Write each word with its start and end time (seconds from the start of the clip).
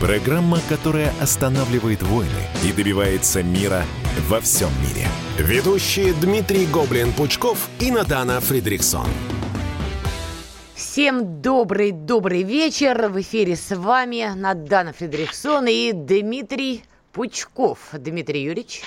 программа, 0.00 0.58
которая 0.68 1.12
останавливает 1.20 2.02
войны 2.02 2.30
и 2.64 2.72
добивается 2.72 3.42
мира 3.42 3.84
во 4.28 4.40
всем 4.40 4.70
мире. 4.80 5.08
Ведущие 5.38 6.12
Дмитрий 6.14 6.66
Гоблин-Пучков 6.66 7.58
и 7.80 7.90
Надана 7.90 8.40
Фридриксон. 8.40 9.06
Всем 10.74 11.42
добрый-добрый 11.42 12.42
вечер. 12.42 13.08
В 13.08 13.20
эфире 13.20 13.56
с 13.56 13.74
вами 13.74 14.32
Надана 14.34 14.92
Фридрихсон 14.92 15.66
и 15.68 15.92
Дмитрий 15.92 16.84
Пучков. 17.12 17.78
Дмитрий 17.92 18.42
Юрьевич. 18.42 18.82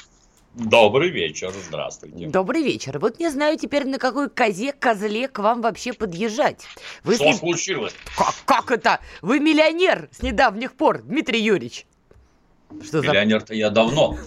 Добрый 0.56 1.10
вечер, 1.10 1.54
здравствуйте. 1.68 2.28
Добрый 2.28 2.64
вечер. 2.64 2.98
Вот 3.00 3.20
не 3.20 3.30
знаю 3.30 3.58
теперь, 3.58 3.86
на 3.86 3.98
какой 4.00 4.30
козе, 4.30 4.74
козле 4.74 5.28
к 5.28 5.40
вам 5.40 5.62
вообще 5.62 5.94
подъезжать. 5.94 6.66
Вы 7.04 7.16
Что 7.16 7.32
с... 7.32 7.38
случилось? 7.38 7.94
Как, 8.18 8.34
как 8.46 8.72
это? 8.72 9.00
Вы 9.22 9.40
миллионер 9.40 10.10
с 10.12 10.22
недавних 10.22 10.74
пор, 10.74 11.04
Дмитрий 11.04 11.42
Юрьевич. 11.42 11.86
Что 12.84 13.02
Миллионер-то 13.02 13.54
я 13.54 13.70
давно. 13.70 14.18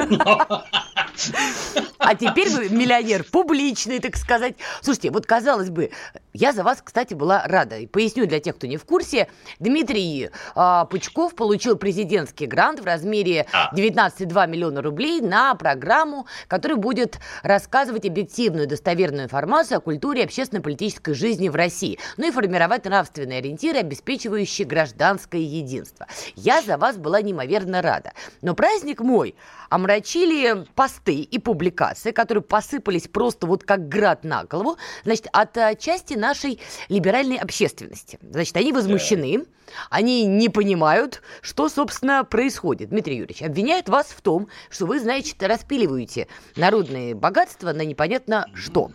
А 1.98 2.16
теперь 2.16 2.50
вы 2.50 2.68
миллионер 2.68 3.24
публичный, 3.24 4.00
так 4.00 4.16
сказать. 4.16 4.56
Слушайте, 4.80 5.10
вот 5.10 5.24
казалось 5.24 5.70
бы, 5.70 5.90
я 6.32 6.52
за 6.52 6.64
вас, 6.64 6.82
кстати, 6.82 7.14
была 7.14 7.44
рада. 7.46 7.78
И 7.78 7.86
поясню 7.86 8.26
для 8.26 8.40
тех, 8.40 8.56
кто 8.56 8.66
не 8.66 8.76
в 8.76 8.84
курсе. 8.84 9.28
Дмитрий 9.60 10.30
э, 10.56 10.84
Пучков 10.90 11.36
получил 11.36 11.76
президентский 11.76 12.46
грант 12.46 12.80
в 12.80 12.84
размере 12.84 13.46
19,2 13.72 14.32
а. 14.34 14.46
миллиона 14.46 14.82
рублей 14.82 15.20
на 15.20 15.54
программу, 15.54 16.26
которая 16.48 16.76
будет 16.78 17.20
рассказывать 17.42 18.04
объективную 18.04 18.66
достоверную 18.66 19.24
информацию 19.24 19.78
о 19.78 19.80
культуре 19.80 20.22
и 20.22 20.24
общественно-политической 20.24 21.14
жизни 21.14 21.48
в 21.48 21.54
России, 21.54 21.98
ну 22.16 22.26
и 22.26 22.32
формировать 22.32 22.84
нравственные 22.84 23.38
ориентиры, 23.38 23.78
обеспечивающие 23.78 24.66
гражданское 24.66 25.42
единство. 25.42 26.06
Я 26.34 26.62
за 26.62 26.78
вас 26.78 26.96
была 26.96 27.22
неимоверно 27.22 27.80
рада. 27.80 28.12
Но 28.40 28.54
праздник 28.54 29.00
мой 29.00 29.34
омрачили 29.68 30.66
посты 30.74 31.16
и 31.16 31.38
публикации, 31.38 32.10
которые 32.10 32.42
посыпались 32.42 33.08
просто 33.08 33.46
вот 33.46 33.64
как 33.64 33.88
град 33.88 34.24
на 34.24 34.44
голову, 34.44 34.76
значит, 35.04 35.28
от 35.32 35.56
э, 35.56 35.76
части 35.78 36.14
нашей 36.14 36.60
либеральной 36.88 37.36
общественности. 37.36 38.18
Значит, 38.22 38.56
они 38.56 38.72
возмущены, 38.72 39.44
они 39.90 40.24
не 40.24 40.48
понимают, 40.48 41.22
что, 41.40 41.68
собственно, 41.68 42.24
происходит. 42.24 42.90
Дмитрий 42.90 43.16
Юрьевич, 43.16 43.42
обвиняют 43.42 43.88
вас 43.88 44.06
в 44.06 44.20
том, 44.20 44.48
что 44.70 44.86
вы, 44.86 45.00
значит, 45.00 45.42
распиливаете 45.42 46.28
народные 46.56 47.14
богатства 47.14 47.72
на 47.72 47.82
непонятно 47.82 48.46
что. 48.54 48.90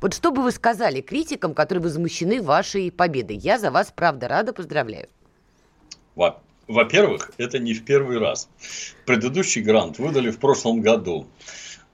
Вот 0.00 0.14
что 0.14 0.30
бы 0.30 0.42
вы 0.42 0.52
сказали 0.52 1.00
критикам, 1.00 1.54
которые 1.54 1.82
возмущены 1.82 2.40
вашей 2.40 2.90
победой? 2.90 3.36
Я 3.36 3.58
за 3.58 3.70
вас, 3.70 3.92
правда, 3.94 4.28
рада, 4.28 4.52
поздравляю. 4.52 5.08
Во-первых, 6.68 7.30
это 7.38 7.58
не 7.58 7.74
в 7.74 7.84
первый 7.84 8.18
раз. 8.18 8.48
Предыдущий 9.04 9.62
грант 9.62 9.98
выдали 9.98 10.30
в 10.30 10.38
прошлом 10.38 10.80
году. 10.80 11.26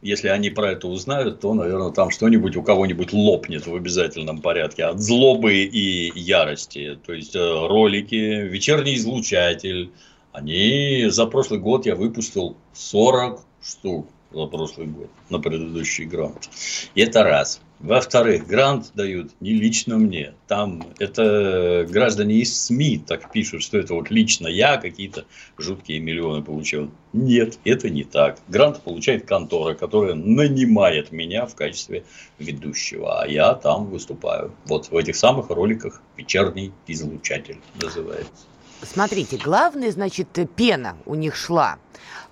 Если 0.01 0.29
они 0.29 0.51
про 0.51 0.73
это 0.73 0.89
узнают, 0.89 1.41
то, 1.41 1.55
наверное, 1.55 1.93
там 1.93 2.11
что-нибудь 2.11 2.57
у 2.57 2.63
кого-нибудь 2.63 3.13
лопнет 3.13 3.67
в 3.67 3.75
обязательном 3.75 4.41
порядке 4.41 4.85
от 4.85 4.99
злобы 4.99 5.55
и 5.63 6.19
ярости. 6.19 6.99
То 7.07 7.13
есть, 7.13 7.37
э, 7.37 7.67
ролики, 7.69 8.15
вечерний 8.15 8.97
излучатель. 8.97 9.93
Они 10.33 11.07
за 11.09 11.27
прошлый 11.27 11.61
год 11.61 11.87
я 11.87 11.95
выпустил 11.95 12.57
40 12.73 13.45
штук 13.63 14.09
за 14.33 14.47
прошлый 14.47 14.87
год 14.87 15.11
на 15.29 15.39
предыдущий 15.39 16.05
грант. 16.05 16.49
И 16.95 17.03
это 17.03 17.23
раз. 17.23 17.61
Во-вторых, 17.83 18.47
грант 18.47 18.93
дают 18.95 19.33
не 19.41 19.55
лично 19.55 19.99
мне. 19.99 20.35
Там 20.47 20.85
это 21.01 21.85
граждане 21.91 22.37
из 22.37 22.57
СМИ 22.57 23.03
так 23.05 23.33
пишут, 23.33 23.65
что 23.65 23.77
это 23.77 23.95
вот 23.95 24.09
лично 24.09 24.47
я 24.47 24.77
какие-то 24.77 25.25
жуткие 25.59 25.99
миллионы 25.99 26.45
получил. 26.45 26.93
Нет, 27.13 27.59
это 27.65 27.91
не 27.91 28.05
так. 28.05 28.39
Грант 28.47 28.81
получает 28.83 29.27
контора, 29.27 29.75
которая 29.75 30.15
нанимает 30.15 31.11
меня 31.11 31.45
в 31.45 31.57
качестве 31.57 32.05
ведущего, 32.39 33.21
а 33.21 33.27
я 33.27 33.53
там 33.55 33.87
выступаю. 33.87 34.55
Вот 34.67 34.93
в 34.93 34.97
этих 34.97 35.17
самых 35.17 35.51
роликах 35.51 36.03
«Вечерний 36.17 36.73
излучатель» 36.87 37.59
называется. 37.83 38.47
Смотрите, 38.83 39.39
главное, 39.39 39.91
значит, 39.91 40.29
пена 40.57 40.97
у 41.05 41.17
них 41.17 41.35
шла 41.35 41.79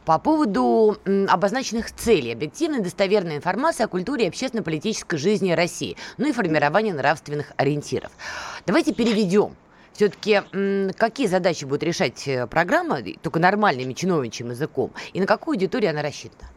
по 0.05 0.19
поводу 0.19 0.99
обозначенных 1.29 1.93
целей. 1.93 2.33
Объективная 2.33 2.81
достоверная 2.81 3.37
информация 3.37 3.87
о 3.87 3.89
культуре 3.89 4.25
и 4.25 4.29
общественно-политической 4.29 5.19
жизни 5.19 5.53
России, 5.53 5.97
ну 6.19 6.29
и 6.29 6.33
формирование 6.33 6.95
нравственных 6.95 7.53
ориентиров. 7.57 8.11
Давайте 8.67 8.93
переведем. 8.93 9.57
Все-таки 9.93 10.41
какие 10.97 11.27
задачи 11.27 11.65
будет 11.65 11.83
решать 11.83 12.27
э, 12.27 12.47
программа, 12.47 13.01
только 13.21 13.39
нормальным 13.39 13.95
чиновничьим 13.95 14.51
языком, 14.51 14.93
и 15.13 15.21
на 15.21 15.27
какую 15.27 15.57
аудиторию 15.57 15.91
она 15.91 16.01
рассчитана? 16.01 16.51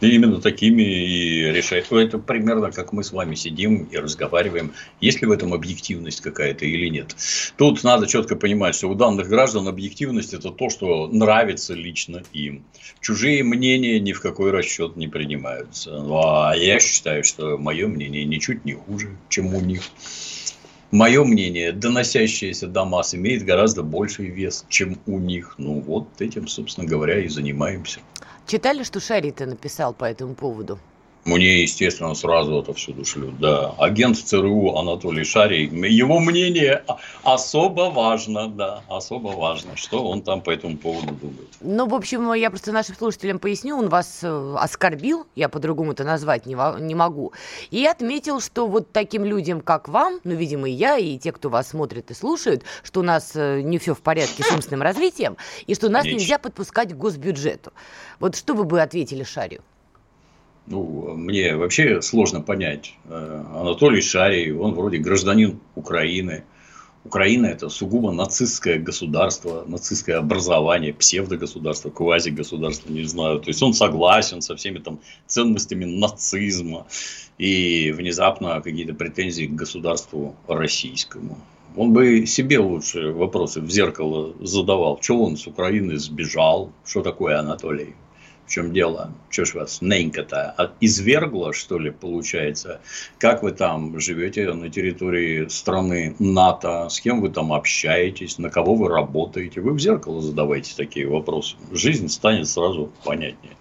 И 0.00 0.10
именно 0.10 0.40
такими 0.40 0.82
и 0.82 1.50
решать. 1.50 1.86
Это 1.90 2.18
примерно 2.18 2.70
как 2.70 2.92
мы 2.92 3.02
с 3.02 3.12
вами 3.12 3.34
сидим 3.34 3.84
и 3.84 3.96
разговариваем, 3.96 4.72
есть 5.00 5.20
ли 5.20 5.26
в 5.26 5.32
этом 5.32 5.52
объективность 5.52 6.20
какая-то 6.20 6.64
или 6.64 6.88
нет. 6.88 7.16
Тут 7.56 7.82
надо 7.82 8.06
четко 8.06 8.36
понимать, 8.36 8.76
что 8.76 8.88
у 8.88 8.94
данных 8.94 9.28
граждан 9.28 9.66
объективность 9.66 10.34
это 10.34 10.50
то, 10.50 10.70
что 10.70 11.08
нравится 11.08 11.74
лично 11.74 12.22
им. 12.32 12.64
Чужие 13.00 13.42
мнения 13.42 13.98
ни 13.98 14.12
в 14.12 14.20
какой 14.20 14.52
расчет 14.52 14.96
не 14.96 15.08
принимаются. 15.08 15.90
Ну, 15.90 16.20
а 16.24 16.54
я 16.56 16.78
считаю, 16.78 17.24
что 17.24 17.58
мое 17.58 17.88
мнение 17.88 18.24
ничуть 18.24 18.64
не 18.64 18.74
хуже, 18.74 19.16
чем 19.28 19.54
у 19.54 19.60
них. 19.60 19.82
Мое 20.90 21.22
мнение, 21.22 21.72
доносящееся 21.72 22.66
до 22.66 22.86
масс, 22.86 23.14
имеет 23.14 23.44
гораздо 23.44 23.82
больший 23.82 24.26
вес, 24.26 24.64
чем 24.70 24.96
у 25.06 25.18
них. 25.18 25.56
Ну, 25.58 25.80
вот 25.80 26.08
этим, 26.20 26.48
собственно 26.48 26.86
говоря, 26.86 27.18
и 27.20 27.28
занимаемся. 27.28 28.00
Читали, 28.48 28.82
что 28.82 28.98
Шарита 28.98 29.44
написал 29.44 29.92
по 29.92 30.06
этому 30.06 30.34
поводу? 30.34 30.78
Мне, 31.28 31.60
естественно, 31.62 32.14
сразу 32.14 32.60
это 32.60 32.72
всюду 32.72 33.04
шлют. 33.04 33.38
Да. 33.38 33.74
Агент 33.76 34.16
ЦРУ 34.16 34.76
Анатолий 34.76 35.24
Шарий. 35.24 35.66
Его 35.66 36.20
мнение 36.20 36.82
особо 37.22 37.90
важно, 37.90 38.48
да, 38.48 38.82
особо 38.88 39.28
важно, 39.28 39.76
что 39.76 40.08
он 40.08 40.22
там 40.22 40.40
по 40.40 40.50
этому 40.50 40.78
поводу 40.78 41.12
думает. 41.12 41.48
Ну, 41.60 41.86
в 41.86 41.94
общем, 41.94 42.32
я 42.32 42.48
просто 42.48 42.72
нашим 42.72 42.96
слушателям 42.96 43.38
поясню, 43.38 43.76
он 43.76 43.90
вас 43.90 44.20
э, 44.22 44.54
оскорбил, 44.58 45.26
я 45.36 45.50
по-другому 45.50 45.92
это 45.92 46.02
назвать 46.02 46.46
не, 46.46 46.56
не 46.80 46.94
могу, 46.94 47.34
и 47.70 47.84
отметил, 47.84 48.40
что 48.40 48.66
вот 48.66 48.90
таким 48.92 49.22
людям, 49.22 49.60
как 49.60 49.88
вам, 49.88 50.20
ну, 50.24 50.34
видимо, 50.34 50.66
и 50.70 50.72
я, 50.72 50.96
и 50.96 51.18
те, 51.18 51.32
кто 51.32 51.50
вас 51.50 51.68
смотрит 51.68 52.10
и 52.10 52.14
слушают, 52.14 52.62
что 52.82 53.00
у 53.00 53.02
нас 53.02 53.32
э, 53.34 53.60
не 53.60 53.78
все 53.78 53.94
в 53.94 54.00
порядке 54.00 54.44
с 54.44 54.50
умственным 54.50 54.80
развитием, 54.80 55.36
и 55.66 55.74
что 55.74 55.90
нас 55.90 56.04
Ничего. 56.04 56.20
нельзя 56.20 56.38
подпускать 56.38 56.94
к 56.94 56.96
госбюджету. 56.96 57.74
Вот 58.18 58.34
что 58.34 58.54
вы 58.54 58.64
бы 58.64 58.80
ответили 58.80 59.24
Шарию? 59.24 59.62
Ну, 60.70 61.14
мне 61.16 61.56
вообще 61.56 62.02
сложно 62.02 62.40
понять. 62.40 62.94
Э, 63.08 63.44
Анатолий 63.54 64.00
Шарий, 64.00 64.52
он 64.52 64.74
вроде 64.74 64.98
гражданин 64.98 65.60
Украины. 65.74 66.44
Украина– 67.04 67.46
это 67.46 67.68
сугубо 67.68 68.12
нацистское 68.12 68.78
государство, 68.78 69.64
нацистское 69.66 70.18
образование, 70.18 70.92
псевдогосударство, 70.92 71.90
квазигосударство, 71.90 72.92
не 72.92 73.04
знаю. 73.04 73.40
То 73.40 73.48
есть, 73.48 73.62
он 73.62 73.72
согласен 73.72 74.42
со 74.42 74.56
всеми 74.56 74.78
там 74.78 75.00
ценностями 75.26 75.84
нацизма 75.84 76.86
и 77.38 77.92
внезапно 77.96 78.60
какие-то 78.60 78.94
претензии 78.94 79.46
к 79.46 79.54
государству 79.54 80.36
российскому. 80.48 81.38
Он 81.76 81.92
бы 81.92 82.26
себе 82.26 82.58
лучше 82.58 83.12
вопросы 83.12 83.60
в 83.60 83.70
зеркало 83.70 84.34
задавал. 84.40 84.98
Чего 85.00 85.26
он 85.26 85.36
с 85.36 85.46
Украины 85.46 85.96
сбежал? 85.98 86.72
Что 86.84 87.02
такое 87.02 87.38
Анатолий? 87.38 87.94
В 88.48 88.50
чем 88.50 88.72
дело? 88.72 89.12
Что 89.28 89.44
ж 89.44 89.54
вас 89.54 89.82
ненька-то 89.82 90.72
извергло, 90.80 91.52
что 91.52 91.78
ли, 91.78 91.90
получается? 91.90 92.80
Как 93.18 93.42
вы 93.42 93.52
там 93.52 94.00
живете 94.00 94.52
на 94.54 94.70
территории 94.70 95.48
страны 95.48 96.16
НАТО? 96.18 96.88
С 96.88 97.00
кем 97.00 97.20
вы 97.20 97.28
там 97.28 97.52
общаетесь? 97.52 98.38
На 98.38 98.48
кого 98.48 98.74
вы 98.74 98.88
работаете? 98.88 99.60
Вы 99.60 99.74
в 99.74 99.78
зеркало 99.78 100.22
задавайте 100.22 100.72
такие 100.76 101.06
вопросы. 101.06 101.56
Жизнь 101.72 102.08
станет 102.08 102.48
сразу 102.48 102.90
понятнее. 103.04 103.56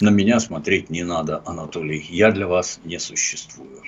На 0.00 0.10
меня 0.10 0.40
смотреть 0.40 0.90
не 0.90 1.04
надо, 1.04 1.40
Анатолий. 1.46 2.04
Я 2.10 2.32
для 2.32 2.48
вас 2.48 2.80
не 2.84 2.98
существую. 2.98 3.82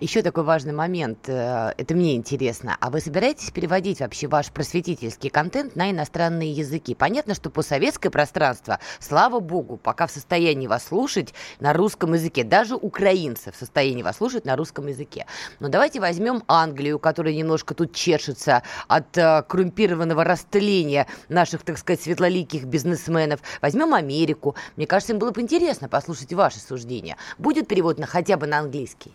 Еще 0.00 0.22
такой 0.22 0.44
важный 0.44 0.72
момент, 0.72 1.28
э, 1.28 1.72
это 1.76 1.92
мне 1.92 2.14
интересно. 2.14 2.76
А 2.78 2.88
вы 2.88 3.00
собираетесь 3.00 3.50
переводить 3.50 3.98
вообще 3.98 4.28
ваш 4.28 4.52
просветительский 4.52 5.28
контент 5.28 5.74
на 5.74 5.90
иностранные 5.90 6.52
языки? 6.52 6.94
Понятно, 6.94 7.34
что 7.34 7.50
постсоветское 7.50 8.08
пространство, 8.08 8.78
слава 9.00 9.40
богу, 9.40 9.76
пока 9.76 10.06
в 10.06 10.12
состоянии 10.12 10.68
вас 10.68 10.86
слушать 10.86 11.34
на 11.58 11.72
русском 11.72 12.14
языке. 12.14 12.44
Даже 12.44 12.76
украинцы 12.76 13.50
в 13.50 13.56
состоянии 13.56 14.04
вас 14.04 14.18
слушать 14.18 14.44
на 14.44 14.54
русском 14.54 14.86
языке. 14.86 15.26
Но 15.58 15.68
давайте 15.68 15.98
возьмем 15.98 16.44
Англию, 16.46 17.00
которая 17.00 17.34
немножко 17.34 17.74
тут 17.74 17.92
чешется 17.92 18.62
от 18.86 19.18
э, 19.18 19.42
коррумпированного 19.48 20.22
растления 20.22 21.08
наших, 21.28 21.62
так 21.62 21.76
сказать, 21.76 22.00
светлоликих 22.00 22.66
бизнесменов. 22.66 23.40
Возьмем 23.60 23.94
Америку. 23.94 24.54
Мне 24.76 24.86
кажется, 24.86 25.12
им 25.12 25.18
было 25.18 25.32
бы 25.32 25.40
интересно 25.40 25.88
послушать 25.88 26.32
ваши 26.32 26.60
суждения. 26.60 27.16
Будет 27.36 27.66
перевод 27.66 27.98
на 27.98 28.06
хотя 28.06 28.36
бы 28.36 28.46
на 28.46 28.60
английский? 28.60 29.12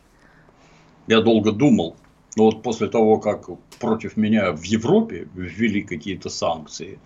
Я 1.07 1.21
долго 1.21 1.51
думал, 1.51 1.95
но 2.35 2.45
вот 2.45 2.63
после 2.63 2.87
того, 2.87 3.19
как 3.19 3.49
против 3.79 4.17
меня 4.17 4.51
в 4.51 4.63
Европе 4.63 5.27
ввели 5.35 5.81
какие-то 5.81 6.29
санкции, 6.29 6.99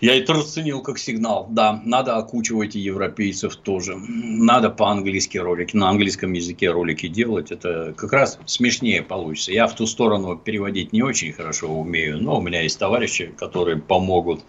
я 0.00 0.16
это 0.16 0.34
расценил 0.34 0.82
как 0.82 0.98
сигнал. 0.98 1.46
Да, 1.50 1.80
надо 1.84 2.16
окучивать 2.16 2.76
и 2.76 2.80
европейцев 2.80 3.56
тоже. 3.56 3.96
Надо 3.96 4.70
по-английски 4.70 5.38
ролики, 5.38 5.76
на 5.76 5.88
английском 5.88 6.32
языке 6.32 6.70
ролики 6.70 7.08
делать. 7.08 7.50
Это 7.50 7.94
как 7.96 8.12
раз 8.12 8.38
смешнее 8.46 9.02
получится. 9.02 9.52
Я 9.52 9.66
в 9.66 9.74
ту 9.74 9.86
сторону 9.86 10.36
переводить 10.36 10.92
не 10.92 11.02
очень 11.02 11.32
хорошо 11.32 11.68
умею, 11.68 12.22
но 12.22 12.38
у 12.38 12.42
меня 12.42 12.60
есть 12.62 12.78
товарищи, 12.78 13.32
которые 13.38 13.78
помогут. 13.78 14.44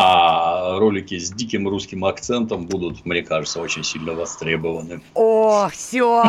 А 0.00 0.78
ролики 0.78 1.18
с 1.18 1.32
диким 1.32 1.66
русским 1.66 2.04
акцентом 2.04 2.66
будут, 2.66 3.04
мне 3.04 3.22
кажется, 3.22 3.60
очень 3.60 3.82
сильно 3.82 4.14
востребованы. 4.14 5.00
О, 5.14 5.68
все, 5.72 6.24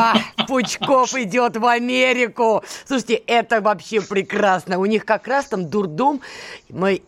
Пучков 0.48 1.14
идет 1.14 1.56
в 1.56 1.66
Америку. 1.68 2.64
Слушайте, 2.86 3.22
это 3.28 3.62
вообще 3.62 4.02
прекрасно. 4.02 4.80
У 4.80 4.86
них 4.86 5.06
как 5.06 5.28
раз 5.28 5.46
там 5.46 5.70
дурдом 5.70 6.22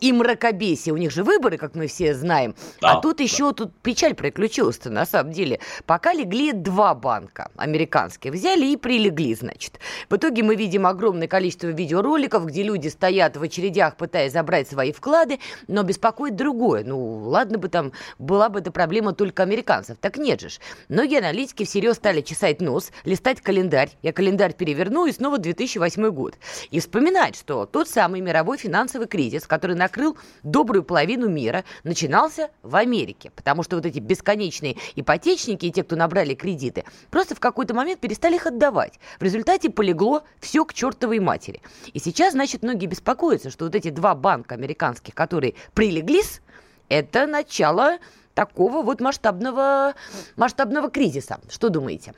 и 0.00 0.12
мракобесие. 0.12 0.94
У 0.94 0.98
них 0.98 1.10
же 1.10 1.24
выборы, 1.52 1.58
как 1.58 1.74
мы 1.74 1.86
все 1.86 2.14
знаем. 2.14 2.54
Да, 2.80 2.92
а 2.92 3.00
тут 3.00 3.18
да. 3.18 3.24
еще 3.24 3.52
тут 3.52 3.72
печаль 3.82 4.14
приключилась-то 4.14 4.90
на 4.90 5.06
самом 5.06 5.32
деле. 5.32 5.60
Пока 5.86 6.12
легли 6.12 6.52
два 6.52 6.94
банка 6.94 7.50
американские. 7.56 8.32
Взяли 8.32 8.66
и 8.66 8.76
прилегли, 8.76 9.34
значит. 9.34 9.78
В 10.08 10.16
итоге 10.16 10.42
мы 10.42 10.56
видим 10.56 10.86
огромное 10.86 11.28
количество 11.28 11.68
видеороликов, 11.68 12.46
где 12.46 12.62
люди 12.62 12.88
стоят 12.88 13.36
в 13.36 13.42
очередях, 13.42 13.96
пытаясь 13.96 14.32
забрать 14.32 14.68
свои 14.68 14.92
вклады, 14.92 15.38
но 15.68 15.82
беспокоит 15.82 16.36
другое. 16.36 16.84
Ну, 16.84 17.28
ладно 17.28 17.58
бы 17.58 17.68
там 17.68 17.92
была 18.18 18.48
бы 18.48 18.60
эта 18.60 18.70
проблема 18.70 19.12
только 19.12 19.42
американцев. 19.42 19.98
Так 20.00 20.16
нет 20.16 20.40
же. 20.40 20.48
Многие 20.88 21.18
аналитики 21.18 21.64
всерьез 21.64 21.96
стали 21.96 22.20
чесать 22.20 22.60
нос, 22.60 22.90
листать 23.04 23.40
календарь. 23.40 23.90
Я 24.02 24.12
календарь 24.12 24.54
переверну, 24.54 25.06
и 25.06 25.12
снова 25.12 25.38
2008 25.38 26.10
год. 26.10 26.34
И 26.70 26.80
вспоминать, 26.80 27.36
что 27.36 27.66
тот 27.66 27.88
самый 27.88 28.20
мировой 28.20 28.58
финансовый 28.58 29.06
кризис, 29.06 29.46
который 29.46 29.76
накрыл 29.76 30.16
добрую 30.42 30.82
половину 30.82 31.28
мира, 31.28 31.41
начинался 31.84 32.50
в 32.62 32.76
Америке. 32.76 33.30
Потому 33.34 33.62
что 33.62 33.76
вот 33.76 33.86
эти 33.86 33.98
бесконечные 33.98 34.76
ипотечники 34.94 35.66
и 35.66 35.72
те, 35.72 35.82
кто 35.82 35.96
набрали 35.96 36.34
кредиты, 36.34 36.84
просто 37.10 37.34
в 37.34 37.40
какой-то 37.40 37.74
момент 37.74 38.00
перестали 38.00 38.36
их 38.36 38.46
отдавать. 38.46 38.94
В 39.18 39.22
результате 39.22 39.70
полегло 39.70 40.22
все 40.40 40.64
к 40.64 40.74
чертовой 40.74 41.18
матери. 41.18 41.60
И 41.92 41.98
сейчас, 41.98 42.32
значит, 42.32 42.62
многие 42.62 42.86
беспокоятся, 42.86 43.50
что 43.50 43.64
вот 43.64 43.74
эти 43.74 43.90
два 43.90 44.14
банка 44.14 44.54
американских, 44.54 45.14
которые 45.14 45.54
прилеглись, 45.74 46.40
это 46.88 47.26
начало 47.26 47.98
такого 48.34 48.82
вот 48.82 49.00
масштабного, 49.00 49.94
масштабного 50.36 50.90
кризиса. 50.90 51.40
Что 51.48 51.68
думаете? 51.68 52.14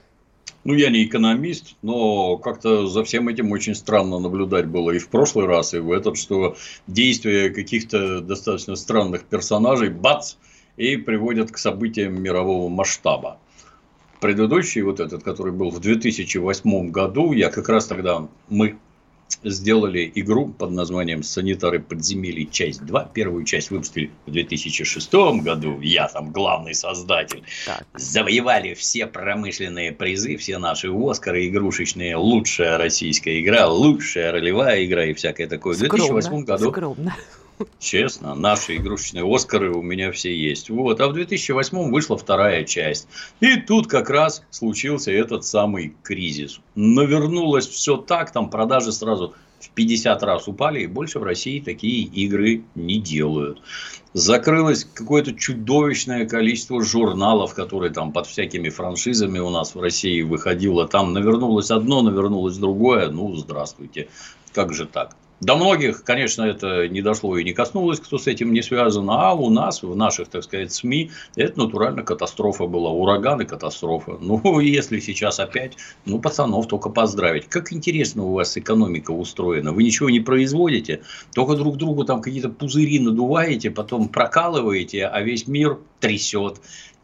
Ну, 0.64 0.72
я 0.72 0.88
не 0.88 1.04
экономист, 1.04 1.76
но 1.82 2.38
как-то 2.38 2.86
за 2.86 3.04
всем 3.04 3.28
этим 3.28 3.52
очень 3.52 3.74
странно 3.74 4.18
наблюдать 4.18 4.66
было 4.66 4.92
и 4.92 4.98
в 4.98 5.08
прошлый 5.08 5.46
раз, 5.46 5.74
и 5.74 5.78
в 5.78 5.92
этот, 5.92 6.16
что 6.16 6.56
действия 6.86 7.50
каких-то 7.50 8.22
достаточно 8.22 8.74
странных 8.74 9.24
персонажей, 9.24 9.90
бац, 9.90 10.36
и 10.78 10.96
приводят 10.96 11.52
к 11.52 11.58
событиям 11.58 12.20
мирового 12.20 12.70
масштаба. 12.70 13.38
Предыдущий, 14.20 14.80
вот 14.80 15.00
этот, 15.00 15.22
который 15.22 15.52
был 15.52 15.70
в 15.70 15.80
2008 15.80 16.90
году, 16.90 17.32
я 17.32 17.50
как 17.50 17.68
раз 17.68 17.86
тогда, 17.86 18.26
мы 18.48 18.78
сделали 19.42 20.10
игру 20.14 20.48
под 20.48 20.70
названием 20.70 21.22
«Санитары 21.22 21.80
подземелий. 21.80 22.48
Часть 22.50 22.82
2». 22.82 23.08
Первую 23.12 23.44
часть 23.44 23.70
выпустили 23.70 24.10
в 24.26 24.30
2006 24.30 25.14
году. 25.42 25.80
Я 25.80 26.08
там 26.08 26.30
главный 26.30 26.74
создатель. 26.74 27.42
Так. 27.66 27.86
Завоевали 27.94 28.74
все 28.74 29.06
промышленные 29.06 29.92
призы, 29.92 30.36
все 30.36 30.58
наши 30.58 30.90
Оскары 30.90 31.48
игрушечные. 31.48 32.16
Лучшая 32.16 32.78
российская 32.78 33.40
игра, 33.40 33.68
лучшая 33.68 34.32
ролевая 34.32 34.84
игра 34.84 35.04
и 35.04 35.14
всякое 35.14 35.46
такое. 35.46 35.74
В 35.74 35.78
2008 35.78 36.44
году... 36.44 36.70
Скромно. 36.70 37.14
Честно, 37.78 38.34
наши 38.34 38.76
игрушечные 38.76 39.24
Оскары 39.24 39.72
у 39.72 39.82
меня 39.82 40.10
все 40.12 40.34
есть. 40.34 40.70
Вот. 40.70 41.00
А 41.00 41.08
в 41.08 41.12
2008 41.12 41.90
вышла 41.90 42.16
вторая 42.16 42.64
часть. 42.64 43.08
И 43.40 43.56
тут 43.56 43.86
как 43.86 44.10
раз 44.10 44.42
случился 44.50 45.12
этот 45.12 45.44
самый 45.44 45.94
кризис. 46.02 46.60
Навернулось 46.74 47.66
все 47.68 47.96
так, 47.96 48.32
там 48.32 48.50
продажи 48.50 48.92
сразу 48.92 49.34
в 49.60 49.70
50 49.70 50.22
раз 50.22 50.48
упали, 50.48 50.82
и 50.82 50.86
больше 50.86 51.18
в 51.18 51.22
России 51.22 51.60
такие 51.60 52.04
игры 52.04 52.64
не 52.74 53.00
делают. 53.00 53.62
Закрылось 54.12 54.84
какое-то 54.84 55.32
чудовищное 55.32 56.26
количество 56.26 56.82
журналов, 56.82 57.54
которые 57.54 57.92
там 57.92 58.12
под 58.12 58.26
всякими 58.26 58.68
франшизами 58.68 59.38
у 59.38 59.50
нас 59.50 59.74
в 59.74 59.80
России 59.80 60.22
выходило. 60.22 60.86
Там 60.86 61.12
навернулось 61.12 61.70
одно, 61.70 62.02
навернулось 62.02 62.56
другое. 62.56 63.08
Ну, 63.10 63.34
здравствуйте. 63.36 64.08
Как 64.52 64.72
же 64.72 64.86
так? 64.86 65.16
До 65.44 65.56
многих, 65.56 66.04
конечно, 66.04 66.42
это 66.42 66.88
не 66.88 67.02
дошло 67.02 67.36
и 67.36 67.44
не 67.44 67.52
коснулось, 67.52 68.00
кто 68.00 68.16
с 68.16 68.26
этим 68.26 68.54
не 68.54 68.62
связан. 68.62 69.10
А 69.10 69.34
у 69.34 69.50
нас, 69.50 69.82
в 69.82 69.94
наших, 69.94 70.28
так 70.28 70.42
сказать, 70.42 70.72
СМИ, 70.72 71.10
это 71.36 71.58
натурально 71.58 72.02
катастрофа 72.02 72.64
была. 72.66 72.88
Ураган 72.90 73.42
и 73.42 73.44
катастрофа. 73.44 74.16
Ну, 74.24 74.60
если 74.60 75.00
сейчас 75.00 75.38
опять, 75.38 75.76
ну, 76.06 76.18
пацанов 76.18 76.66
только 76.66 76.88
поздравить. 76.88 77.46
Как 77.46 77.74
интересно 77.74 78.24
у 78.24 78.32
вас 78.32 78.56
экономика 78.56 79.10
устроена. 79.10 79.72
Вы 79.72 79.82
ничего 79.82 80.08
не 80.08 80.20
производите, 80.20 81.02
только 81.34 81.56
друг 81.56 81.76
другу 81.76 82.04
там 82.04 82.22
какие-то 82.22 82.48
пузыри 82.48 82.98
надуваете, 82.98 83.70
потом 83.70 84.08
прокалываете, 84.08 85.06
а 85.06 85.20
весь 85.20 85.46
мир 85.46 85.78
трясет. 86.00 86.58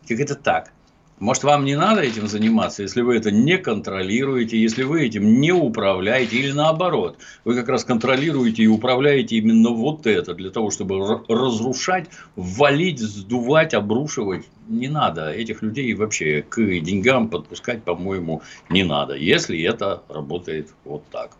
Как 0.08 0.18
это 0.18 0.34
так? 0.34 0.72
Может, 1.20 1.44
вам 1.44 1.66
не 1.66 1.76
надо 1.76 2.00
этим 2.00 2.26
заниматься, 2.26 2.82
если 2.82 3.02
вы 3.02 3.16
это 3.16 3.30
не 3.30 3.58
контролируете, 3.58 4.58
если 4.58 4.84
вы 4.84 5.04
этим 5.04 5.38
не 5.38 5.52
управляете, 5.52 6.38
или 6.38 6.50
наоборот, 6.52 7.18
вы 7.44 7.54
как 7.54 7.68
раз 7.68 7.84
контролируете 7.84 8.62
и 8.62 8.66
управляете 8.66 9.36
именно 9.36 9.68
вот 9.68 10.06
это, 10.06 10.32
для 10.32 10.48
того, 10.48 10.70
чтобы 10.70 11.22
разрушать, 11.28 12.08
валить, 12.36 13.00
сдувать, 13.00 13.74
обрушивать. 13.74 14.46
Не 14.68 14.88
надо. 14.88 15.30
Этих 15.30 15.60
людей 15.60 15.92
вообще 15.92 16.42
к 16.48 16.56
деньгам 16.56 17.28
подпускать, 17.28 17.82
по-моему, 17.82 18.40
не 18.70 18.84
надо, 18.84 19.14
если 19.14 19.60
это 19.62 20.02
работает 20.08 20.70
вот 20.84 21.02
так. 21.10 21.32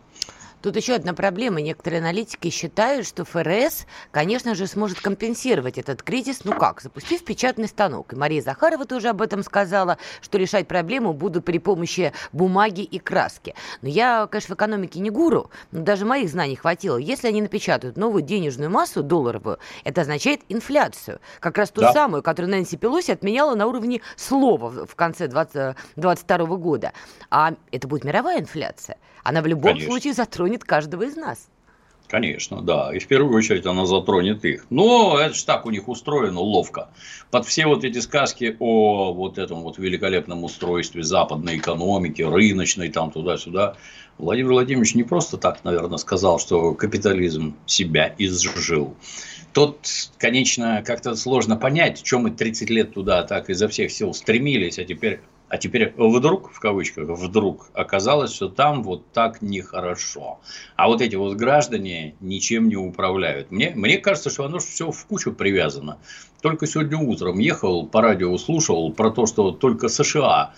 Тут 0.61 0.75
еще 0.75 0.93
одна 0.93 1.13
проблема. 1.13 1.59
Некоторые 1.59 2.01
аналитики 2.01 2.49
считают, 2.49 3.07
что 3.07 3.25
ФРС, 3.25 3.87
конечно 4.11 4.53
же, 4.53 4.67
сможет 4.67 5.01
компенсировать 5.01 5.79
этот 5.79 6.03
кризис. 6.03 6.41
Ну 6.43 6.53
как? 6.53 6.81
Запустив 6.81 7.25
печатный 7.25 7.67
станок. 7.67 8.13
И 8.13 8.15
Мария 8.15 8.41
Захарова 8.41 8.85
тоже 8.85 9.09
об 9.09 9.23
этом 9.23 9.41
сказала, 9.41 9.97
что 10.21 10.37
решать 10.37 10.67
проблему 10.67 11.13
будут 11.13 11.45
при 11.45 11.57
помощи 11.57 12.13
бумаги 12.31 12.81
и 12.81 12.99
краски. 12.99 13.55
Но 13.81 13.89
я, 13.89 14.27
конечно, 14.27 14.53
в 14.53 14.57
экономике 14.57 14.99
не 14.99 15.09
гуру, 15.09 15.49
но 15.71 15.81
даже 15.81 16.05
моих 16.05 16.29
знаний 16.29 16.55
хватило. 16.55 16.97
Если 16.97 17.27
они 17.27 17.41
напечатают 17.41 17.97
новую 17.97 18.21
денежную 18.21 18.69
массу 18.69 19.01
долларовую, 19.01 19.57
это 19.83 20.01
означает 20.01 20.41
инфляцию. 20.47 21.21
Как 21.39 21.57
раз 21.57 21.71
ту 21.71 21.81
да. 21.81 21.91
самую, 21.91 22.21
которую 22.21 22.51
Нэнси 22.51 22.77
Пелоси 22.77 23.11
отменяла 23.11 23.55
на 23.55 23.65
уровне 23.65 24.01
слова 24.15 24.85
в 24.85 24.95
конце 24.95 25.27
2022 25.27 26.45
года. 26.57 26.93
А 27.31 27.55
это 27.71 27.87
будет 27.87 28.03
мировая 28.03 28.39
инфляция. 28.39 28.97
Она 29.23 29.41
в 29.41 29.47
любом 29.47 29.73
Конечно. 29.73 29.91
случае 29.91 30.13
затронет 30.13 30.50
каждого 30.57 31.03
из 31.03 31.15
нас. 31.15 31.49
Конечно, 32.11 32.61
да. 32.61 32.93
И 32.93 32.99
в 32.99 33.07
первую 33.07 33.33
очередь 33.37 33.65
она 33.65 33.85
затронет 33.85 34.43
их. 34.43 34.65
Но 34.69 35.17
это 35.17 35.33
же 35.33 35.45
так 35.45 35.65
у 35.65 35.69
них 35.69 35.87
устроено 35.87 36.41
ловко. 36.41 36.89
Под 37.31 37.45
все 37.45 37.67
вот 37.67 37.85
эти 37.85 37.99
сказки 37.99 38.57
о 38.59 39.13
вот 39.13 39.37
этом 39.37 39.61
вот 39.61 39.77
великолепном 39.77 40.43
устройстве 40.43 41.03
западной 41.03 41.57
экономики, 41.57 42.21
рыночной, 42.21 42.89
там 42.89 43.11
туда-сюда, 43.11 43.77
Владимир 44.17 44.51
Владимирович 44.51 44.93
не 44.93 45.03
просто 45.03 45.37
так, 45.37 45.63
наверное, 45.63 45.97
сказал, 45.97 46.37
что 46.37 46.73
капитализм 46.73 47.55
себя 47.65 48.13
изжил. 48.17 48.97
Тут, 49.53 49.87
конечно, 50.17 50.83
как-то 50.85 51.15
сложно 51.15 51.55
понять, 51.55 52.03
чем 52.03 52.23
мы 52.23 52.31
30 52.31 52.69
лет 52.69 52.93
туда 52.93 53.23
так 53.23 53.49
изо 53.49 53.69
всех 53.69 53.89
сил 53.89 54.13
стремились, 54.13 54.79
а 54.79 54.83
теперь 54.83 55.21
а 55.51 55.57
теперь 55.57 55.93
вдруг, 55.97 56.49
в 56.53 56.61
кавычках, 56.61 57.09
вдруг 57.09 57.71
оказалось, 57.73 58.33
что 58.33 58.47
там 58.47 58.83
вот 58.83 59.11
так 59.11 59.41
нехорошо. 59.41 60.39
А 60.77 60.87
вот 60.87 61.01
эти 61.01 61.17
вот 61.17 61.35
граждане 61.35 62.15
ничем 62.21 62.69
не 62.69 62.77
управляют. 62.77 63.51
Мне, 63.51 63.73
мне 63.75 63.97
кажется, 63.97 64.29
что 64.29 64.45
оно 64.45 64.59
все 64.59 64.91
в 64.91 65.05
кучу 65.07 65.33
привязано. 65.33 65.97
Только 66.41 66.67
сегодня 66.67 66.97
утром 66.97 67.37
ехал 67.39 67.85
по 67.85 68.01
радио, 68.01 68.37
слушал 68.37 68.93
про 68.93 69.11
то, 69.11 69.25
что 69.25 69.51
только 69.51 69.89
США 69.89 70.53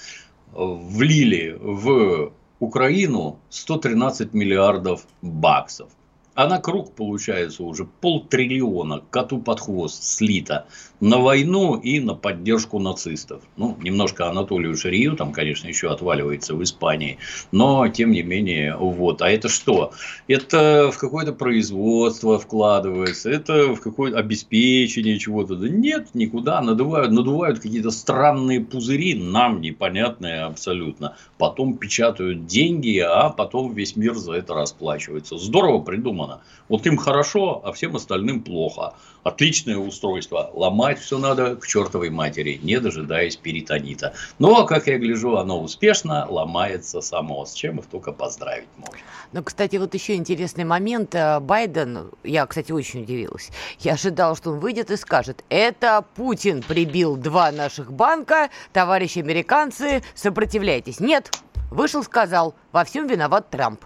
влили 0.52 1.58
в 1.60 2.32
Украину 2.60 3.40
113 3.50 4.36
миллиардов 4.36 5.08
баксов. 5.24 5.90
А 6.36 6.48
на 6.48 6.60
круг 6.60 6.94
получается 6.94 7.64
уже 7.64 7.86
полтриллиона 7.86 9.04
коту 9.10 9.40
под 9.40 9.60
хвост 9.60 10.04
слито 10.04 10.68
на 11.04 11.18
войну 11.18 11.76
и 11.76 12.00
на 12.00 12.16
поддержку 12.16 12.80
нацистов. 12.80 13.42
Ну, 13.58 13.78
немножко 13.84 14.30
Анатолию 14.30 14.78
Шарию 14.78 15.18
там, 15.18 15.34
конечно, 15.34 15.68
еще 15.68 15.92
отваливается 15.92 16.56
в 16.56 16.64
Испании, 16.64 17.18
но 17.52 17.90
тем 17.90 18.12
не 18.12 18.24
менее, 18.24 18.78
вот. 18.78 19.22
А 19.22 19.30
это 19.30 19.50
что? 19.50 19.92
Это 20.30 20.92
в 20.94 20.98
какое-то 20.98 21.34
производство 21.34 22.40
вкладывается, 22.40 23.30
это 23.30 23.76
в 23.76 23.82
какое-то 23.82 24.18
обеспечение 24.18 25.20
чего-то. 25.20 25.58
Да 25.58 25.68
нет, 25.68 26.08
никуда, 26.14 26.62
надувают, 26.62 27.12
надувают 27.12 27.60
какие-то 27.60 27.92
странные 27.92 28.62
пузыри, 28.62 29.14
нам 29.16 29.60
непонятные 29.60 30.44
абсолютно. 30.44 31.18
Потом 31.38 31.76
печатают 31.76 32.46
деньги, 32.46 33.00
а 33.00 33.28
потом 33.28 33.74
весь 33.74 33.98
мир 33.98 34.16
за 34.16 34.36
это 34.36 34.54
расплачивается. 34.54 35.38
Здорово 35.38 35.80
придумано. 35.80 36.40
Вот 36.70 36.88
им 36.88 36.96
хорошо, 36.96 37.62
а 37.66 37.74
всем 37.74 37.98
остальным 37.98 38.42
плохо. 38.42 38.94
Отличное 39.24 39.78
устройство. 39.78 40.50
Ломать 40.94 41.00
все 41.00 41.18
надо 41.18 41.56
к 41.56 41.66
чертовой 41.66 42.10
матери, 42.12 42.60
не 42.62 42.80
дожидаясь 42.80 43.36
перитонита. 43.36 44.14
Но, 44.38 44.66
как 44.66 44.88
я 44.88 45.00
гляжу, 45.00 45.38
оно 45.38 45.60
успешно 45.60 46.28
ломается 46.30 47.02
само. 47.02 47.46
С 47.46 47.54
чем 47.54 47.80
их 47.80 47.86
только 47.88 48.12
поздравить 48.12 48.68
можно. 48.78 48.98
Ну, 49.32 49.44
кстати, 49.44 49.78
вот 49.78 49.94
еще 49.96 50.16
интересный 50.16 50.66
момент. 50.66 51.16
Э, 51.16 51.40
Байден, 51.40 52.12
я, 52.24 52.46
кстати, 52.46 52.72
очень 52.72 53.04
удивилась. 53.04 53.50
Я 53.80 53.94
ожидала, 53.94 54.36
что 54.36 54.52
он 54.52 54.60
выйдет 54.60 54.92
и 54.92 54.98
скажет, 54.98 55.44
это 55.50 56.06
Путин 56.16 56.62
прибил 56.62 57.16
два 57.16 57.52
наших 57.52 57.92
банка, 57.92 58.50
товарищи 58.72 59.20
американцы, 59.20 60.04
сопротивляйтесь. 60.14 61.00
Нет, 61.00 61.32
вышел, 61.72 62.04
сказал, 62.04 62.54
во 62.72 62.84
всем 62.84 63.08
виноват 63.08 63.50
Трамп. 63.50 63.84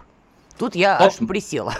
Тут 0.58 0.74
я 0.74 0.98
аж 0.98 1.16
присела. 1.26 1.74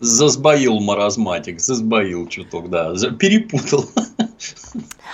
Засбоил 0.00 0.80
маразматик, 0.80 1.60
засбоил 1.60 2.26
чуток, 2.28 2.68
да, 2.68 2.94
перепутал. 3.18 3.88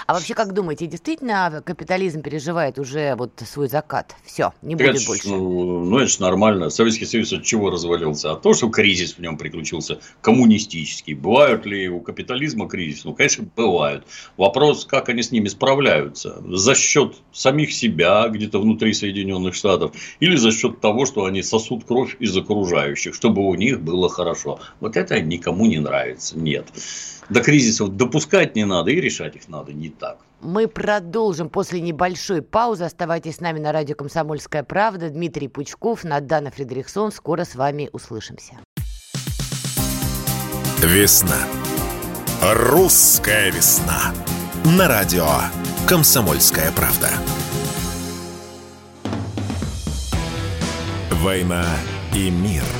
А 0.06 0.14
вообще, 0.14 0.34
как 0.34 0.54
думаете, 0.54 0.86
действительно 0.86 1.62
капитализм 1.64 2.22
переживает 2.22 2.78
уже 2.78 3.14
вот 3.16 3.30
свой 3.46 3.68
закат? 3.68 4.16
Все, 4.24 4.52
не 4.62 4.74
будет 4.74 4.96
это 4.96 5.06
больше. 5.06 5.28
Ну, 5.28 5.84
ну, 5.84 5.98
это 5.98 6.08
же 6.08 6.20
нормально. 6.20 6.70
Советский 6.70 7.06
Союз 7.06 7.32
от 7.32 7.44
чего 7.44 7.70
развалился? 7.70 8.32
От 8.32 8.42
того, 8.42 8.54
что 8.54 8.70
кризис 8.70 9.12
в 9.12 9.18
нем 9.20 9.36
приключился 9.36 10.00
коммунистический. 10.20 11.14
Бывают 11.14 11.64
ли 11.66 11.88
у 11.88 12.00
капитализма 12.00 12.68
кризис? 12.68 13.04
Ну, 13.04 13.14
конечно, 13.14 13.46
бывают. 13.54 14.04
Вопрос, 14.36 14.84
как 14.84 15.08
они 15.10 15.22
с 15.22 15.30
ними 15.30 15.46
справляются. 15.46 16.42
За 16.48 16.74
счет 16.74 17.14
самих 17.32 17.72
себя, 17.72 18.26
где-то 18.28 18.60
внутри 18.60 18.94
Соединенных 18.94 19.54
Штатов, 19.54 19.92
или 20.18 20.34
за 20.34 20.50
счет 20.50 20.80
того, 20.80 21.06
что 21.06 21.24
они 21.24 21.42
сосут 21.42 21.84
кровь 21.84 22.16
из 22.18 22.36
окружающих, 22.36 23.14
чтобы 23.14 23.46
у 23.46 23.54
них 23.54 23.80
было 23.80 24.08
хорошо. 24.08 24.58
Вот 24.78 24.96
это 24.96 25.20
никому 25.20 25.66
не 25.66 25.78
нравится. 25.78 26.38
Нет 26.38 26.66
до 27.30 27.40
кризисов 27.40 27.96
допускать 27.96 28.56
не 28.56 28.66
надо 28.66 28.90
и 28.90 29.00
решать 29.00 29.36
их 29.36 29.48
надо 29.48 29.72
не 29.72 29.88
так. 29.88 30.18
Мы 30.42 30.68
продолжим 30.68 31.48
после 31.48 31.80
небольшой 31.80 32.42
паузы. 32.42 32.84
Оставайтесь 32.84 33.36
с 33.36 33.40
нами 33.40 33.58
на 33.58 33.72
радио 33.72 33.94
«Комсомольская 33.94 34.62
правда». 34.62 35.10
Дмитрий 35.10 35.48
Пучков, 35.48 36.02
Надана 36.04 36.50
Фредериксон. 36.50 37.12
Скоро 37.12 37.44
с 37.44 37.54
вами 37.54 37.88
услышимся. 37.92 38.54
Весна. 40.78 41.36
Русская 42.54 43.50
весна. 43.50 44.14
На 44.64 44.88
радио 44.88 45.28
«Комсомольская 45.86 46.72
правда». 46.72 47.10
«Война 51.10 51.66
и 52.14 52.30
мир»– 52.30 52.64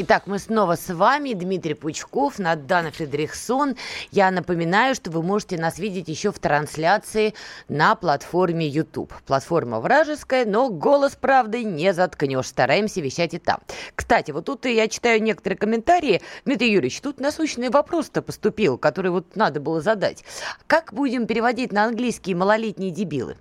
Итак, 0.00 0.28
мы 0.28 0.38
снова 0.38 0.76
с 0.76 0.94
вами, 0.94 1.32
Дмитрий 1.32 1.74
Пучков, 1.74 2.38
Надана 2.38 2.92
Фредериксон. 2.92 3.74
Я 4.12 4.30
напоминаю, 4.30 4.94
что 4.94 5.10
вы 5.10 5.24
можете 5.24 5.58
нас 5.58 5.80
видеть 5.80 6.06
еще 6.06 6.30
в 6.30 6.38
трансляции 6.38 7.34
на 7.68 7.96
платформе 7.96 8.68
YouTube. 8.68 9.12
Платформа 9.26 9.80
вражеская, 9.80 10.46
но 10.46 10.70
голос 10.70 11.16
правды 11.16 11.64
не 11.64 11.92
заткнешь. 11.92 12.46
Стараемся 12.46 13.00
вещать 13.00 13.34
и 13.34 13.38
там. 13.38 13.58
Кстати, 13.96 14.30
вот 14.30 14.44
тут 14.44 14.66
я 14.66 14.86
читаю 14.86 15.20
некоторые 15.20 15.58
комментарии. 15.58 16.22
Дмитрий 16.44 16.70
Юрьевич, 16.70 17.00
тут 17.00 17.18
насущный 17.18 17.68
вопрос-то 17.68 18.22
поступил, 18.22 18.78
который 18.78 19.10
вот 19.10 19.34
надо 19.34 19.58
было 19.58 19.80
задать. 19.80 20.22
Как 20.68 20.92
будем 20.94 21.26
переводить 21.26 21.72
на 21.72 21.82
английский 21.82 22.36
малолетние 22.36 22.92
дебилы? 22.92 23.36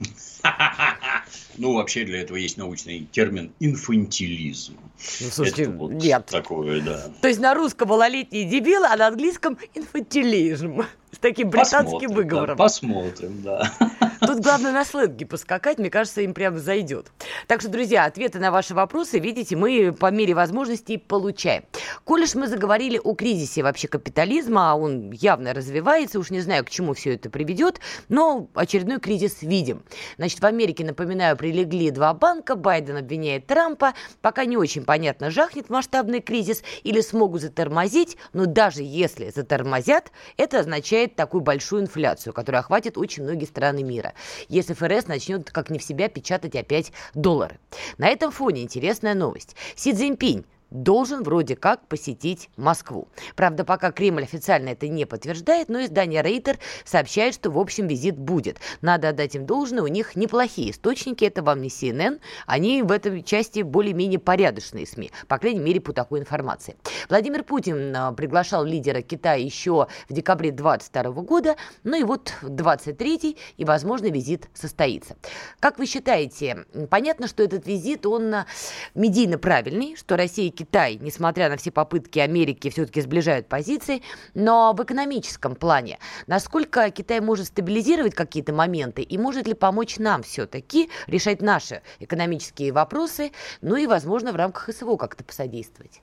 Ну, 1.56 1.74
вообще 1.74 2.04
для 2.04 2.20
этого 2.20 2.36
есть 2.36 2.56
научный 2.56 3.06
термин 3.10 3.52
инфантилизм. 3.60 4.76
Ну, 5.20 5.28
слушайте, 5.30 5.68
вот 5.68 5.92
нет. 5.92 6.26
Такое, 6.26 6.80
да. 6.80 7.10
То 7.20 7.28
есть 7.28 7.40
на 7.40 7.54
русском 7.54 7.88
малолетние 7.88 8.44
дебилы, 8.44 8.86
а 8.86 8.96
на 8.96 9.08
английском 9.08 9.58
инфантилизм. 9.74 10.82
С 11.12 11.18
таким 11.18 11.50
британским 11.50 11.84
посмотрим, 11.84 12.12
выговором. 12.12 12.56
Да, 12.56 12.62
посмотрим, 12.62 13.42
да. 13.42 13.72
Тут 14.20 14.40
главное 14.40 14.72
на 14.72 14.84
сленге 14.84 15.24
поскакать, 15.26 15.78
мне 15.78 15.90
кажется, 15.90 16.20
им 16.20 16.34
прям 16.34 16.58
зайдет. 16.58 17.10
Так 17.46 17.60
что, 17.60 17.70
друзья, 17.70 18.04
ответы 18.04 18.38
на 18.38 18.50
ваши 18.50 18.74
вопросы, 18.74 19.18
видите, 19.18 19.56
мы 19.56 19.92
по 19.92 20.10
мере 20.10 20.34
возможностей 20.34 20.98
получаем. 20.98 21.64
Коль 22.04 22.24
уж 22.24 22.34
мы 22.34 22.46
заговорили 22.48 23.00
о 23.02 23.14
кризисе 23.14 23.62
вообще 23.62 23.88
капитализма, 23.88 24.72
а 24.72 24.74
он 24.74 25.12
явно 25.12 25.54
развивается, 25.54 26.18
уж 26.18 26.30
не 26.30 26.40
знаю, 26.40 26.64
к 26.64 26.70
чему 26.70 26.94
все 26.94 27.14
это 27.14 27.30
приведет, 27.30 27.80
но 28.08 28.48
очередной 28.54 28.98
кризис 29.00 29.42
видим. 29.42 29.82
Значит, 30.18 30.40
в 30.40 30.44
Америке, 30.44 30.84
напоминаю, 30.84 31.36
прилегли 31.36 31.90
два 31.90 32.12
банка, 32.12 32.54
Байден 32.54 32.96
обвиняет 32.96 33.46
Трампа, 33.46 33.94
пока 34.20 34.44
не 34.44 34.56
очень 34.56 34.84
понятно, 34.84 35.30
жахнет 35.30 35.70
масштабный 35.70 36.20
кризис 36.20 36.62
или 36.82 37.00
смогут 37.00 37.40
затормозить, 37.42 38.16
но 38.32 38.46
даже 38.46 38.82
если 38.82 39.30
затормозят, 39.30 40.10
это 40.36 40.60
означает 40.60 40.97
такую 41.06 41.42
большую 41.42 41.82
инфляцию, 41.82 42.32
которая 42.32 42.60
охватит 42.60 42.98
очень 42.98 43.22
многие 43.22 43.44
страны 43.44 43.82
мира, 43.82 44.14
если 44.48 44.74
ФРС 44.74 45.06
начнет 45.06 45.50
как 45.50 45.70
не 45.70 45.78
в 45.78 45.84
себя 45.84 46.08
печатать 46.08 46.56
опять 46.56 46.92
доллары. 47.14 47.58
На 47.98 48.08
этом 48.08 48.30
фоне 48.30 48.62
интересная 48.62 49.14
новость. 49.14 49.54
Си 49.76 49.92
Цзиньпинь 49.92 50.44
должен 50.70 51.22
вроде 51.22 51.56
как 51.56 51.86
посетить 51.86 52.50
Москву. 52.56 53.08
Правда, 53.36 53.64
пока 53.64 53.90
Кремль 53.90 54.24
официально 54.24 54.70
это 54.70 54.88
не 54.88 55.06
подтверждает, 55.06 55.68
но 55.68 55.82
издание 55.82 56.22
Рейтер 56.22 56.58
сообщает, 56.84 57.34
что 57.34 57.50
в 57.50 57.58
общем 57.58 57.86
визит 57.86 58.18
будет. 58.18 58.58
Надо 58.80 59.10
отдать 59.10 59.34
им 59.34 59.46
должное, 59.46 59.82
у 59.82 59.86
них 59.86 60.16
неплохие 60.16 60.70
источники, 60.70 61.24
это 61.24 61.42
вам 61.42 61.62
не 61.62 61.68
CNN, 61.68 62.20
они 62.46 62.82
в 62.82 62.92
этой 62.92 63.22
части 63.22 63.62
более-менее 63.62 64.18
порядочные 64.18 64.86
СМИ, 64.86 65.10
по 65.26 65.38
крайней 65.38 65.60
мере, 65.60 65.80
по 65.80 65.92
такой 65.92 66.20
информации. 66.20 66.76
Владимир 67.08 67.44
Путин 67.44 67.94
а, 67.96 68.12
приглашал 68.12 68.64
лидера 68.64 69.00
Китая 69.02 69.36
еще 69.36 69.88
в 70.08 70.12
декабре 70.12 70.50
2022 70.50 71.22
года, 71.22 71.56
ну 71.84 71.96
и 71.96 72.04
вот 72.04 72.32
23 72.42 73.36
и, 73.56 73.64
возможно, 73.64 74.06
визит 74.06 74.48
состоится. 74.54 75.16
Как 75.60 75.78
вы 75.78 75.86
считаете, 75.86 76.66
понятно, 76.90 77.26
что 77.26 77.42
этот 77.42 77.66
визит, 77.66 78.04
он 78.06 78.34
а, 78.34 78.46
медийно 78.94 79.38
правильный, 79.38 79.96
что 79.96 80.16
Россия 80.16 80.50
Китай, 80.58 80.98
несмотря 81.00 81.48
на 81.48 81.56
все 81.56 81.70
попытки 81.70 82.18
Америки, 82.18 82.68
все-таки 82.68 83.00
сближают 83.00 83.46
позиции. 83.46 84.02
Но 84.34 84.74
в 84.76 84.82
экономическом 84.82 85.54
плане, 85.54 86.00
насколько 86.26 86.90
Китай 86.90 87.20
может 87.20 87.46
стабилизировать 87.46 88.16
какие-то 88.16 88.52
моменты 88.52 89.02
и 89.02 89.16
может 89.18 89.46
ли 89.46 89.54
помочь 89.54 89.98
нам 89.98 90.24
все-таки 90.24 90.90
решать 91.06 91.42
наши 91.42 91.82
экономические 92.00 92.72
вопросы, 92.72 93.30
ну 93.60 93.76
и, 93.76 93.86
возможно, 93.86 94.32
в 94.32 94.36
рамках 94.36 94.74
СВО 94.74 94.96
как-то 94.96 95.22
посодействовать? 95.22 96.02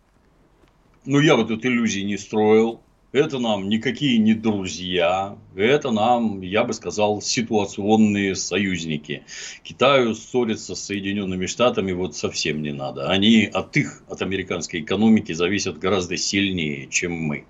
Ну, 1.04 1.20
я 1.20 1.36
вот 1.36 1.50
тут 1.50 1.66
иллюзий 1.66 2.06
не 2.06 2.18
строил. 2.18 2.82
Это 3.15 3.39
нам 3.39 3.69
никакие 3.69 4.17
не 4.17 4.34
друзья, 4.34 5.38
это 5.55 5.91
нам, 5.91 6.41
я 6.41 6.65
бы 6.65 6.74
сказал, 6.74 7.22
ситуационные 7.22 8.36
союзники. 8.36 9.24
Китаю 9.63 10.15
ссориться 10.15 10.75
с 10.75 10.84
Соединенными 10.84 11.45
Штатами 11.45 11.93
вот 11.93 12.17
совсем 12.17 12.62
не 12.62 12.74
надо. 12.74 13.10
Они 13.10 13.45
от 13.45 13.77
их, 13.77 14.03
от 14.10 14.22
американской 14.22 14.81
экономики 14.81 15.31
зависят 15.31 15.79
гораздо 15.79 16.17
сильнее, 16.17 16.88
чем 16.88 17.13
мы, 17.13 17.45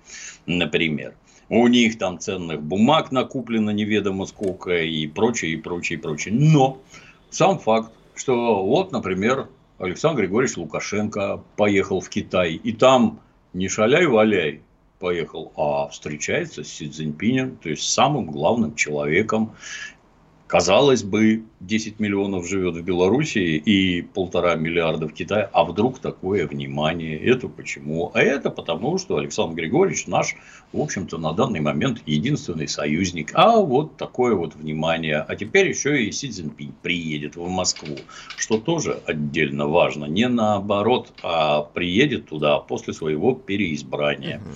например. 0.46 1.16
У 1.48 1.66
них 1.66 1.98
там 1.98 2.20
ценных 2.20 2.62
бумаг 2.62 3.10
накуплено 3.10 3.70
неведомо 3.70 4.26
сколько 4.26 4.84
и 4.84 5.08
прочее, 5.08 5.54
и 5.54 5.56
прочее, 5.56 5.98
и 5.98 6.00
прочее. 6.00 6.32
Но 6.32 6.80
сам 7.30 7.58
факт, 7.58 7.90
что 8.14 8.64
вот, 8.64 8.92
например, 8.92 9.48
Александр 9.78 10.20
Григорьевич 10.20 10.58
Лукашенко 10.58 11.42
поехал 11.56 12.00
в 12.00 12.08
Китай, 12.08 12.54
и 12.54 12.72
там 12.72 13.18
не 13.52 13.66
шаляй-валяй, 13.66 14.60
поехал, 14.98 15.52
а 15.56 15.88
встречается 15.88 16.64
с 16.64 16.68
Си 16.68 16.88
Цзиньпинем, 16.88 17.56
то 17.56 17.68
есть 17.68 17.90
самым 17.90 18.26
главным 18.26 18.74
человеком 18.74 19.54
Казалось 20.46 21.02
бы, 21.02 21.42
10 21.58 21.98
миллионов 21.98 22.46
живет 22.46 22.76
в 22.76 22.82
Белоруссии 22.82 23.56
и 23.56 24.02
полтора 24.02 24.54
миллиарда 24.54 25.08
в 25.08 25.12
Китае. 25.12 25.50
А 25.52 25.64
вдруг 25.64 25.98
такое 25.98 26.46
внимание? 26.46 27.18
Это 27.18 27.48
почему? 27.48 28.12
А 28.14 28.20
это 28.20 28.50
потому, 28.50 28.96
что 28.98 29.16
Александр 29.16 29.56
Григорьевич 29.56 30.06
наш, 30.06 30.36
в 30.72 30.80
общем-то, 30.80 31.18
на 31.18 31.32
данный 31.32 31.58
момент 31.58 32.00
единственный 32.06 32.68
союзник. 32.68 33.32
А 33.34 33.56
вот 33.56 33.96
такое 33.96 34.36
вот 34.36 34.54
внимание. 34.54 35.18
А 35.18 35.34
теперь 35.34 35.68
еще 35.68 36.04
и 36.04 36.12
Си 36.12 36.30
Цзиньпинь 36.30 36.74
приедет 36.80 37.34
в 37.34 37.48
Москву, 37.48 37.96
что 38.36 38.58
тоже 38.58 39.00
отдельно 39.04 39.66
важно. 39.66 40.04
Не 40.04 40.28
наоборот, 40.28 41.12
а 41.24 41.62
приедет 41.62 42.28
туда 42.28 42.60
после 42.60 42.92
своего 42.92 43.34
переизбрания. 43.34 44.38
Угу. 44.38 44.54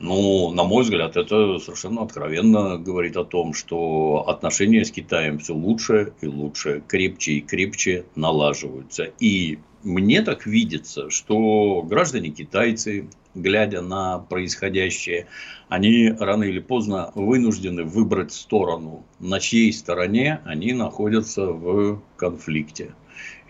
Ну, 0.00 0.50
на 0.52 0.64
мой 0.64 0.82
взгляд, 0.82 1.18
это 1.18 1.58
совершенно 1.58 2.02
откровенно 2.02 2.78
говорит 2.78 3.18
о 3.18 3.24
том, 3.24 3.52
что 3.52 4.24
отношения 4.26 4.82
с 4.82 4.90
Китаем 4.90 5.38
все 5.38 5.54
лучше 5.54 6.14
и 6.22 6.26
лучше, 6.26 6.82
крепче 6.88 7.32
и 7.32 7.40
крепче 7.42 8.06
налаживаются. 8.16 9.10
И 9.20 9.58
мне 9.82 10.22
так 10.22 10.46
видится, 10.46 11.10
что 11.10 11.82
граждане 11.82 12.30
китайцы, 12.30 13.10
глядя 13.34 13.82
на 13.82 14.20
происходящее, 14.20 15.26
они 15.68 16.10
рано 16.18 16.44
или 16.44 16.60
поздно 16.60 17.12
вынуждены 17.14 17.84
выбрать 17.84 18.32
сторону, 18.32 19.04
на 19.18 19.38
чьей 19.38 19.70
стороне 19.70 20.40
они 20.46 20.72
находятся 20.72 21.46
в 21.46 22.02
конфликте. 22.16 22.94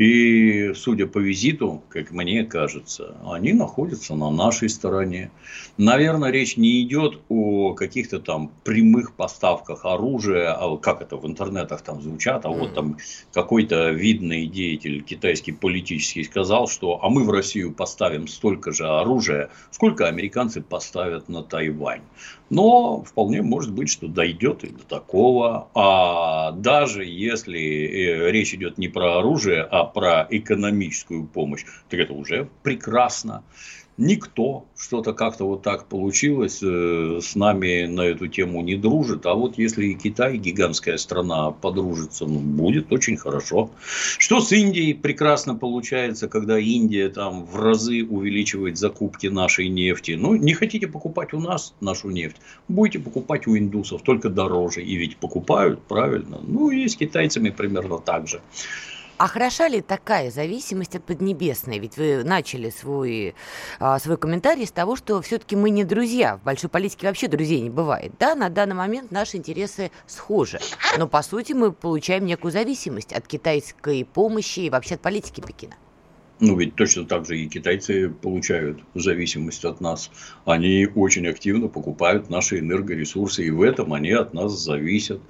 И, 0.00 0.72
судя 0.72 1.06
по 1.06 1.18
визиту, 1.18 1.82
как 1.90 2.10
мне 2.10 2.42
кажется, 2.44 3.18
они 3.22 3.52
находятся 3.52 4.14
на 4.14 4.30
нашей 4.30 4.70
стороне. 4.70 5.30
Наверное, 5.76 6.30
речь 6.30 6.56
не 6.56 6.80
идет 6.80 7.18
о 7.28 7.74
каких-то 7.74 8.18
там 8.18 8.50
прямых 8.64 9.12
поставках 9.12 9.84
оружия, 9.84 10.54
а 10.54 10.78
как 10.78 11.02
это 11.02 11.18
в 11.18 11.26
интернетах 11.26 11.82
там 11.82 12.00
звучат, 12.00 12.46
а 12.46 12.48
вот 12.48 12.72
там 12.72 12.96
какой-то 13.34 13.90
видный 13.90 14.46
деятель 14.46 15.02
китайский 15.02 15.52
политический 15.52 16.24
сказал, 16.24 16.66
что 16.66 17.04
а 17.04 17.10
мы 17.10 17.24
в 17.24 17.30
Россию 17.30 17.74
поставим 17.74 18.26
столько 18.26 18.72
же 18.72 18.88
оружия, 18.88 19.50
сколько 19.70 20.08
американцы 20.08 20.62
поставят 20.62 21.28
на 21.28 21.42
Тайвань. 21.42 22.04
Но 22.48 23.02
вполне 23.02 23.42
может 23.42 23.72
быть, 23.72 23.90
что 23.90 24.08
дойдет 24.08 24.64
и 24.64 24.70
до 24.70 24.82
такого. 24.82 25.68
А 25.74 26.50
даже 26.52 27.04
если 27.04 27.60
э, 27.60 28.30
речь 28.32 28.52
идет 28.54 28.76
не 28.76 28.88
про 28.88 29.18
оружие, 29.18 29.62
а 29.62 29.89
про 29.92 30.26
экономическую 30.30 31.24
помощь, 31.24 31.64
так 31.88 32.00
это 32.00 32.12
уже 32.12 32.48
прекрасно 32.62 33.42
никто 34.00 34.64
что-то 34.76 35.12
как-то 35.12 35.44
вот 35.44 35.62
так 35.62 35.86
получилось 35.86 36.60
э, 36.62 37.20
с 37.22 37.36
нами 37.36 37.86
на 37.86 38.00
эту 38.00 38.28
тему 38.28 38.62
не 38.62 38.74
дружит. 38.74 39.26
А 39.26 39.34
вот 39.34 39.58
если 39.58 39.86
и 39.86 39.94
Китай, 39.94 40.38
гигантская 40.38 40.96
страна, 40.96 41.50
подружится, 41.50 42.24
ну, 42.24 42.38
будет 42.38 42.90
очень 42.92 43.16
хорошо. 43.16 43.70
Что 44.18 44.40
с 44.40 44.52
Индией 44.52 44.94
прекрасно 44.94 45.54
получается, 45.54 46.28
когда 46.28 46.58
Индия 46.58 47.10
там 47.10 47.44
в 47.44 47.56
разы 47.56 48.02
увеличивает 48.02 48.78
закупки 48.78 49.26
нашей 49.26 49.68
нефти. 49.68 50.12
Ну, 50.18 50.34
не 50.34 50.54
хотите 50.54 50.88
покупать 50.88 51.34
у 51.34 51.40
нас 51.40 51.74
нашу 51.80 52.08
нефть, 52.08 52.36
будете 52.68 52.98
покупать 52.98 53.46
у 53.46 53.56
индусов, 53.56 54.02
только 54.02 54.30
дороже. 54.30 54.82
И 54.82 54.96
ведь 54.96 55.18
покупают, 55.18 55.82
правильно. 55.82 56.40
Ну, 56.42 56.70
и 56.70 56.88
с 56.88 56.96
китайцами 56.96 57.50
примерно 57.50 57.98
так 57.98 58.26
же. 58.26 58.40
А 59.20 59.28
хороша 59.28 59.68
ли 59.68 59.82
такая 59.82 60.30
зависимость 60.30 60.96
от 60.96 61.04
Поднебесной? 61.04 61.78
Ведь 61.78 61.98
вы 61.98 62.24
начали 62.24 62.70
свой, 62.70 63.34
а, 63.78 63.98
свой 63.98 64.16
комментарий 64.16 64.66
с 64.66 64.72
того, 64.72 64.96
что 64.96 65.20
все-таки 65.20 65.56
мы 65.56 65.68
не 65.68 65.84
друзья. 65.84 66.38
В 66.38 66.42
большой 66.42 66.70
политике 66.70 67.06
вообще 67.06 67.28
друзей 67.28 67.60
не 67.60 67.68
бывает. 67.68 68.12
Да, 68.18 68.34
на 68.34 68.48
данный 68.48 68.76
момент 68.76 69.10
наши 69.10 69.36
интересы 69.36 69.90
схожи. 70.06 70.58
Но, 70.96 71.06
по 71.06 71.20
сути, 71.20 71.52
мы 71.52 71.70
получаем 71.70 72.24
некую 72.24 72.50
зависимость 72.50 73.12
от 73.12 73.26
китайской 73.26 74.06
помощи 74.06 74.60
и 74.60 74.70
вообще 74.70 74.94
от 74.94 75.02
политики 75.02 75.42
Пекина. 75.42 75.74
Ну, 76.40 76.56
ведь 76.56 76.74
точно 76.74 77.04
так 77.04 77.26
же 77.26 77.38
и 77.38 77.48
китайцы 77.48 78.08
получают 78.08 78.80
зависимость 78.94 79.64
от 79.66 79.82
нас. 79.82 80.10
Они 80.46 80.88
очень 80.94 81.26
активно 81.28 81.68
покупают 81.68 82.30
наши 82.30 82.60
энергоресурсы, 82.60 83.44
и 83.44 83.50
в 83.50 83.60
этом 83.60 83.92
они 83.92 84.12
от 84.12 84.32
нас 84.32 84.52
зависят. 84.58 85.20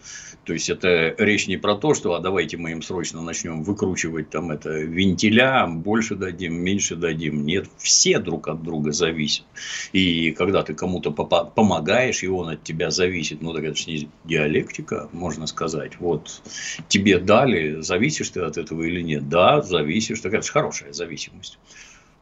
То 0.45 0.53
есть, 0.53 0.71
это 0.71 1.15
речь 1.19 1.49
не 1.49 1.57
про 1.57 1.75
то, 1.75 1.95
что 1.95 2.15
а 2.15 2.21
давайте 2.21 2.57
мы 2.57 2.71
им 2.71 2.83
срочно 2.83 3.21
начнем 3.23 3.63
выкручивать 3.63 4.31
там 4.31 4.51
это 4.53 4.71
вентиля, 4.71 5.67
больше 5.67 6.15
дадим, 6.15 6.55
меньше 6.55 6.97
дадим. 6.97 7.45
Нет, 7.45 7.67
все 7.77 8.21
друг 8.21 8.49
от 8.49 8.63
друга 8.63 8.93
зависят. 8.93 9.45
И 9.93 10.31
когда 10.33 10.63
ты 10.63 10.75
кому-то 10.75 11.11
помогаешь, 11.11 12.23
и 12.23 12.29
он 12.29 12.51
от 12.51 12.63
тебя 12.63 12.91
зависит, 12.91 13.43
ну, 13.43 13.53
так 13.53 13.65
это 13.65 13.77
же 13.77 13.91
не 13.91 14.09
диалектика, 14.25 15.09
можно 15.13 15.47
сказать. 15.47 15.99
Вот 15.99 16.41
тебе 16.89 17.19
дали, 17.19 17.81
зависишь 17.81 18.31
ты 18.31 18.41
от 18.41 18.57
этого 18.57 18.85
или 18.85 19.03
нет? 19.03 19.29
Да, 19.29 19.61
зависишь. 19.61 20.21
Так 20.21 20.35
это 20.35 20.47
же 20.47 20.53
хорошая 20.53 20.93
зависимость. 21.01 21.59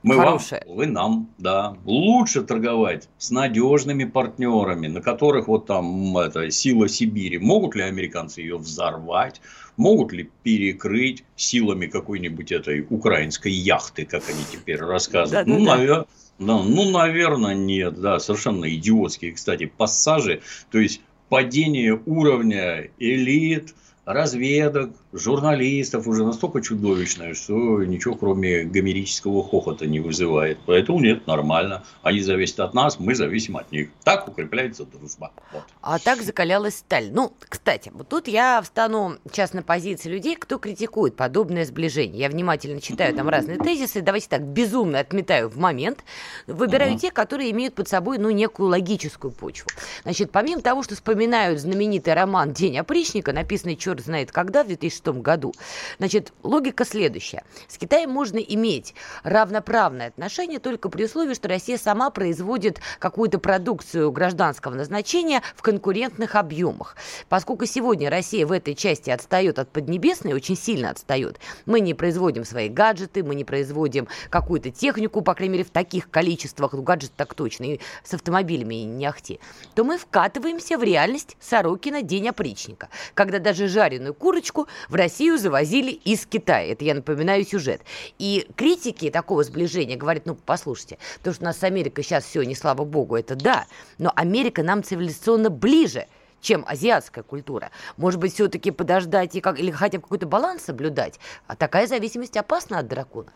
Мы 0.05 0.15
Хорошая. 0.15 0.63
вам, 0.67 0.77
вы 0.77 0.87
нам, 0.87 1.29
да. 1.39 1.77
Лучше 1.85 2.43
торговать 2.43 3.09
с 3.19 3.31
надежными 3.31 4.05
партнерами, 4.05 4.87
на 4.87 5.01
которых 5.01 5.49
вот 5.49 5.67
там 5.67 6.17
это 6.17 6.51
сила 6.51 6.89
Сибири. 6.89 7.39
Могут 7.39 7.75
ли 7.75 7.83
американцы 7.83 8.41
ее 8.41 8.59
взорвать? 8.59 9.41
Могут 9.77 10.13
ли 10.13 10.31
перекрыть 10.45 11.25
силами 11.35 11.87
какой-нибудь 11.87 12.53
этой 12.53 12.87
украинской 12.89 13.51
яхты, 13.51 14.05
как 14.05 14.23
они 14.29 14.45
теперь 14.53 14.79
рассказывают? 14.79 15.49
Да, 15.49 15.53
ну, 15.53 15.65
да, 15.65 15.77
наверное, 15.77 16.07
да, 16.39 16.63
ну, 16.63 16.91
наверное, 16.91 17.55
нет. 17.55 18.01
Да, 18.01 18.21
совершенно 18.21 18.73
идиотские, 18.73 19.33
кстати, 19.33 19.67
пассажи. 19.67 20.43
То 20.71 20.79
есть, 20.79 21.01
падение 21.29 22.01
уровня 22.07 22.89
элит– 22.99 23.75
разведок, 24.09 24.91
журналистов 25.13 26.07
уже 26.07 26.25
настолько 26.25 26.63
чудовищное, 26.63 27.35
что 27.35 27.85
ничего 27.85 28.15
кроме 28.15 28.65
гомерического 28.65 29.45
хохота 29.45 29.87
не 29.87 30.01
вызывает. 30.01 30.59
Поэтому 30.65 30.99
нет, 31.01 31.27
нормально. 31.27 31.85
Они 32.03 32.21
зависят 32.21 32.61
от 32.61 32.73
нас, 32.73 32.99
мы 32.99 33.15
зависим 33.15 33.59
от 33.59 33.71
них. 33.71 33.91
Так 34.05 34.27
укрепляется 34.27 34.87
дружба. 34.87 35.31
Вот. 35.53 35.63
А 35.83 35.99
так 35.99 36.23
закалялась 36.23 36.77
сталь. 36.77 37.11
Ну, 37.13 37.35
кстати, 37.39 37.91
вот 37.93 38.09
тут 38.09 38.29
я 38.29 38.63
встану 38.63 39.17
сейчас 39.31 39.53
на 39.53 39.63
позиции 39.63 40.09
людей, 40.09 40.37
кто 40.37 40.57
критикует 40.59 41.15
подобное 41.15 41.67
сближение. 41.67 42.19
Я 42.19 42.31
внимательно 42.31 42.81
читаю 42.81 43.15
там 43.15 43.29
разные 43.29 43.59
тезисы, 43.59 44.01
давайте 44.01 44.29
так, 44.29 44.43
безумно 44.43 45.01
отметаю 45.01 45.51
в 45.51 45.59
момент, 45.59 45.99
выбираю 46.47 46.99
те, 46.99 47.11
которые 47.11 47.51
имеют 47.51 47.75
под 47.75 47.89
собой, 47.89 48.17
ну, 48.17 48.31
некую 48.31 48.71
логическую 48.71 49.33
почву. 49.33 49.69
Значит, 50.05 50.31
помимо 50.31 50.63
того, 50.63 50.83
что 50.83 50.95
вспоминают 50.95 51.61
знаменитый 51.61 52.15
роман 52.15 52.55
«День 52.55 52.79
опричника», 52.79 53.35
написанный 53.35 53.77
черт 53.77 53.98
черт 53.99 54.05
знает 54.05 54.33
когда, 54.33 54.65
в 54.65 54.69
2006 54.69 55.07
году. 55.21 55.55
Значит, 55.99 56.33
логика 56.43 56.85
следующая. 56.85 57.43
С 57.69 57.79
Китаем 57.79 58.11
можно 58.11 58.39
иметь 58.39 58.95
равноправное 59.23 60.09
отношение 60.09 60.59
только 60.59 60.89
при 60.89 61.05
условии, 61.05 61.35
что 61.35 61.49
Россия 61.49 61.79
сама 61.79 62.11
производит 62.11 62.81
какую-то 62.99 63.39
продукцию 63.39 64.13
гражданского 64.13 64.75
назначения 64.75 65.43
в 65.57 65.63
конкурентных 65.63 66.37
объемах. 66.37 66.97
Поскольку 67.29 67.67
сегодня 67.67 68.11
Россия 68.11 68.47
в 68.47 68.53
этой 68.53 68.75
части 68.75 69.11
отстает 69.11 69.59
от 69.59 69.71
Поднебесной, 69.71 70.33
очень 70.33 70.57
сильно 70.57 70.91
отстает, 70.91 71.39
мы 71.67 71.81
не 71.81 71.95
производим 71.95 72.45
свои 72.45 72.69
гаджеты, 72.69 73.23
мы 73.23 73.35
не 73.35 73.45
производим 73.45 74.09
какую-то 74.31 74.71
технику, 74.71 75.23
по 75.23 75.35
крайней 75.35 75.53
мере, 75.53 75.65
в 75.65 75.71
таких 75.71 76.11
количествах, 76.11 76.73
ну, 76.73 76.83
гаджет 76.83 77.13
так 77.17 77.35
точно, 77.35 77.65
и 77.65 77.81
с 78.05 78.15
автомобилями 78.15 78.75
не 78.75 79.07
ахти, 79.07 79.41
то 79.75 79.85
мы 79.85 79.99
вкатываемся 79.99 80.79
в 80.79 80.83
реальность 80.83 81.37
Сорокина 81.41 82.03
день 82.03 82.29
опричника, 82.29 82.89
когда 83.15 83.39
даже 83.39 83.69
жаль 83.69 83.88
жареную 83.89 84.15
курочку 84.15 84.69
в 84.89 84.95
Россию 84.95 85.39
завозили 85.39 85.91
из 85.91 86.27
Китая. 86.27 86.73
Это 86.73 86.85
я 86.85 86.95
напоминаю 86.95 87.45
сюжет. 87.45 87.81
И 88.19 88.47
критики 88.55 89.11
такого 89.11 89.43
сближения 89.45 89.97
говорят, 89.97 90.27
ну, 90.27 90.35
послушайте, 90.35 90.99
то, 91.23 91.33
что 91.33 91.43
у 91.43 91.47
нас 91.47 91.59
с 91.59 91.65
Америкой 91.65 92.05
сейчас 92.05 92.25
все, 92.25 92.43
не 92.43 92.55
слава 92.55 92.85
богу, 92.85 93.17
это 93.17 93.35
да, 93.35 93.67
но 93.99 94.13
Америка 94.15 94.63
нам 94.63 94.83
цивилизационно 94.83 95.49
ближе, 95.49 96.07
чем 96.41 96.65
азиатская 96.69 97.25
культура. 97.25 97.71
Может 97.97 98.21
быть, 98.21 98.35
все-таки 98.35 98.71
подождать 98.71 99.35
и 99.35 99.41
как, 99.41 99.59
или 99.59 99.71
хотя 99.71 99.99
бы 99.99 100.03
какой-то 100.03 100.27
баланс 100.27 100.65
соблюдать. 100.65 101.19
А 101.47 101.57
такая 101.57 101.87
зависимость 101.87 102.37
опасна 102.37 102.79
от 102.79 102.89
дракона. 102.89 103.33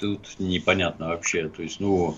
Тут 0.00 0.36
непонятно 0.38 1.08
вообще. 1.08 1.48
То 1.48 1.62
есть, 1.62 1.80
ну, 1.80 2.16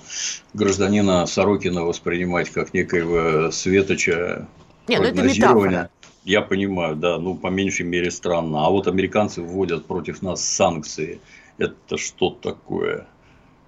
гражданина 0.55 1.27
Сорокина 1.27 1.85
воспринимать 1.85 2.51
как 2.51 2.75
некоего 2.75 3.51
светоча 3.51 4.49
не, 4.89 4.97
ну 4.99 5.05
это 5.05 5.23
метафора. 5.23 5.91
Я 6.29 6.43
понимаю, 6.43 6.95
да, 6.95 7.19
ну, 7.19 7.35
по 7.35 7.47
меньшей 7.47 7.87
мере 7.87 8.11
странно. 8.11 8.67
А 8.67 8.69
вот 8.69 8.87
американцы 8.87 9.41
вводят 9.41 9.87
против 9.87 10.21
нас 10.21 10.45
санкции. 10.45 11.21
Это 11.57 11.97
что 11.97 12.29
такое? 12.29 13.07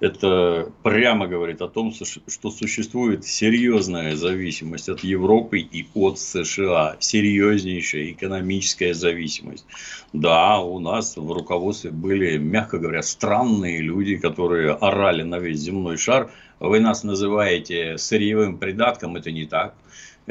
Это 0.01 0.70
прямо 0.83 1.27
говорит 1.27 1.62
о 1.62 1.68
том, 1.68 1.90
что 1.94 2.51
существует 2.51 3.25
серьезная 3.25 4.14
зависимость 4.14 4.90
от 4.90 5.01
Европы 5.01 5.61
и 5.61 5.87
от 5.94 6.18
США. 6.18 6.96
Серьезнейшая 7.01 8.11
экономическая 8.11 8.92
зависимость. 8.92 9.64
Да, 10.12 10.59
у 10.59 10.81
нас 10.81 11.16
в 11.16 11.33
руководстве 11.33 11.90
были, 11.90 12.37
мягко 12.37 12.79
говоря, 12.79 13.01
странные 13.01 13.81
люди, 13.81 14.18
которые 14.18 14.73
орали 14.73 15.23
на 15.23 15.38
весь 15.38 15.61
земной 15.61 15.96
шар. 15.96 16.31
Вы 16.59 16.81
нас 16.81 17.05
называете 17.05 17.96
сырьевым 17.96 18.59
придатком, 18.59 19.16
это 19.16 19.33
не 19.33 19.46
так 19.46 19.75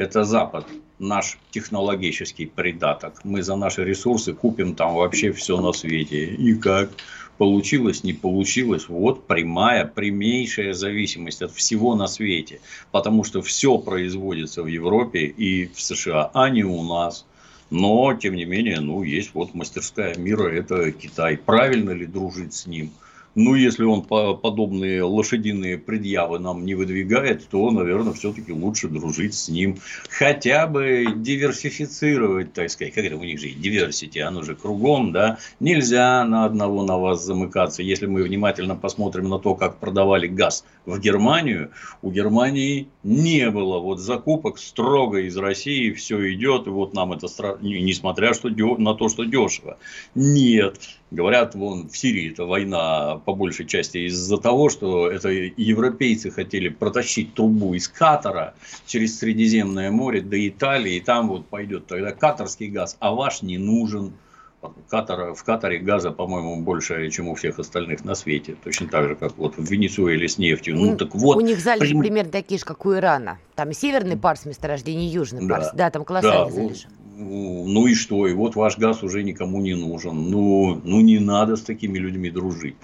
это 0.00 0.24
Запад, 0.24 0.66
наш 0.98 1.38
технологический 1.50 2.46
придаток. 2.46 3.20
Мы 3.22 3.42
за 3.42 3.56
наши 3.56 3.84
ресурсы 3.84 4.32
купим 4.32 4.74
там 4.74 4.94
вообще 4.94 5.30
все 5.30 5.60
на 5.60 5.72
свете. 5.72 6.24
И 6.24 6.54
как? 6.54 6.90
Получилось, 7.36 8.02
не 8.02 8.14
получилось. 8.14 8.88
Вот 8.88 9.26
прямая, 9.26 9.84
прямейшая 9.84 10.72
зависимость 10.72 11.42
от 11.42 11.52
всего 11.52 11.94
на 11.96 12.06
свете. 12.06 12.60
Потому 12.92 13.24
что 13.24 13.42
все 13.42 13.76
производится 13.76 14.62
в 14.62 14.68
Европе 14.68 15.26
и 15.26 15.66
в 15.66 15.78
США, 15.78 16.30
а 16.32 16.48
не 16.48 16.64
у 16.64 16.82
нас. 16.82 17.26
Но, 17.68 18.14
тем 18.14 18.34
не 18.34 18.46
менее, 18.46 18.80
ну, 18.80 19.02
есть 19.02 19.34
вот 19.34 19.54
мастерская 19.54 20.16
мира, 20.16 20.48
это 20.48 20.92
Китай. 20.92 21.36
Правильно 21.36 21.90
ли 21.90 22.06
дружить 22.06 22.54
с 22.54 22.66
ним? 22.66 22.90
Ну, 23.34 23.54
если 23.54 23.84
он 23.84 24.02
подобные 24.02 25.02
лошадиные 25.04 25.78
предъявы 25.78 26.38
нам 26.40 26.64
не 26.64 26.74
выдвигает, 26.74 27.48
то, 27.48 27.70
наверное, 27.70 28.12
все-таки 28.12 28.52
лучше 28.52 28.88
дружить 28.88 29.34
с 29.34 29.48
ним. 29.48 29.78
Хотя 30.08 30.66
бы 30.66 31.06
диверсифицировать, 31.14 32.52
так 32.52 32.70
сказать, 32.70 32.92
как 32.92 33.04
это 33.04 33.16
у 33.16 33.24
них 33.24 33.38
же 33.38 33.50
диверсити, 33.50 34.18
оно 34.18 34.42
же 34.42 34.56
кругом, 34.56 35.12
да. 35.12 35.38
Нельзя 35.60 36.24
на 36.24 36.44
одного 36.44 36.84
на 36.84 36.98
вас 36.98 37.24
замыкаться. 37.24 37.82
Если 37.82 38.06
мы 38.06 38.22
внимательно 38.22 38.74
посмотрим 38.74 39.28
на 39.28 39.38
то, 39.38 39.54
как 39.54 39.78
продавали 39.78 40.26
газ 40.26 40.64
в 40.84 40.98
Германию, 40.98 41.70
у 42.02 42.10
Германии 42.10 42.88
не 43.04 43.50
было 43.50 43.78
вот 43.78 44.00
закупок 44.00 44.58
строго 44.58 45.20
из 45.20 45.36
России, 45.36 45.92
все 45.92 46.32
идет, 46.34 46.66
и 46.66 46.70
вот 46.70 46.94
нам 46.94 47.12
это, 47.12 47.28
несмотря 47.60 48.34
что, 48.34 48.48
на 48.48 48.94
то, 48.94 49.08
что 49.08 49.24
дешево. 49.24 49.78
Нет, 50.14 50.78
Говорят, 51.10 51.56
вон 51.56 51.88
в 51.88 51.96
Сирии 51.96 52.30
это 52.30 52.44
война 52.44 53.20
по 53.24 53.34
большей 53.34 53.66
части 53.66 53.98
из-за 54.06 54.36
того, 54.38 54.68
что 54.68 55.10
это 55.10 55.28
европейцы 55.28 56.30
хотели 56.30 56.68
протащить 56.68 57.34
трубу 57.34 57.74
из 57.74 57.88
Катара 57.88 58.54
через 58.86 59.18
Средиземное 59.18 59.90
море 59.90 60.20
до 60.20 60.48
Италии, 60.48 60.94
и 60.94 61.00
там 61.00 61.28
вот 61.28 61.46
пойдет 61.46 61.86
тогда 61.86 62.12
катарский 62.12 62.68
газ, 62.68 62.96
а 63.00 63.12
ваш 63.12 63.42
не 63.42 63.58
нужен. 63.58 64.12
Катара, 64.90 65.32
в 65.32 65.42
Катаре 65.42 65.78
газа, 65.78 66.10
по-моему, 66.10 66.60
больше, 66.60 67.10
чем 67.10 67.28
у 67.28 67.34
всех 67.34 67.58
остальных 67.58 68.04
на 68.04 68.14
свете. 68.14 68.56
Точно 68.62 68.88
так 68.88 69.08
же, 69.08 69.16
как 69.16 69.36
вот 69.38 69.56
в 69.56 69.70
Венесуэле 69.70 70.28
с 70.28 70.36
нефтью. 70.36 70.76
Ну, 70.76 70.98
так 70.98 71.14
вот, 71.14 71.38
у 71.38 71.40
них 71.40 71.60
залежи 71.60 71.92
прим... 71.92 72.00
примерно 72.00 72.30
такие 72.30 72.58
же, 72.58 72.66
как 72.66 72.84
у 72.84 72.94
Ирана. 72.94 73.38
Там 73.54 73.72
северный 73.72 74.18
парс 74.18 74.44
месторождения, 74.44 75.08
южный 75.08 75.46
да. 75.46 75.54
парс. 75.54 75.70
Да, 75.72 75.90
там 75.90 76.04
колоссальные 76.04 76.44
да, 76.44 76.50
залежи. 76.50 76.88
Ну 77.22 77.86
и 77.86 77.94
что? 77.94 78.26
И 78.26 78.32
вот 78.32 78.56
ваш 78.56 78.78
газ 78.78 79.02
уже 79.02 79.22
никому 79.22 79.60
не 79.60 79.74
нужен. 79.74 80.30
Ну, 80.30 80.80
ну 80.84 81.00
не 81.00 81.18
надо 81.18 81.56
с 81.56 81.60
такими 81.60 81.98
людьми 81.98 82.30
дружить. 82.30 82.76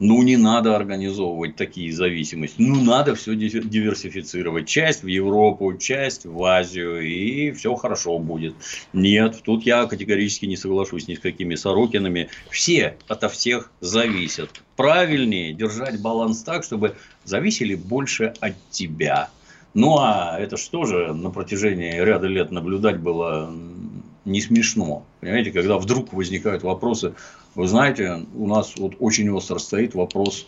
Ну 0.00 0.22
не 0.22 0.36
надо 0.36 0.74
организовывать 0.74 1.54
такие 1.54 1.92
зависимости. 1.92 2.56
Ну 2.58 2.82
надо 2.82 3.14
все 3.14 3.36
диверсифицировать. 3.36 4.66
Часть 4.66 5.04
в 5.04 5.06
Европу, 5.06 5.72
часть 5.74 6.26
в 6.26 6.42
Азию. 6.42 7.00
И 7.00 7.52
все 7.52 7.76
хорошо 7.76 8.18
будет. 8.18 8.54
Нет, 8.92 9.40
тут 9.44 9.64
я 9.64 9.86
категорически 9.86 10.46
не 10.46 10.56
соглашусь 10.56 11.06
ни 11.06 11.14
с 11.14 11.20
какими 11.20 11.54
Сорокинами. 11.54 12.28
Все 12.50 12.96
ото 13.06 13.28
всех 13.28 13.70
зависят. 13.80 14.62
Правильнее 14.74 15.52
держать 15.52 16.02
баланс 16.02 16.42
так, 16.42 16.64
чтобы 16.64 16.96
зависели 17.24 17.76
больше 17.76 18.34
от 18.40 18.54
тебя 18.70 19.30
ну, 19.76 19.98
а 19.98 20.38
это 20.38 20.56
что 20.56 20.86
же 20.86 21.12
на 21.12 21.28
протяжении 21.28 22.00
ряда 22.00 22.26
лет 22.26 22.50
наблюдать 22.50 22.98
было 22.98 23.52
не 24.26 24.40
смешно. 24.40 25.04
Понимаете, 25.20 25.52
когда 25.52 25.78
вдруг 25.78 26.12
возникают 26.12 26.62
вопросы, 26.62 27.14
вы 27.54 27.66
знаете, 27.68 28.26
у 28.34 28.46
нас 28.46 28.74
вот 28.76 28.96
очень 29.00 29.30
остро 29.30 29.58
стоит 29.58 29.94
вопрос 29.94 30.46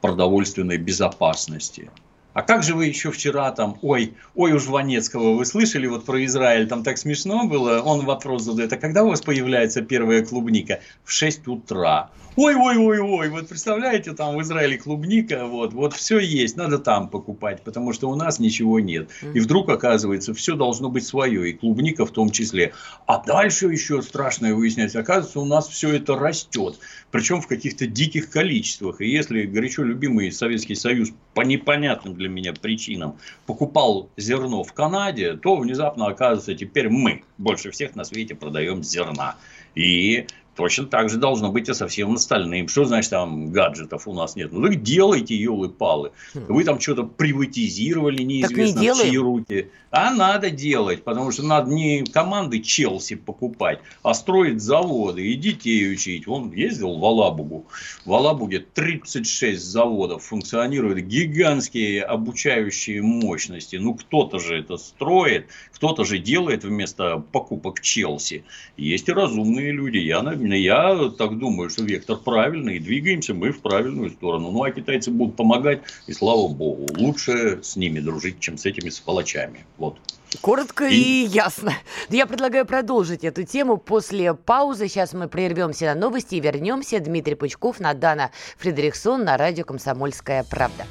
продовольственной 0.00 0.78
безопасности. 0.78 1.90
А 2.32 2.42
как 2.42 2.62
же 2.62 2.74
вы 2.74 2.86
еще 2.86 3.10
вчера 3.10 3.50
там, 3.52 3.78
ой, 3.82 4.14
ой, 4.34 4.52
у 4.52 4.58
Жванецкого, 4.58 5.36
вы 5.36 5.44
слышали 5.44 5.86
вот 5.86 6.06
про 6.06 6.24
Израиль, 6.24 6.66
там 6.66 6.82
так 6.82 6.96
смешно 6.96 7.46
было, 7.46 7.80
он 7.82 8.06
вопрос 8.06 8.42
задает, 8.42 8.72
а 8.72 8.78
когда 8.78 9.04
у 9.04 9.08
вас 9.08 9.20
появляется 9.20 9.82
первая 9.82 10.24
клубника? 10.24 10.80
В 11.04 11.12
6 11.12 11.46
утра 11.48 12.10
ой, 12.36 12.54
ой, 12.54 12.76
ой, 12.76 12.98
ой, 12.98 13.28
вот 13.28 13.48
представляете, 13.48 14.12
там 14.12 14.36
в 14.36 14.42
Израиле 14.42 14.78
клубника, 14.78 15.46
вот, 15.46 15.72
вот 15.72 15.92
все 15.92 16.18
есть, 16.18 16.56
надо 16.56 16.78
там 16.78 17.08
покупать, 17.08 17.62
потому 17.62 17.92
что 17.92 18.08
у 18.08 18.14
нас 18.14 18.38
ничего 18.38 18.80
нет. 18.80 19.10
И 19.34 19.40
вдруг 19.40 19.68
оказывается, 19.68 20.34
все 20.34 20.56
должно 20.56 20.88
быть 20.88 21.06
свое, 21.06 21.50
и 21.50 21.52
клубника 21.52 22.06
в 22.06 22.10
том 22.10 22.30
числе. 22.30 22.72
А 23.06 23.22
дальше 23.22 23.66
еще 23.66 24.02
страшное 24.02 24.54
выясняется, 24.54 25.00
оказывается, 25.00 25.40
у 25.40 25.44
нас 25.44 25.68
все 25.68 25.94
это 25.94 26.16
растет, 26.16 26.78
причем 27.10 27.40
в 27.40 27.46
каких-то 27.46 27.86
диких 27.86 28.30
количествах. 28.30 29.00
И 29.00 29.08
если 29.08 29.42
горячо 29.42 29.82
любимый 29.82 30.32
Советский 30.32 30.74
Союз 30.74 31.10
по 31.34 31.42
непонятным 31.42 32.14
для 32.14 32.28
меня 32.28 32.52
причинам 32.52 33.16
покупал 33.46 34.10
зерно 34.16 34.64
в 34.64 34.72
Канаде, 34.72 35.34
то 35.34 35.56
внезапно 35.56 36.06
оказывается, 36.06 36.54
теперь 36.54 36.88
мы 36.88 37.24
больше 37.38 37.70
всех 37.70 37.94
на 37.94 38.04
свете 38.04 38.34
продаем 38.34 38.82
зерна. 38.82 39.36
И 39.74 40.26
Точно 40.54 40.86
так 40.86 41.08
же 41.08 41.16
должно 41.16 41.50
быть 41.50 41.68
и 41.68 41.74
со 41.74 41.88
всем 41.88 42.14
остальным. 42.14 42.68
Что 42.68 42.84
значит 42.84 43.10
там 43.10 43.50
гаджетов 43.50 44.06
у 44.06 44.12
нас 44.12 44.36
нет? 44.36 44.52
Ну 44.52 44.62
так 44.62 44.82
делайте, 44.82 45.34
елы-палы. 45.34 46.12
Хм. 46.34 46.44
Вы 46.48 46.64
там 46.64 46.78
что-то 46.78 47.04
приватизировали 47.04 48.22
неизвестно 48.22 48.80
не 48.80 48.92
в 48.92 48.96
чьи 48.96 49.16
руки. 49.16 49.70
А 49.90 50.10
надо 50.10 50.50
делать, 50.50 51.04
потому 51.04 51.30
что 51.32 51.42
надо 51.42 51.70
не 51.70 52.02
команды 52.02 52.60
Челси 52.60 53.16
покупать, 53.16 53.78
а 54.02 54.14
строить 54.14 54.62
заводы 54.62 55.26
и 55.26 55.34
детей 55.34 55.92
учить. 55.92 56.26
Он 56.26 56.50
ездил 56.50 56.98
в 56.98 57.04
Алабугу. 57.04 57.66
В 58.06 58.14
Алабуге 58.14 58.60
36 58.60 59.62
заводов 59.62 60.24
функционируют, 60.24 61.00
гигантские 61.00 62.04
обучающие 62.04 63.02
мощности. 63.02 63.76
Ну 63.76 63.94
кто-то 63.94 64.38
же 64.38 64.58
это 64.58 64.78
строит, 64.78 65.48
кто-то 65.74 66.04
же 66.04 66.18
делает 66.18 66.64
вместо 66.64 67.18
покупок 67.18 67.82
Челси. 67.82 68.44
Есть 68.78 69.08
и 69.10 69.12
разумные 69.12 69.72
люди. 69.72 69.98
Я, 69.98 70.22
я 70.50 71.10
так 71.16 71.38
думаю, 71.38 71.70
что 71.70 71.82
вектор 71.82 72.16
правильный, 72.16 72.76
и 72.76 72.80
двигаемся 72.80 73.34
мы 73.34 73.52
в 73.52 73.60
правильную 73.60 74.10
сторону. 74.10 74.50
Ну, 74.50 74.62
а 74.62 74.70
китайцы 74.70 75.10
будут 75.10 75.36
помогать, 75.36 75.82
и 76.06 76.12
слава 76.12 76.48
богу, 76.48 76.86
лучше 76.96 77.60
с 77.62 77.76
ними 77.76 78.00
дружить, 78.00 78.40
чем 78.40 78.58
с 78.58 78.66
этими 78.66 78.90
спалачами. 78.90 79.64
Вот. 79.78 79.98
Коротко 80.40 80.86
и... 80.86 80.94
и 80.94 81.26
ясно. 81.26 81.74
Я 82.08 82.26
предлагаю 82.26 82.64
продолжить 82.64 83.24
эту 83.24 83.44
тему 83.44 83.76
после 83.76 84.34
паузы. 84.34 84.88
Сейчас 84.88 85.12
мы 85.12 85.28
прервемся 85.28 85.86
на 85.86 85.94
новости 85.94 86.36
и 86.36 86.40
вернемся. 86.40 87.00
Дмитрий 87.00 87.34
Пучков, 87.34 87.80
Надана 87.80 88.30
Фредериксон 88.58 89.24
на 89.24 89.36
радио 89.36 89.64
«Комсомольская 89.64 90.44
правда». 90.44 90.86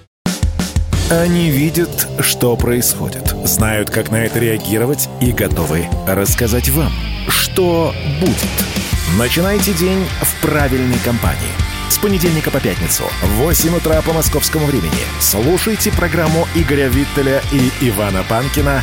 Они 1.10 1.50
видят, 1.50 2.08
что 2.22 2.56
происходит, 2.56 3.36
знают, 3.44 3.90
как 3.90 4.12
на 4.12 4.24
это 4.24 4.40
реагировать 4.40 5.10
и 5.20 5.34
готовы 5.34 5.88
рассказать 6.08 6.70
вам, 6.70 6.92
что 7.28 7.94
будет. 8.22 8.81
Начинайте 9.18 9.74
день 9.74 10.06
в 10.22 10.42
правильной 10.42 10.98
компании. 11.00 11.52
С 11.90 11.98
понедельника 11.98 12.50
по 12.50 12.62
пятницу 12.62 13.04
в 13.22 13.28
8 13.44 13.76
утра 13.76 14.02
по 14.02 14.14
московскому 14.14 14.66
времени 14.66 14.92
слушайте 15.20 15.92
программу 15.92 16.48
Игоря 16.56 16.88
Виттеля 16.88 17.42
и 17.52 17.90
Ивана 17.90 18.24
Панкина 18.24 18.82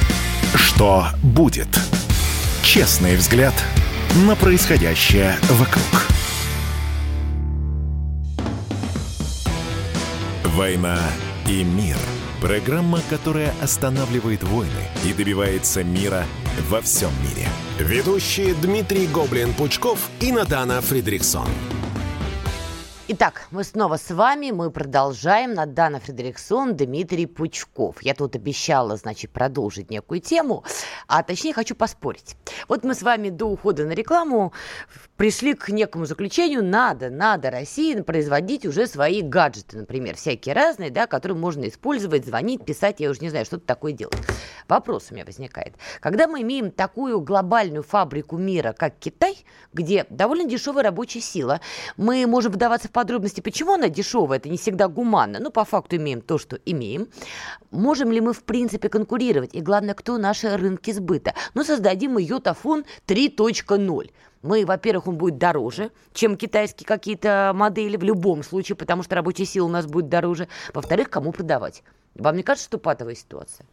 «Что 0.54 1.06
будет?». 1.22 1.68
Честный 2.62 3.16
взгляд 3.16 3.54
на 4.26 4.36
происходящее 4.36 5.36
вокруг. 5.48 6.06
«Война 10.44 10.98
и 11.46 11.64
мир»– 11.64 11.96
Программа, 12.40 13.00
которая 13.10 13.52
останавливает 13.60 14.44
войны 14.44 14.70
и 15.04 15.12
добивается 15.12 15.82
мира 15.82 16.24
во 16.68 16.80
всем 16.80 17.10
мире. 17.24 17.48
Ведущие 17.78 18.54
Дмитрий 18.54 19.06
Гоблин-Пучков 19.06 20.10
и 20.20 20.32
Надана 20.32 20.80
Фридриксон. 20.80 21.46
Итак, 23.06 23.46
мы 23.52 23.62
снова 23.62 23.96
с 23.96 24.10
вами, 24.10 24.50
мы 24.50 24.72
продолжаем. 24.72 25.54
Надана 25.54 26.00
Фредериксон, 26.00 26.76
Дмитрий 26.76 27.26
Пучков. 27.26 28.02
Я 28.02 28.14
тут 28.14 28.34
обещала, 28.34 28.96
значит, 28.96 29.30
продолжить 29.30 29.90
некую 29.90 30.20
тему, 30.20 30.64
а 31.06 31.22
точнее 31.22 31.54
хочу 31.54 31.76
поспорить. 31.76 32.36
Вот 32.66 32.82
мы 32.82 32.94
с 32.94 33.02
вами 33.02 33.30
до 33.30 33.46
ухода 33.46 33.86
на 33.86 33.92
рекламу 33.92 34.52
пришли 35.18 35.54
к 35.54 35.68
некому 35.70 36.06
заключению, 36.06 36.64
надо, 36.64 37.10
надо 37.10 37.50
России 37.50 38.00
производить 38.00 38.64
уже 38.64 38.86
свои 38.86 39.20
гаджеты, 39.20 39.76
например, 39.76 40.14
всякие 40.14 40.54
разные, 40.54 40.90
да, 40.90 41.08
которые 41.08 41.36
можно 41.36 41.68
использовать, 41.68 42.24
звонить, 42.24 42.64
писать, 42.64 43.00
я 43.00 43.10
уже 43.10 43.20
не 43.20 43.28
знаю, 43.28 43.44
что-то 43.44 43.66
такое 43.66 43.92
делать. 43.92 44.16
Вопрос 44.68 45.08
у 45.10 45.14
меня 45.14 45.24
возникает. 45.24 45.74
Когда 46.00 46.28
мы 46.28 46.42
имеем 46.42 46.70
такую 46.70 47.20
глобальную 47.20 47.82
фабрику 47.82 48.38
мира, 48.38 48.72
как 48.72 48.94
Китай, 49.00 49.44
где 49.72 50.06
довольно 50.08 50.48
дешевая 50.48 50.84
рабочая 50.84 51.20
сила, 51.20 51.60
мы 51.96 52.24
можем 52.28 52.52
вдаваться 52.52 52.86
в 52.86 52.92
подробности, 52.92 53.40
почему 53.40 53.74
она 53.74 53.88
дешевая, 53.88 54.38
это 54.38 54.48
не 54.48 54.56
всегда 54.56 54.86
гуманно, 54.86 55.40
но 55.40 55.50
по 55.50 55.64
факту 55.64 55.96
имеем 55.96 56.20
то, 56.20 56.38
что 56.38 56.60
имеем. 56.64 57.08
Можем 57.70 58.10
ли 58.10 58.20
мы, 58.20 58.32
в 58.32 58.44
принципе, 58.44 58.88
конкурировать? 58.88 59.54
И 59.54 59.60
главное, 59.60 59.94
кто 59.94 60.16
наши 60.16 60.56
рынки 60.56 60.90
сбыта? 60.90 61.34
Ну, 61.54 61.64
создадим 61.64 62.16
йотафон 62.18 62.84
3.0 63.06 64.10
мы, 64.42 64.64
во-первых, 64.64 65.08
он 65.08 65.16
будет 65.16 65.38
дороже, 65.38 65.90
чем 66.12 66.36
китайские 66.36 66.86
какие-то 66.86 67.52
модели 67.54 67.96
в 67.96 68.02
любом 68.02 68.42
случае, 68.42 68.76
потому 68.76 69.02
что 69.02 69.16
рабочая 69.16 69.46
сила 69.46 69.66
у 69.66 69.70
нас 69.70 69.86
будет 69.86 70.08
дороже. 70.08 70.48
Во-вторых, 70.72 71.10
кому 71.10 71.32
продавать? 71.32 71.82
Вам 72.14 72.36
не 72.36 72.42
кажется, 72.42 72.68
что 72.68 72.78
патовая 72.78 73.14
ситуация? 73.14 73.66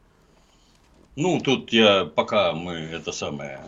Ну, 1.16 1.40
тут 1.40 1.72
я, 1.72 2.04
пока 2.04 2.52
мы, 2.52 2.74
это 2.74 3.14
самое, 3.14 3.62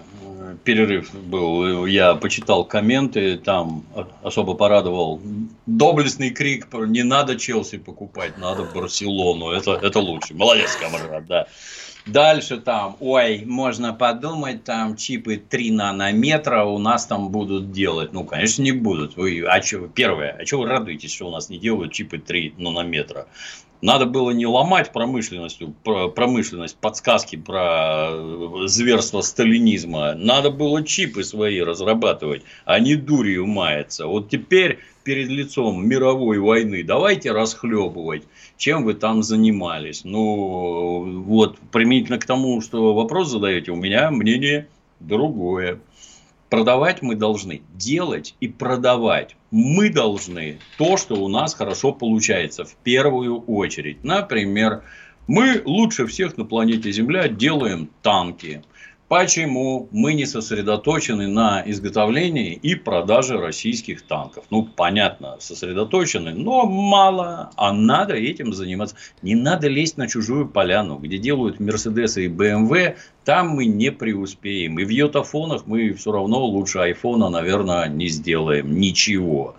перерыв 0.65 1.13
был, 1.13 1.85
я 1.85 2.15
почитал 2.15 2.65
комменты, 2.65 3.37
там 3.37 3.85
особо 4.21 4.53
порадовал 4.53 5.21
доблестный 5.65 6.31
крик, 6.31 6.67
не 6.73 7.03
надо 7.03 7.37
Челси 7.37 7.77
покупать, 7.77 8.37
надо 8.37 8.63
Барселону, 8.63 9.51
это, 9.51 9.71
это 9.71 9.99
лучше. 9.99 10.33
Молодец, 10.33 10.75
камрад, 10.75 11.25
да. 11.25 11.47
Дальше 12.05 12.57
там, 12.57 12.95
ой, 13.01 13.43
можно 13.45 13.93
подумать, 13.93 14.63
там 14.63 14.95
чипы 14.95 15.35
3 15.37 15.71
нанометра 15.71 16.63
у 16.63 16.77
нас 16.77 17.05
там 17.05 17.29
будут 17.29 17.71
делать. 17.73 18.13
Ну, 18.13 18.23
конечно, 18.23 18.61
не 18.61 18.71
будут. 18.71 19.17
Вы, 19.17 19.43
а 19.45 19.61
что, 19.61 19.87
первое, 19.89 20.37
а 20.39 20.45
что 20.45 20.59
вы 20.59 20.67
радуетесь, 20.67 21.13
что 21.13 21.27
у 21.27 21.31
нас 21.31 21.49
не 21.49 21.59
делают 21.59 21.91
чипы 21.91 22.17
3 22.17 22.55
нанометра? 22.57 23.27
Надо 23.81 24.07
было 24.07 24.31
не 24.31 24.47
ломать 24.47 24.91
промышленностью, 24.91 25.73
промышленность, 25.83 26.77
подсказки 26.77 27.35
про 27.35 28.09
э, 28.09 28.67
зверство 28.67 29.21
сталинизма. 29.21 30.15
Надо 30.15 30.49
было 30.49 30.83
чипы 30.83 31.23
свои 31.23 31.61
разрабатывать, 31.61 32.41
а 32.65 32.79
не 32.79 32.95
дурью 32.95 33.45
маяться. 33.45 34.07
Вот 34.07 34.29
теперь 34.29 34.79
перед 35.03 35.29
лицом 35.29 35.87
мировой 35.87 36.39
войны 36.39 36.83
давайте 36.83 37.31
расхлебывать, 37.31 38.23
чем 38.57 38.83
вы 38.83 38.95
там 38.95 39.21
занимались. 39.21 40.03
Ну, 40.03 41.23
вот, 41.23 41.59
применительно 41.71 42.17
к 42.17 42.25
тому, 42.25 42.61
что 42.61 42.95
вопрос 42.95 43.29
задаете, 43.29 43.71
у 43.71 43.75
меня 43.75 44.09
мнение 44.09 44.67
другое. 44.99 45.79
Продавать 46.49 47.01
мы 47.01 47.15
должны 47.15 47.61
делать 47.73 48.35
и 48.39 48.47
продавать. 48.47 49.35
Мы 49.51 49.89
должны 49.89 50.59
то, 50.77 50.95
что 50.95 51.15
у 51.15 51.27
нас 51.27 51.53
хорошо 51.53 51.91
получается 51.91 52.63
в 52.63 52.73
первую 52.75 53.41
очередь. 53.41 54.03
Например, 54.03 54.83
мы 55.27 55.61
лучше 55.65 56.07
всех 56.07 56.37
на 56.37 56.45
планете 56.45 56.91
Земля 56.91 57.27
делаем 57.27 57.89
танки. 58.01 58.63
Почему 59.07 59.87
мы 59.91 60.13
не 60.13 60.25
сосредоточены 60.25 61.27
на 61.27 61.63
изготовлении 61.65 62.53
и 62.53 62.75
продаже 62.75 63.39
российских 63.39 64.01
танков? 64.01 64.43
Ну, 64.49 64.63
понятно, 64.63 65.37
сосредоточены, 65.39 66.33
но 66.33 66.65
мало, 66.65 67.51
а 67.55 67.71
надо 67.71 68.15
этим 68.15 68.51
заниматься. 68.51 68.97
Не 69.21 69.35
надо 69.35 69.69
лезть 69.69 69.95
на 69.95 70.09
чужую 70.09 70.49
поляну, 70.49 70.97
где 70.97 71.17
делают 71.17 71.61
Мерседесы 71.61 72.25
и 72.25 72.27
БМВ, 72.27 72.97
там 73.23 73.49
мы 73.49 73.65
не 73.65 73.93
преуспеем. 73.93 74.77
И 74.77 74.83
в 74.83 74.89
йотафонах 74.89 75.67
мы 75.67 75.93
все 75.93 76.11
равно 76.11 76.45
лучше 76.45 76.79
айфона, 76.79 77.29
наверное, 77.29 77.87
не 77.87 78.09
сделаем 78.09 78.77
ничего. 78.77 79.55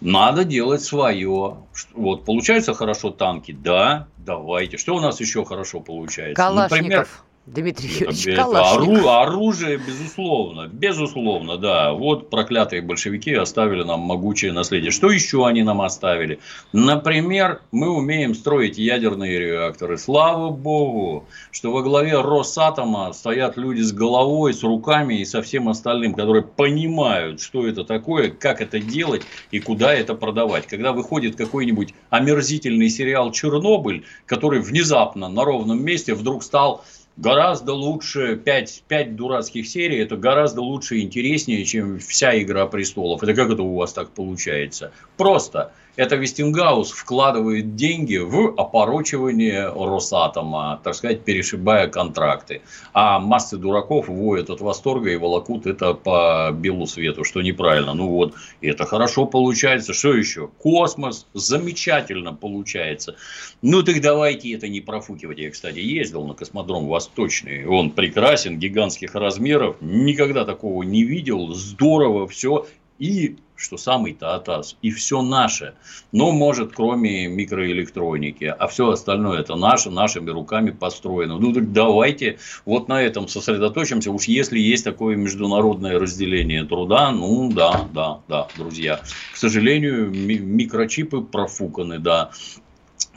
Надо 0.00 0.44
делать 0.44 0.82
свое. 0.82 1.58
Вот, 1.92 2.24
получаются 2.24 2.72
хорошо 2.72 3.10
танки? 3.10 3.52
Да, 3.52 4.08
давайте. 4.16 4.78
Что 4.78 4.96
у 4.96 5.00
нас 5.00 5.20
еще 5.20 5.44
хорошо 5.44 5.80
получается? 5.80 6.42
Калашников. 6.42 6.78
Например, 6.78 7.08
Дмитрий 7.52 7.88
Юрьевич 7.88 8.28
это, 8.28 8.42
это 8.42 9.20
оружие, 9.22 9.78
безусловно, 9.78 10.68
безусловно, 10.68 11.56
да. 11.56 11.92
Вот 11.92 12.30
проклятые 12.30 12.80
большевики 12.80 13.34
оставили 13.34 13.82
нам 13.82 14.00
могучее 14.00 14.52
наследие. 14.52 14.92
Что 14.92 15.10
еще 15.10 15.44
они 15.46 15.64
нам 15.64 15.80
оставили? 15.80 16.38
Например, 16.72 17.60
мы 17.72 17.90
умеем 17.90 18.34
строить 18.34 18.78
ядерные 18.78 19.36
реакторы. 19.40 19.98
Слава 19.98 20.50
богу, 20.50 21.24
что 21.50 21.72
во 21.72 21.82
главе 21.82 22.20
Росатома 22.20 23.12
стоят 23.12 23.56
люди 23.56 23.80
с 23.80 23.92
головой, 23.92 24.54
с 24.54 24.62
руками 24.62 25.20
и 25.20 25.24
со 25.24 25.42
всем 25.42 25.68
остальным, 25.68 26.14
которые 26.14 26.44
понимают, 26.44 27.40
что 27.40 27.66
это 27.66 27.82
такое, 27.82 28.30
как 28.30 28.60
это 28.60 28.78
делать 28.78 29.22
и 29.50 29.58
куда 29.58 29.92
это 29.92 30.14
продавать. 30.14 30.68
Когда 30.68 30.92
выходит 30.92 31.34
какой-нибудь 31.34 31.94
омерзительный 32.10 32.90
сериал 32.90 33.32
«Чернобыль», 33.32 34.04
который 34.26 34.60
внезапно 34.60 35.28
на 35.28 35.44
ровном 35.44 35.82
месте 35.82 36.14
вдруг 36.14 36.44
стал 36.44 36.84
гораздо 37.20 37.74
лучше, 37.74 38.36
5, 38.36 38.84
5 38.88 39.16
дурацких 39.16 39.68
серий, 39.68 39.98
это 39.98 40.16
гораздо 40.16 40.62
лучше 40.62 40.96
и 40.96 41.02
интереснее, 41.02 41.64
чем 41.64 41.98
вся 41.98 42.40
«Игра 42.40 42.66
престолов». 42.66 43.22
Это 43.22 43.34
как 43.34 43.50
это 43.50 43.62
у 43.62 43.76
вас 43.76 43.92
так 43.92 44.10
получается? 44.10 44.92
Просто 45.16 45.72
это 46.00 46.16
Вестингаус 46.16 46.92
вкладывает 46.92 47.76
деньги 47.76 48.16
в 48.16 48.54
опорочивание 48.56 49.68
Росатома, 49.68 50.80
так 50.82 50.94
сказать, 50.94 51.24
перешибая 51.24 51.88
контракты. 51.88 52.62
А 52.94 53.18
массы 53.18 53.58
дураков 53.58 54.08
воют 54.08 54.48
от 54.48 54.62
восторга 54.62 55.10
и 55.10 55.16
волокут 55.16 55.66
это 55.66 55.92
по 55.92 56.52
белу 56.54 56.86
свету, 56.86 57.24
что 57.24 57.42
неправильно. 57.42 57.92
Ну 57.92 58.08
вот, 58.08 58.32
это 58.62 58.86
хорошо 58.86 59.26
получается. 59.26 59.92
Что 59.92 60.14
еще? 60.14 60.48
Космос 60.56 61.26
замечательно 61.34 62.32
получается. 62.32 63.16
Ну 63.60 63.82
так 63.82 64.00
давайте 64.00 64.54
это 64.54 64.68
не 64.68 64.80
профукивать. 64.80 65.36
Я, 65.38 65.50
кстати, 65.50 65.80
ездил 65.80 66.24
на 66.24 66.32
космодром 66.32 66.86
Восточный. 66.86 67.66
Он 67.66 67.90
прекрасен, 67.90 68.58
гигантских 68.58 69.14
размеров. 69.14 69.76
Никогда 69.82 70.46
такого 70.46 70.82
не 70.82 71.04
видел. 71.04 71.52
Здорово 71.52 72.26
все. 72.26 72.64
И 73.00 73.38
что 73.56 73.76
самый-то 73.76 74.34
АТАС, 74.34 74.76
и 74.80 74.90
все 74.90 75.22
наше. 75.22 75.74
Но, 76.12 76.32
может, 76.32 76.72
кроме 76.74 77.28
микроэлектроники, 77.28 78.44
а 78.44 78.66
все 78.68 78.90
остальное 78.90 79.40
это 79.40 79.54
наше, 79.54 79.90
нашими 79.90 80.30
руками 80.30 80.70
построено. 80.70 81.38
Ну, 81.38 81.52
так 81.52 81.72
давайте 81.72 82.38
вот 82.64 82.88
на 82.88 83.02
этом 83.02 83.28
сосредоточимся. 83.28 84.10
Уж 84.10 84.24
если 84.24 84.58
есть 84.58 84.84
такое 84.84 85.16
международное 85.16 85.98
разделение 85.98 86.64
труда, 86.64 87.10
ну, 87.10 87.50
да, 87.52 87.86
да, 87.92 88.20
да, 88.28 88.48
друзья. 88.56 89.00
К 89.32 89.36
сожалению, 89.36 90.10
микрочипы 90.10 91.20
профуканы, 91.20 91.98
да. 91.98 92.30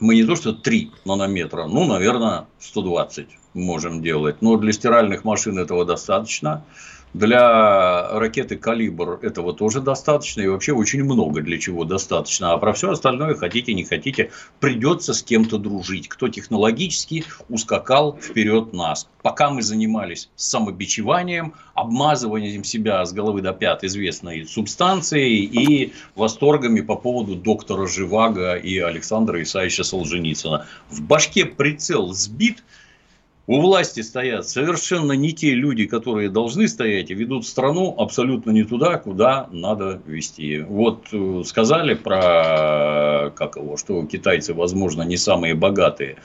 Мы 0.00 0.16
не 0.16 0.24
то, 0.24 0.36
что 0.36 0.52
3 0.52 0.90
нанометра, 1.04 1.66
ну, 1.66 1.84
наверное, 1.86 2.46
120 2.58 3.28
можем 3.54 4.02
делать. 4.02 4.42
Но 4.42 4.56
для 4.56 4.72
стиральных 4.72 5.24
машин 5.24 5.58
этого 5.58 5.84
достаточно. 5.84 6.64
Для 7.14 8.08
ракеты 8.18 8.56
«Калибр» 8.56 9.20
этого 9.22 9.54
тоже 9.54 9.80
достаточно. 9.80 10.40
И 10.40 10.48
вообще 10.48 10.72
очень 10.72 11.04
много 11.04 11.42
для 11.42 11.60
чего 11.60 11.84
достаточно. 11.84 12.52
А 12.52 12.58
про 12.58 12.72
все 12.72 12.90
остальное, 12.90 13.36
хотите, 13.36 13.72
не 13.72 13.84
хотите, 13.84 14.32
придется 14.58 15.14
с 15.14 15.22
кем-то 15.22 15.58
дружить. 15.58 16.08
Кто 16.08 16.28
технологически 16.28 17.24
ускакал 17.48 18.18
вперед 18.20 18.72
нас. 18.72 19.08
Пока 19.22 19.50
мы 19.50 19.62
занимались 19.62 20.28
самобичеванием, 20.34 21.54
обмазыванием 21.74 22.64
себя 22.64 23.04
с 23.04 23.12
головы 23.12 23.42
до 23.42 23.52
пят 23.52 23.84
известной 23.84 24.44
субстанцией 24.44 25.44
и 25.44 25.92
восторгами 26.16 26.80
по 26.80 26.96
поводу 26.96 27.36
доктора 27.36 27.86
Живаго 27.86 28.56
и 28.56 28.78
Александра 28.78 29.40
Исаевича 29.40 29.84
Солженицына. 29.84 30.66
В 30.90 31.00
башке 31.00 31.44
прицел 31.44 32.12
сбит– 32.12 32.64
у 33.46 33.60
власти 33.60 34.00
стоят 34.00 34.48
совершенно 34.48 35.12
не 35.12 35.32
те 35.32 35.54
люди, 35.54 35.86
которые 35.86 36.30
должны 36.30 36.66
стоять, 36.66 37.10
и 37.10 37.14
ведут 37.14 37.46
страну 37.46 37.94
абсолютно 37.98 38.50
не 38.50 38.64
туда, 38.64 38.96
куда 38.96 39.48
надо 39.50 40.00
вести. 40.06 40.60
Вот 40.60 41.08
э, 41.12 41.42
сказали 41.44 41.94
про, 41.94 43.32
как 43.36 43.56
его, 43.56 43.76
что 43.76 44.04
китайцы, 44.06 44.54
возможно, 44.54 45.02
не 45.02 45.16
самые 45.16 45.54
богатые. 45.54 46.16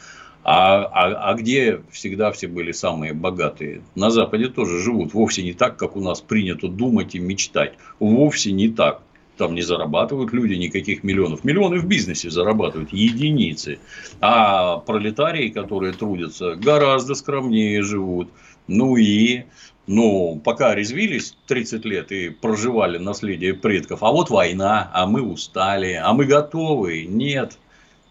А, 0.44 0.86
а, 0.86 1.32
а 1.32 1.34
где 1.34 1.82
всегда 1.92 2.32
все 2.32 2.48
были 2.48 2.72
самые 2.72 3.14
богатые? 3.14 3.82
На 3.96 4.10
Западе 4.10 4.48
тоже 4.48 4.80
живут 4.80 5.14
вовсе 5.14 5.44
не 5.44 5.54
так, 5.54 5.76
как 5.76 5.98
у 5.98 6.02
нас 6.02 6.22
принято 6.22 6.70
думать 6.70 7.16
и 7.16 7.20
мечтать. 7.20 7.74
Вовсе 8.00 8.54
не 8.54 8.70
так. 8.70 9.02
Там 9.40 9.56
не 9.56 9.62
зарабатывают 9.62 10.34
люди 10.34 10.56
никаких 10.56 11.06
миллионов. 11.06 11.46
Миллионы 11.46 11.80
в 11.80 11.88
бизнесе 11.88 12.30
зарабатывают, 12.30 12.92
единицы. 12.92 13.80
А 14.20 14.80
пролетарии, 14.80 15.48
которые 15.48 15.94
трудятся, 15.94 16.56
гораздо 16.56 17.16
скромнее 17.16 17.82
живут. 17.82 18.28
Ну 18.68 18.98
и 18.98 19.44
ну, 19.88 20.42
пока 20.44 20.76
резвились 20.76 21.38
30 21.48 21.86
лет 21.86 22.12
и 22.12 22.28
проживали 22.28 22.98
наследие 22.98 23.54
предков, 23.54 24.04
а 24.04 24.12
вот 24.12 24.30
война, 24.30 24.92
а 24.94 25.08
мы 25.08 25.22
устали, 25.22 25.94
а 25.94 26.12
мы 26.12 26.26
готовы. 26.26 27.06
Нет, 27.06 27.58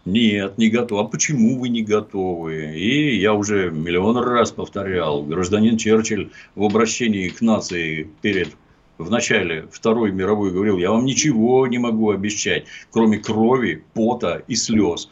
нет, 0.05 0.57
не 0.57 0.69
готовы. 0.69 1.01
А 1.01 1.03
почему 1.03 1.59
вы 1.59 1.69
не 1.69 1.83
готовы? 1.83 2.75
И 2.75 3.19
я 3.19 3.35
уже 3.35 3.69
миллион 3.69 4.17
раз 4.17 4.49
повторял, 4.51 5.21
гражданин 5.21 5.77
Черчилль 5.77 6.31
в 6.55 6.63
обращении 6.63 7.29
к 7.29 7.39
нации 7.41 8.09
перед 8.23 8.49
в 8.99 9.09
начале 9.09 9.65
Второй 9.71 10.11
мировой 10.11 10.51
говорил, 10.51 10.77
я 10.77 10.91
вам 10.91 11.05
ничего 11.05 11.65
не 11.67 11.77
могу 11.77 12.11
обещать, 12.11 12.65
кроме 12.91 13.17
крови, 13.17 13.83
пота 13.93 14.43
и 14.47 14.55
слез. 14.55 15.09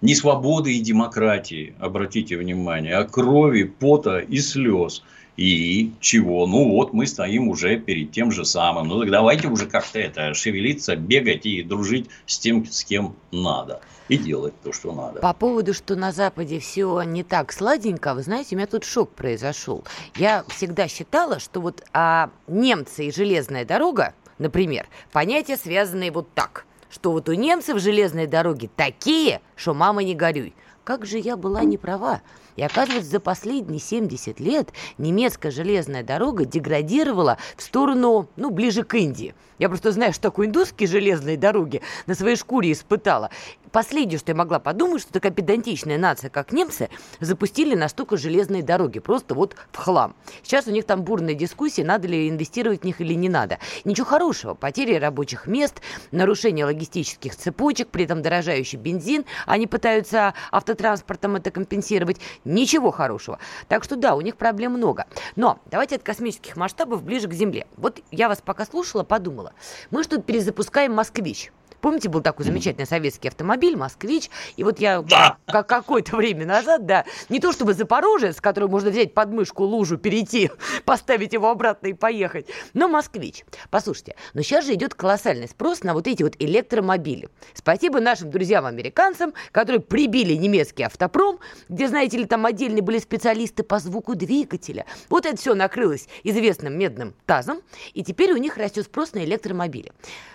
Не 0.00 0.14
свободы 0.14 0.76
и 0.76 0.80
демократии, 0.80 1.74
обратите 1.80 2.36
внимание, 2.36 2.94
а 2.94 3.04
крови, 3.04 3.64
пота 3.64 4.18
и 4.20 4.38
слез. 4.38 5.02
И 5.36 5.92
чего? 6.00 6.46
Ну 6.46 6.70
вот 6.70 6.92
мы 6.92 7.06
стоим 7.06 7.48
уже 7.48 7.76
перед 7.76 8.12
тем 8.12 8.30
же 8.30 8.44
самым. 8.44 8.88
Ну 8.88 9.00
так 9.00 9.10
давайте 9.10 9.48
уже 9.48 9.66
как-то 9.66 9.98
это 9.98 10.32
шевелиться, 10.34 10.94
бегать 10.96 11.44
и 11.46 11.62
дружить 11.62 12.08
с 12.26 12.38
тем, 12.38 12.64
с 12.66 12.84
кем 12.84 13.16
надо 13.32 13.80
и 14.08 14.16
делать 14.16 14.54
то, 14.62 14.72
что 14.72 14.92
надо. 14.92 15.20
По 15.20 15.32
поводу, 15.32 15.74
что 15.74 15.96
на 15.96 16.12
Западе 16.12 16.58
все 16.58 17.02
не 17.02 17.22
так 17.22 17.52
сладенько, 17.52 18.14
вы 18.14 18.22
знаете, 18.22 18.54
у 18.54 18.58
меня 18.58 18.66
тут 18.66 18.84
шок 18.84 19.10
произошел. 19.10 19.84
Я 20.16 20.44
всегда 20.48 20.88
считала, 20.88 21.40
что 21.40 21.60
вот 21.60 21.82
а, 21.92 22.30
немцы 22.46 23.06
и 23.06 23.12
железная 23.12 23.64
дорога, 23.64 24.14
например, 24.38 24.86
понятия 25.12 25.56
связанные 25.56 26.12
вот 26.12 26.28
так, 26.34 26.66
что 26.90 27.12
вот 27.12 27.28
у 27.28 27.32
немцев 27.32 27.80
железные 27.80 28.26
дороги 28.26 28.70
такие, 28.76 29.40
что 29.56 29.74
мама 29.74 30.04
не 30.04 30.14
горюй. 30.14 30.54
Как 30.84 31.06
же 31.06 31.18
я 31.18 31.36
была 31.36 31.62
не 31.64 31.78
права. 31.78 32.20
И 32.56 32.62
оказывается, 32.62 33.10
за 33.10 33.20
последние 33.20 33.80
70 33.80 34.40
лет 34.40 34.70
немецкая 34.98 35.50
железная 35.50 36.02
дорога 36.02 36.44
деградировала 36.44 37.38
в 37.56 37.62
сторону, 37.62 38.28
ну, 38.36 38.50
ближе 38.50 38.84
к 38.84 38.94
Индии. 38.94 39.34
Я 39.58 39.68
просто 39.68 39.92
знаю, 39.92 40.12
что 40.12 40.22
такое 40.22 40.48
индусские 40.48 40.88
железные 40.88 41.36
дороги, 41.36 41.80
на 42.06 42.14
своей 42.14 42.36
шкуре 42.36 42.72
испытала. 42.72 43.30
Последнее, 43.70 44.18
что 44.18 44.30
я 44.30 44.36
могла 44.36 44.60
подумать, 44.60 45.02
что 45.02 45.12
такая 45.12 45.32
педантичная 45.32 45.98
нация, 45.98 46.30
как 46.30 46.52
немцы, 46.52 46.90
запустили 47.18 47.74
настолько 47.74 48.16
железные 48.16 48.62
дороги, 48.62 49.00
просто 49.00 49.34
вот 49.34 49.56
в 49.72 49.76
хлам. 49.76 50.14
Сейчас 50.44 50.68
у 50.68 50.70
них 50.70 50.84
там 50.84 51.02
бурная 51.02 51.34
дискуссия, 51.34 51.84
надо 51.84 52.06
ли 52.06 52.28
инвестировать 52.28 52.82
в 52.82 52.84
них 52.84 53.00
или 53.00 53.14
не 53.14 53.28
надо. 53.28 53.58
Ничего 53.84 54.06
хорошего. 54.06 54.54
Потери 54.54 54.94
рабочих 54.94 55.48
мест, 55.48 55.80
нарушение 56.12 56.64
логистических 56.64 57.34
цепочек, 57.34 57.88
при 57.88 58.04
этом 58.04 58.22
дорожающий 58.22 58.78
бензин. 58.78 59.24
Они 59.44 59.66
пытаются 59.66 60.34
автотранспортом 60.52 61.34
это 61.36 61.50
компенсировать. 61.50 62.18
Ничего 62.44 62.90
хорошего. 62.90 63.38
Так 63.68 63.84
что 63.84 63.96
да, 63.96 64.14
у 64.14 64.20
них 64.20 64.36
проблем 64.36 64.72
много. 64.72 65.06
Но 65.36 65.58
давайте 65.66 65.96
от 65.96 66.02
космических 66.02 66.56
масштабов 66.56 67.02
ближе 67.02 67.28
к 67.28 67.32
Земле. 67.32 67.66
Вот 67.76 68.00
я 68.10 68.28
вас 68.28 68.40
пока 68.42 68.66
слушала, 68.66 69.02
подумала. 69.02 69.52
Мы 69.90 70.02
что-то 70.02 70.22
перезапускаем 70.22 70.92
«Москвич». 70.92 71.52
Помните, 71.84 72.08
был 72.08 72.22
такой 72.22 72.46
замечательный 72.46 72.86
советский 72.86 73.28
автомобиль 73.28 73.76
«Москвич», 73.76 74.30
и 74.56 74.64
вот 74.64 74.80
я 74.80 75.02
Да. 75.02 75.36
как 75.44 75.66
какое-то 75.66 76.16
время 76.16 76.46
назад, 76.46 76.86
да, 76.86 77.04
не 77.28 77.40
то 77.40 77.52
чтобы 77.52 77.74
«Запорожец», 77.74 78.40
который 78.40 78.70
можно 78.70 78.88
взять 78.88 79.12
под 79.12 79.28
мышку 79.28 79.64
лужу, 79.64 79.98
перейти, 79.98 80.50
поставить 80.86 81.34
его 81.34 81.50
обратно 81.50 81.88
и 81.88 81.92
поехать, 81.92 82.46
но 82.72 82.88
«Москвич». 82.88 83.44
Послушайте, 83.68 84.16
но 84.32 84.40
сейчас 84.40 84.64
же 84.64 84.72
идет 84.72 84.94
колоссальный 84.94 85.46
спрос 85.46 85.82
на 85.82 85.92
вот 85.92 86.06
эти 86.06 86.22
вот 86.22 86.36
электромобили. 86.38 87.28
Спасибо 87.52 88.00
нашим 88.00 88.30
друзьям-американцам, 88.30 89.34
которые 89.52 89.82
прибили 89.82 90.32
немецкий 90.32 90.84
автопром, 90.84 91.38
где, 91.68 91.86
знаете 91.88 92.16
ли, 92.16 92.24
там 92.24 92.46
отдельные 92.46 92.80
были 92.80 92.98
специалисты 92.98 93.62
по 93.62 93.78
звуку 93.78 94.14
двигателя. 94.14 94.86
Вот 95.10 95.26
это 95.26 95.36
все 95.36 95.52
накрылось 95.52 96.08
известным 96.22 96.78
медным 96.78 97.14
тазом, 97.26 97.60
и 97.92 98.02
теперь 98.02 98.32
у 98.32 98.38
них 98.38 98.56
растет 98.56 98.86
спрос 98.86 99.12
на 99.12 99.22
электромобили. 99.22 99.92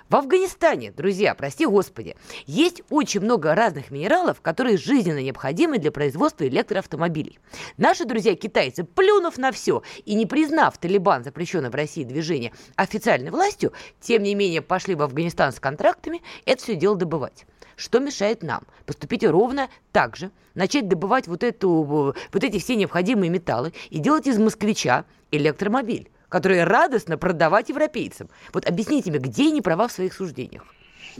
В 0.09 0.15
Афганистане, 0.15 0.91
друзья, 0.91 1.35
прости 1.39 1.65
господи, 1.65 2.17
есть 2.47 2.81
очень 2.89 3.21
много 3.21 3.55
разных 3.55 3.91
минералов, 3.91 4.41
которые 4.41 4.77
жизненно 4.77 5.21
необходимы 5.21 5.77
для 5.77 5.89
производства 5.89 6.45
электроавтомобилей. 6.45 7.39
Наши 7.77 8.03
друзья-китайцы, 8.03 8.83
плюнув 8.83 9.37
на 9.37 9.53
все 9.53 9.81
и 10.03 10.15
не 10.15 10.25
признав 10.25 10.77
Талибан 10.77 11.23
запрещенное 11.23 11.69
в 11.69 11.75
России 11.75 12.03
движение 12.03 12.51
официальной 12.75 13.31
властью, 13.31 13.71
тем 14.01 14.23
не 14.23 14.35
менее 14.35 14.61
пошли 14.61 14.95
в 14.95 15.01
Афганистан 15.01 15.53
с 15.53 15.61
контрактами 15.61 16.21
это 16.45 16.61
все 16.61 16.75
дело 16.75 16.97
добывать. 16.97 17.45
Что 17.77 17.99
мешает 17.99 18.43
нам 18.43 18.63
поступить 18.85 19.23
ровно 19.23 19.69
так 19.93 20.17
же, 20.17 20.31
начать 20.55 20.89
добывать 20.89 21.29
вот, 21.29 21.45
эту, 21.45 22.13
вот 22.33 22.43
эти 22.43 22.59
все 22.59 22.75
необходимые 22.75 23.29
металлы 23.29 23.71
и 23.89 23.99
делать 23.99 24.27
из 24.27 24.37
москвича 24.37 25.05
электромобиль? 25.31 26.11
которые 26.27 26.63
радостно 26.63 27.17
продавать 27.17 27.69
европейцам. 27.69 28.29
Вот 28.53 28.69
объясните 28.69 29.09
мне, 29.09 29.17
где 29.19 29.47
они 29.47 29.63
права 29.63 29.87
в 29.87 29.91
своих 29.91 30.13
суждениях? 30.13 30.63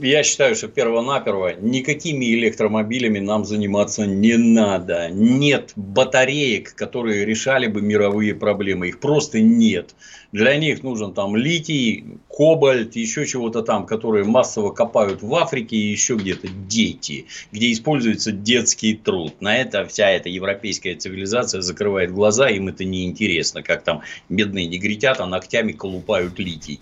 Я 0.02 0.22
считаю, 0.22 0.54
что 0.56 0.68
перво-наперво 0.68 1.56
никакими 1.60 2.32
электромобилями 2.34 3.18
нам 3.18 3.44
заниматься 3.44 4.06
не 4.06 4.38
надо. 4.38 5.10
Нет 5.10 5.72
батареек, 5.76 6.74
которые 6.74 7.26
решали 7.26 7.66
бы 7.66 7.82
мировые 7.82 8.34
проблемы. 8.34 8.88
Их 8.88 8.98
просто 8.98 9.40
нет. 9.40 9.94
Для 10.32 10.56
них 10.56 10.82
нужен 10.82 11.12
там 11.12 11.36
литий, 11.36 12.06
кобальт, 12.28 12.96
еще 12.96 13.26
чего-то 13.26 13.60
там, 13.60 13.84
которые 13.84 14.24
массово 14.24 14.70
копают 14.70 15.20
в 15.20 15.34
Африке 15.34 15.76
и 15.76 15.90
еще 15.90 16.14
где-то 16.14 16.48
дети, 16.48 17.26
где 17.52 17.70
используется 17.70 18.32
детский 18.32 18.94
труд. 18.94 19.34
На 19.40 19.58
это 19.58 19.84
вся 19.84 20.08
эта 20.08 20.30
европейская 20.30 20.94
цивилизация 20.94 21.60
закрывает 21.60 22.10
глаза, 22.10 22.48
им 22.48 22.68
это 22.68 22.84
не 22.84 23.04
интересно, 23.04 23.62
как 23.62 23.82
там 23.82 24.00
медные 24.30 24.66
негритята 24.66 25.26
ногтями 25.26 25.72
колупают 25.72 26.38
литий. 26.38 26.80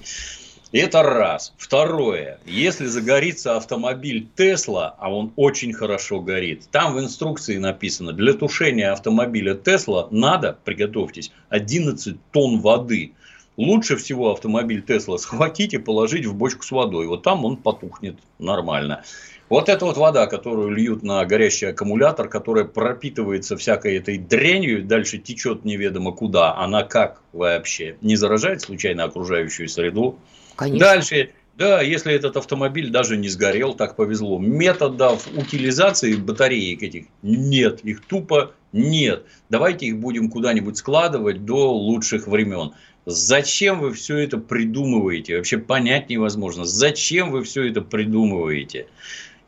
Это 0.71 1.03
раз. 1.03 1.55
Второе. 1.57 2.41
Если 2.45 2.87
загорится 2.87 3.57
автомобиль 3.57 4.29
Тесла, 4.37 4.95
а 4.99 5.11
он 5.11 5.33
очень 5.37 5.73
хорошо 5.73 6.21
горит, 6.21 6.69
там 6.71 6.95
в 6.95 7.01
инструкции 7.01 7.57
написано, 7.57 8.13
для 8.13 8.35
тушения 8.35 8.93
автомобиля 8.93 9.55
Тесла 9.55 10.09
надо, 10.11 10.59
приготовьтесь, 10.65 11.33
11 11.49 12.19
тонн 12.33 12.61
воды. 12.61 13.13
Лучше 13.57 13.97
всего 13.97 14.31
автомобиль 14.31 14.83
Тесла 14.83 15.17
схватить 15.17 15.73
и 15.73 15.79
положить 15.79 16.27
в 16.27 16.35
бочку 16.35 16.63
с 16.63 16.71
водой. 16.71 17.07
Вот 17.07 17.23
там 17.23 17.47
он 17.47 17.57
потухнет 17.57 18.19
нормально. 18.39 19.05
Вот 19.49 19.69
эта 19.69 19.85
вот 19.87 19.97
вода, 19.97 20.27
которую 20.27 20.71
льют 20.71 21.03
на 21.03 21.25
горящий 21.25 21.67
аккумулятор, 21.67 22.29
которая 22.29 22.65
пропитывается 22.65 23.57
всякой 23.57 23.97
этой 23.97 24.19
дрянью, 24.19 24.85
дальше 24.85 25.19
течет 25.19 25.65
неведомо 25.65 26.13
куда, 26.13 26.55
она 26.57 26.83
как 26.83 27.23
вообще? 27.33 27.97
Не 28.03 28.17
заражает 28.17 28.61
случайно 28.61 29.05
окружающую 29.05 29.69
среду? 29.69 30.19
Конечно. 30.57 30.87
Дальше, 30.87 31.31
да, 31.57 31.81
если 31.81 32.13
этот 32.13 32.37
автомобиль 32.37 32.91
даже 32.91 33.17
не 33.17 33.29
сгорел, 33.29 33.75
так 33.75 33.97
повезло. 33.97 34.39
Методов 34.39 35.27
утилизации 35.35 36.15
батареек 36.15 36.83
этих 36.83 37.07
нет, 37.23 37.81
их 37.85 38.03
тупо 38.03 38.53
нет. 38.73 39.25
Давайте 39.49 39.87
их 39.87 39.99
будем 39.99 40.31
куда-нибудь 40.31 40.77
складывать 40.77 41.47
до 41.47 41.73
лучших 41.73 42.27
времен. 42.27 42.73
Зачем 43.07 43.81
вы 43.81 43.95
все 43.95 44.19
это 44.19 44.37
придумываете? 44.37 45.39
Вообще 45.39 45.57
понять 45.57 46.11
невозможно. 46.11 46.67
Зачем 46.67 47.31
вы 47.31 47.43
все 47.43 47.67
это 47.69 47.81
придумываете? 47.81 48.87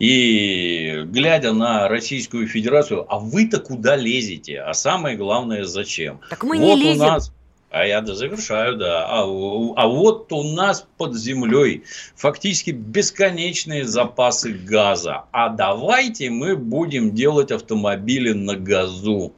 И 0.01 1.03
глядя 1.05 1.53
на 1.53 1.87
Российскую 1.87 2.49
Федерацию, 2.49 3.05
а 3.07 3.19
вы-то 3.19 3.61
куда 3.61 3.97
лезете? 3.97 4.61
А 4.61 4.73
самое 4.73 5.15
главное, 5.15 5.65
зачем? 5.65 6.21
Так 6.31 6.43
мы 6.43 6.57
вот 6.59 6.77
не 6.77 6.83
лезем. 6.85 7.03
У 7.03 7.07
нас, 7.07 7.33
а 7.69 7.85
я 7.85 8.03
завершаю, 8.03 8.79
да. 8.79 9.07
А, 9.07 9.25
а 9.25 9.87
вот 9.87 10.33
у 10.33 10.43
нас 10.43 10.87
под 10.97 11.15
землей 11.15 11.85
фактически 12.17 12.71
бесконечные 12.71 13.85
запасы 13.85 14.55
газа. 14.55 15.25
А 15.33 15.51
давайте 15.51 16.31
мы 16.31 16.57
будем 16.57 17.15
делать 17.15 17.53
автомобили 17.53 18.33
на 18.33 18.57
газу. 18.57 19.35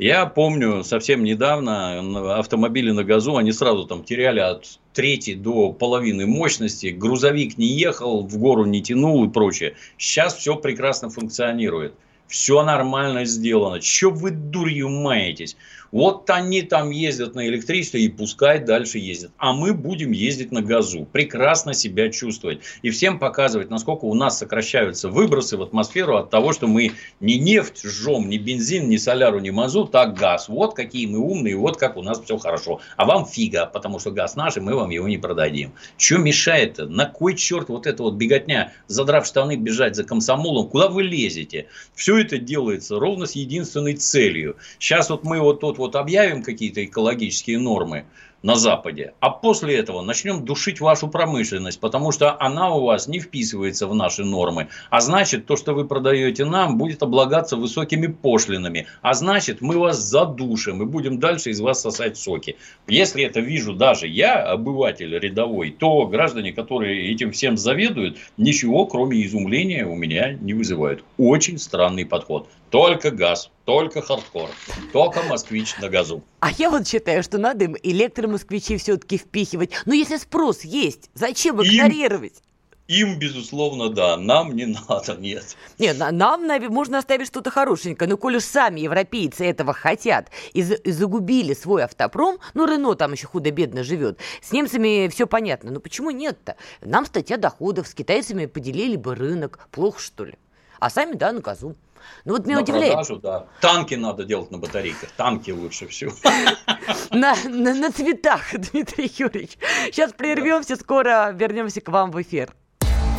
Я 0.00 0.26
помню, 0.26 0.82
совсем 0.82 1.22
недавно 1.22 2.36
автомобили 2.36 2.90
на 2.90 3.04
газу, 3.04 3.36
они 3.36 3.52
сразу 3.52 3.86
там 3.86 4.02
теряли 4.02 4.40
от 4.40 4.79
трети 4.92 5.34
до 5.34 5.72
половины 5.72 6.26
мощности, 6.26 6.88
грузовик 6.88 7.58
не 7.58 7.66
ехал, 7.66 8.26
в 8.26 8.38
гору 8.38 8.64
не 8.64 8.82
тянул 8.82 9.24
и 9.24 9.28
прочее. 9.28 9.74
Сейчас 9.98 10.36
все 10.36 10.56
прекрасно 10.56 11.10
функционирует. 11.10 11.94
Все 12.26 12.62
нормально 12.62 13.24
сделано. 13.24 13.80
Че 13.80 14.10
вы 14.10 14.30
дурью 14.30 14.88
маетесь? 14.88 15.56
Вот 15.92 16.28
они 16.30 16.62
там 16.62 16.90
ездят 16.90 17.34
на 17.34 17.46
электричестве 17.48 18.02
и 18.02 18.08
пускай 18.08 18.60
дальше 18.60 18.98
ездят. 18.98 19.32
А 19.38 19.52
мы 19.52 19.74
будем 19.74 20.12
ездить 20.12 20.52
на 20.52 20.62
газу. 20.62 21.06
Прекрасно 21.10 21.74
себя 21.74 22.10
чувствовать. 22.10 22.60
И 22.82 22.90
всем 22.90 23.18
показывать, 23.18 23.70
насколько 23.70 24.04
у 24.04 24.14
нас 24.14 24.38
сокращаются 24.38 25.08
выбросы 25.08 25.56
в 25.56 25.62
атмосферу 25.62 26.16
от 26.16 26.30
того, 26.30 26.52
что 26.52 26.68
мы 26.68 26.92
не 27.18 27.38
нефть 27.38 27.82
жжем, 27.84 28.28
не 28.28 28.38
бензин, 28.38 28.88
не 28.88 28.98
соляру, 28.98 29.40
не 29.40 29.50
мазут, 29.50 29.94
а 29.94 30.06
газ. 30.06 30.48
Вот 30.48 30.74
какие 30.74 31.06
мы 31.06 31.18
умные, 31.18 31.56
вот 31.56 31.76
как 31.76 31.96
у 31.96 32.02
нас 32.02 32.20
все 32.22 32.38
хорошо. 32.38 32.80
А 32.96 33.04
вам 33.04 33.26
фига, 33.26 33.66
потому 33.66 33.98
что 33.98 34.12
газ 34.12 34.36
наш, 34.36 34.56
и 34.56 34.60
мы 34.60 34.76
вам 34.76 34.90
его 34.90 35.08
не 35.08 35.18
продадим. 35.18 35.72
Что 35.96 36.18
мешает-то? 36.18 36.86
На 36.86 37.06
кой 37.06 37.34
черт 37.34 37.68
вот 37.68 37.86
эта 37.86 38.02
вот 38.02 38.14
беготня, 38.14 38.72
задрав 38.86 39.26
штаны, 39.26 39.56
бежать 39.56 39.96
за 39.96 40.04
комсомолом? 40.04 40.68
Куда 40.68 40.88
вы 40.88 41.02
лезете? 41.02 41.66
Все 41.94 42.18
это 42.18 42.38
делается 42.38 42.98
ровно 42.98 43.26
с 43.26 43.32
единственной 43.32 43.94
целью. 43.94 44.56
Сейчас 44.78 45.10
вот 45.10 45.24
мы 45.24 45.40
вот 45.40 45.60
тут 45.60 45.79
вот 45.80 45.96
объявим 45.96 46.42
какие-то 46.42 46.84
экологические 46.84 47.58
нормы 47.58 48.04
на 48.42 48.54
Западе, 48.56 49.12
а 49.20 49.30
после 49.30 49.76
этого 49.76 50.02
начнем 50.02 50.44
душить 50.44 50.80
вашу 50.80 51.08
промышленность, 51.08 51.78
потому 51.80 52.10
что 52.10 52.40
она 52.40 52.74
у 52.74 52.84
вас 52.84 53.06
не 53.06 53.20
вписывается 53.20 53.86
в 53.86 53.94
наши 53.94 54.24
нормы. 54.24 54.68
А 54.88 55.00
значит, 55.00 55.46
то, 55.46 55.56
что 55.56 55.74
вы 55.74 55.86
продаете 55.86 56.44
нам, 56.44 56.78
будет 56.78 57.02
облагаться 57.02 57.56
высокими 57.56 58.06
пошлинами. 58.06 58.86
А 59.02 59.14
значит, 59.14 59.60
мы 59.60 59.78
вас 59.78 59.98
задушим 59.98 60.82
и 60.82 60.86
будем 60.86 61.18
дальше 61.18 61.50
из 61.50 61.60
вас 61.60 61.82
сосать 61.82 62.16
соки. 62.16 62.56
Если 62.86 63.24
это 63.24 63.40
вижу 63.40 63.74
даже 63.74 64.06
я, 64.06 64.42
обыватель 64.42 65.18
рядовой, 65.18 65.70
то 65.70 66.06
граждане, 66.06 66.52
которые 66.52 67.12
этим 67.12 67.32
всем 67.32 67.56
заведуют, 67.56 68.16
ничего, 68.38 68.86
кроме 68.86 69.24
изумления, 69.24 69.84
у 69.84 69.94
меня 69.94 70.32
не 70.32 70.54
вызывают. 70.54 71.04
Очень 71.18 71.58
странный 71.58 72.06
подход. 72.06 72.48
Только 72.70 73.10
газ, 73.10 73.50
только 73.64 74.02
хардкор, 74.02 74.50
только 74.92 75.22
москвич 75.22 75.76
на 75.78 75.88
газу. 75.88 76.22
А 76.40 76.50
я 76.52 76.70
вот 76.70 76.88
считаю, 76.88 77.22
что 77.22 77.38
надо 77.38 77.64
им 77.64 77.76
электромосквичи 77.82 78.76
все-таки 78.78 79.18
впихивать. 79.18 79.70
Но 79.86 79.94
если 79.94 80.16
спрос 80.16 80.62
есть, 80.62 81.10
зачем 81.14 81.62
игнорировать? 81.62 82.42
Им, 82.90 83.20
безусловно, 83.20 83.88
да. 83.88 84.16
Нам 84.16 84.56
не 84.56 84.66
надо, 84.88 85.14
нет. 85.14 85.56
Нет, 85.78 85.96
нам 85.98 86.48
можно 86.72 86.98
оставить 86.98 87.28
что-то 87.28 87.50
хорошенькое. 87.52 88.10
Но 88.10 88.16
коль 88.16 88.36
уж 88.36 88.42
сами 88.42 88.80
европейцы 88.80 89.44
этого 89.46 89.72
хотят 89.72 90.28
и 90.54 90.62
загубили 90.62 91.54
свой 91.54 91.84
автопром, 91.84 92.40
ну, 92.54 92.66
Рено 92.66 92.96
там 92.96 93.12
еще 93.12 93.28
худо-бедно 93.28 93.84
живет, 93.84 94.18
с 94.42 94.50
немцами 94.50 95.06
все 95.06 95.28
понятно. 95.28 95.70
Но 95.70 95.78
почему 95.78 96.10
нет-то? 96.10 96.56
Нам 96.80 97.06
статья 97.06 97.36
доходов, 97.36 97.86
с 97.86 97.94
китайцами 97.94 98.46
поделили 98.46 98.96
бы 98.96 99.14
рынок. 99.14 99.68
Плохо, 99.70 100.00
что 100.00 100.24
ли? 100.24 100.34
А 100.80 100.90
сами, 100.90 101.12
да, 101.12 101.30
на 101.30 101.40
газу. 101.40 101.76
Ну 102.24 102.32
вот 102.32 102.46
меня 102.46 102.56
на 102.56 102.62
удивляет. 102.62 102.92
Продажу, 102.92 103.16
да. 103.16 103.46
Танки 103.60 103.94
надо 103.94 104.24
делать 104.24 104.50
на 104.50 104.58
батарейках. 104.58 105.10
Танки 105.12 105.50
лучше 105.50 105.86
всего. 105.88 106.12
На, 107.10 107.34
на, 107.44 107.74
на 107.74 107.90
цветах, 107.92 108.42
Дмитрий 108.52 109.10
Юрьевич. 109.16 109.58
Сейчас 109.86 110.12
прервемся, 110.12 110.76
скоро 110.76 111.32
вернемся 111.32 111.80
к 111.80 111.88
вам 111.88 112.10
в 112.10 112.22
эфир. 112.22 112.54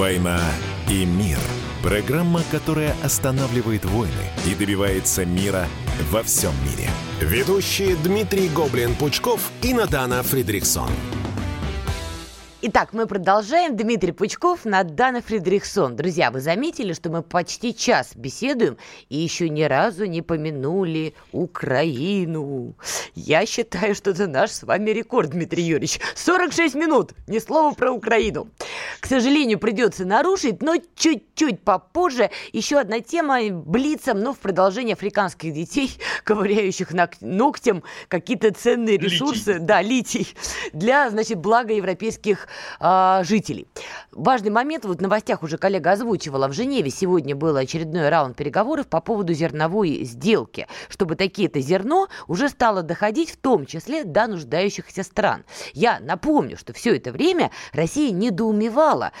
«Война 0.00 0.40
и 0.88 1.04
мир»– 1.04 1.36
программа, 1.82 2.40
которая 2.50 2.96
останавливает 3.02 3.84
войны 3.84 4.32
и 4.46 4.54
добивается 4.54 5.26
мира 5.26 5.68
во 6.10 6.22
всем 6.22 6.52
мире. 6.64 6.88
Ведущие 7.20 7.96
Дмитрий 7.96 8.48
Гоблин-Пучков 8.48 9.40
и 9.60 9.74
Надана 9.74 10.22
Фридриксон. 10.22 10.88
Итак, 12.62 12.90
мы 12.92 13.06
продолжаем. 13.06 13.74
Дмитрий 13.74 14.12
Пучков, 14.12 14.66
Надана 14.66 15.22
Фридрихсон. 15.22 15.96
Друзья, 15.96 16.30
вы 16.30 16.40
заметили, 16.42 16.92
что 16.92 17.08
мы 17.08 17.22
почти 17.22 17.74
час 17.74 18.10
беседуем 18.14 18.76
и 19.08 19.16
еще 19.16 19.48
ни 19.48 19.62
разу 19.62 20.04
не 20.04 20.20
помянули 20.20 21.14
Украину. 21.32 22.74
Я 23.14 23.46
считаю, 23.46 23.94
что 23.94 24.10
это 24.10 24.26
наш 24.26 24.50
с 24.50 24.62
вами 24.62 24.90
рекорд, 24.90 25.30
Дмитрий 25.30 25.62
Юрьевич. 25.62 26.00
46 26.14 26.74
минут, 26.74 27.14
ни 27.26 27.38
слова 27.38 27.72
про 27.72 27.92
Украину. 27.92 28.50
К 29.00 29.06
сожалению, 29.06 29.58
придется 29.58 30.04
нарушить, 30.04 30.60
но 30.60 30.74
чуть-чуть 30.96 31.62
попозже. 31.62 32.28
Еще 32.52 32.78
одна 32.78 33.00
тема 33.00 33.38
блицом, 33.50 34.20
но 34.20 34.34
в 34.34 34.38
продолжении 34.38 34.92
африканских 34.92 35.54
детей, 35.54 35.96
ковыряющих 36.24 36.92
ногтем 37.22 37.84
какие-то 38.08 38.52
ценные 38.52 38.98
ресурсы. 38.98 39.54
Литий. 39.54 39.64
Да, 39.64 39.80
литий. 39.80 40.28
Для, 40.74 41.08
значит, 41.08 41.38
блага 41.38 41.72
европейских 41.72 42.48
э, 42.80 43.20
жителей. 43.24 43.66
Важный 44.12 44.50
момент, 44.50 44.84
вот 44.84 44.98
в 44.98 45.02
новостях 45.02 45.42
уже 45.42 45.58
коллега 45.58 45.92
озвучивала, 45.92 46.48
в 46.48 46.52
Женеве 46.52 46.90
сегодня 46.90 47.36
был 47.36 47.56
очередной 47.56 48.08
раунд 48.08 48.36
переговоров 48.36 48.86
по 48.88 49.00
поводу 49.00 49.32
зерновой 49.32 50.04
сделки, 50.04 50.66
чтобы 50.88 51.16
такие-то 51.16 51.60
зерно 51.60 52.08
уже 52.26 52.48
стало 52.48 52.82
доходить 52.82 53.30
в 53.30 53.36
том 53.36 53.66
числе 53.66 54.04
до 54.04 54.26
нуждающихся 54.26 55.02
стран. 55.02 55.44
Я 55.72 56.00
напомню, 56.00 56.56
что 56.56 56.72
все 56.72 56.96
это 56.96 57.12
время 57.12 57.50
Россия 57.72 58.12
недоумевала 58.12 59.12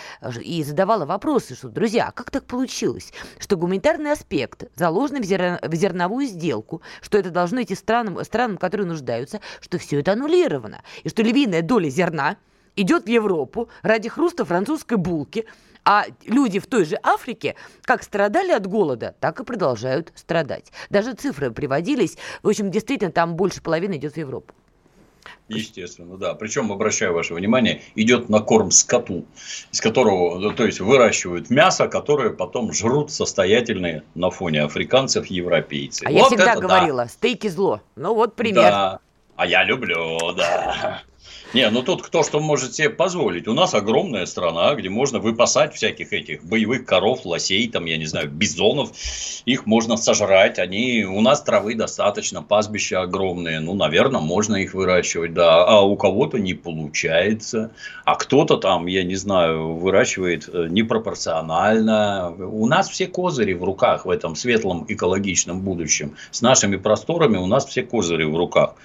и 0.42 0.62
задавала 0.64 1.06
вопросы, 1.06 1.54
что, 1.54 1.68
друзья, 1.68 2.06
а 2.08 2.12
как 2.12 2.30
так 2.30 2.44
получилось, 2.44 3.12
что 3.38 3.56
гуманитарный 3.56 4.12
аспект 4.12 4.64
заложен 4.76 5.22
в, 5.22 5.24
зер... 5.24 5.58
в 5.62 5.74
зерновую 5.74 6.26
сделку, 6.26 6.82
что 7.00 7.18
это 7.18 7.30
должно 7.30 7.62
идти 7.62 7.74
странам, 7.74 8.22
странам, 8.24 8.58
которые 8.58 8.86
нуждаются, 8.86 9.40
что 9.60 9.78
все 9.78 10.00
это 10.00 10.12
аннулировано, 10.12 10.82
и 11.02 11.08
что 11.08 11.22
львиная 11.22 11.62
доля 11.62 11.88
зерна– 11.88 12.36
идет 12.80 13.04
в 13.04 13.08
Европу 13.08 13.68
ради 13.82 14.08
хруста 14.08 14.44
французской 14.44 14.96
булки, 14.96 15.46
а 15.84 16.04
люди 16.26 16.58
в 16.58 16.66
той 16.66 16.84
же 16.84 16.98
Африке 17.02 17.56
как 17.82 18.02
страдали 18.02 18.52
от 18.52 18.66
голода, 18.66 19.14
так 19.20 19.40
и 19.40 19.44
продолжают 19.44 20.12
страдать. 20.14 20.72
Даже 20.90 21.14
цифры 21.14 21.50
приводились. 21.50 22.16
В 22.42 22.48
общем, 22.48 22.70
действительно, 22.70 23.10
там 23.10 23.34
больше 23.34 23.62
половины 23.62 23.96
идет 23.96 24.14
в 24.14 24.16
Европу. 24.16 24.54
Естественно, 25.48 26.16
да. 26.16 26.34
Причем, 26.34 26.70
обращаю 26.72 27.12
ваше 27.12 27.34
внимание, 27.34 27.82
идет 27.94 28.28
на 28.28 28.40
корм 28.40 28.70
скоту, 28.70 29.24
из 29.72 29.80
которого, 29.80 30.52
то 30.54 30.64
есть, 30.64 30.80
выращивают 30.80 31.50
мясо, 31.50 31.88
которое 31.88 32.30
потом 32.30 32.72
жрут 32.72 33.10
состоятельные 33.10 34.04
на 34.14 34.30
фоне 34.30 34.62
африканцев 34.62 35.26
европейцы. 35.26 36.04
А 36.04 36.10
вот 36.10 36.18
я 36.18 36.24
всегда 36.26 36.56
говорила, 36.56 37.04
да. 37.04 37.08
стейки 37.08 37.48
зло. 37.48 37.80
Ну, 37.96 38.14
вот 38.14 38.36
пример. 38.36 38.62
Да. 38.62 39.00
А 39.36 39.46
я 39.46 39.64
люблю, 39.64 40.18
да. 40.36 41.02
Не, 41.52 41.68
ну 41.70 41.82
тут 41.82 42.02
кто 42.02 42.22
что 42.22 42.38
может 42.38 42.74
себе 42.74 42.90
позволить. 42.90 43.48
У 43.48 43.54
нас 43.54 43.74
огромная 43.74 44.24
страна, 44.26 44.72
где 44.76 44.88
можно 44.88 45.18
выпасать 45.18 45.74
всяких 45.74 46.12
этих 46.12 46.44
боевых 46.44 46.84
коров, 46.84 47.26
лосей, 47.26 47.68
там, 47.68 47.86
я 47.86 47.96
не 47.96 48.06
знаю, 48.06 48.30
бизонов. 48.30 48.92
Их 49.46 49.66
можно 49.66 49.96
сожрать. 49.96 50.60
Они, 50.60 51.04
у 51.04 51.20
нас 51.20 51.42
травы 51.42 51.74
достаточно, 51.74 52.40
пастбища 52.40 53.00
огромные. 53.00 53.58
Ну, 53.58 53.74
наверное, 53.74 54.20
можно 54.20 54.56
их 54.56 54.74
выращивать, 54.74 55.34
да. 55.34 55.64
А 55.64 55.80
у 55.80 55.96
кого-то 55.96 56.38
не 56.38 56.54
получается. 56.54 57.72
А 58.04 58.14
кто-то 58.14 58.56
там, 58.56 58.86
я 58.86 59.02
не 59.02 59.16
знаю, 59.16 59.74
выращивает 59.74 60.48
э, 60.48 60.68
непропорционально. 60.70 62.32
У 62.38 62.68
нас 62.68 62.88
все 62.88 63.08
козыри 63.08 63.54
в 63.54 63.64
руках 63.64 64.06
в 64.06 64.10
этом 64.10 64.36
светлом 64.36 64.84
экологичном 64.86 65.62
будущем. 65.62 66.14
С 66.30 66.42
нашими 66.42 66.76
просторами 66.76 67.38
у 67.38 67.46
нас 67.46 67.66
все 67.66 67.82
козыри 67.82 68.22
в 68.22 68.36
руках. 68.36 68.76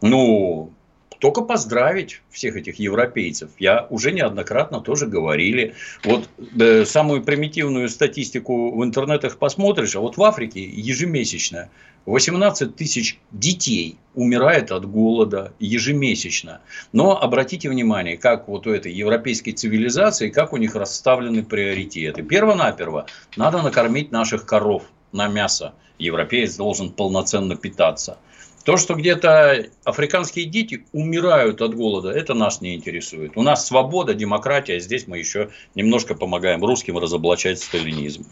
Ну, 0.00 0.72
только 1.18 1.42
поздравить 1.42 2.22
всех 2.30 2.56
этих 2.56 2.78
европейцев. 2.78 3.50
Я 3.58 3.86
уже 3.90 4.12
неоднократно 4.12 4.80
тоже 4.80 5.06
говорили. 5.06 5.74
Вот 6.04 6.28
э, 6.58 6.84
самую 6.84 7.22
примитивную 7.22 7.88
статистику 7.88 8.76
в 8.76 8.84
интернетах 8.84 9.38
посмотришь, 9.38 9.96
а 9.96 10.00
вот 10.00 10.16
в 10.16 10.22
Африке 10.22 10.64
ежемесячно 10.64 11.68
18 12.06 12.76
тысяч 12.76 13.18
детей 13.32 13.98
умирает 14.14 14.70
от 14.70 14.88
голода 14.88 15.52
ежемесячно. 15.58 16.60
Но 16.92 17.20
обратите 17.20 17.68
внимание, 17.68 18.16
как 18.16 18.48
вот 18.48 18.66
у 18.66 18.70
этой 18.70 18.92
европейской 18.92 19.50
цивилизации, 19.50 20.30
как 20.30 20.52
у 20.52 20.56
них 20.56 20.76
расставлены 20.76 21.42
приоритеты. 21.42 22.22
Перво-наперво 22.22 23.06
надо 23.36 23.60
накормить 23.60 24.12
наших 24.12 24.46
коров 24.46 24.84
на 25.12 25.26
мясо. 25.26 25.74
Европеец 25.98 26.56
должен 26.56 26.90
полноценно 26.90 27.56
питаться. 27.56 28.18
То, 28.66 28.76
что 28.76 28.96
где-то 28.96 29.68
африканские 29.84 30.44
дети 30.44 30.84
умирают 30.92 31.62
от 31.62 31.76
голода, 31.76 32.10
это 32.10 32.34
нас 32.34 32.60
не 32.60 32.74
интересует. 32.74 33.36
У 33.36 33.42
нас 33.42 33.64
свобода, 33.64 34.12
демократия, 34.12 34.80
здесь 34.80 35.06
мы 35.06 35.18
еще 35.18 35.50
немножко 35.76 36.16
помогаем 36.16 36.64
русским 36.64 36.98
разоблачать 36.98 37.60
сталинизм. 37.60 38.26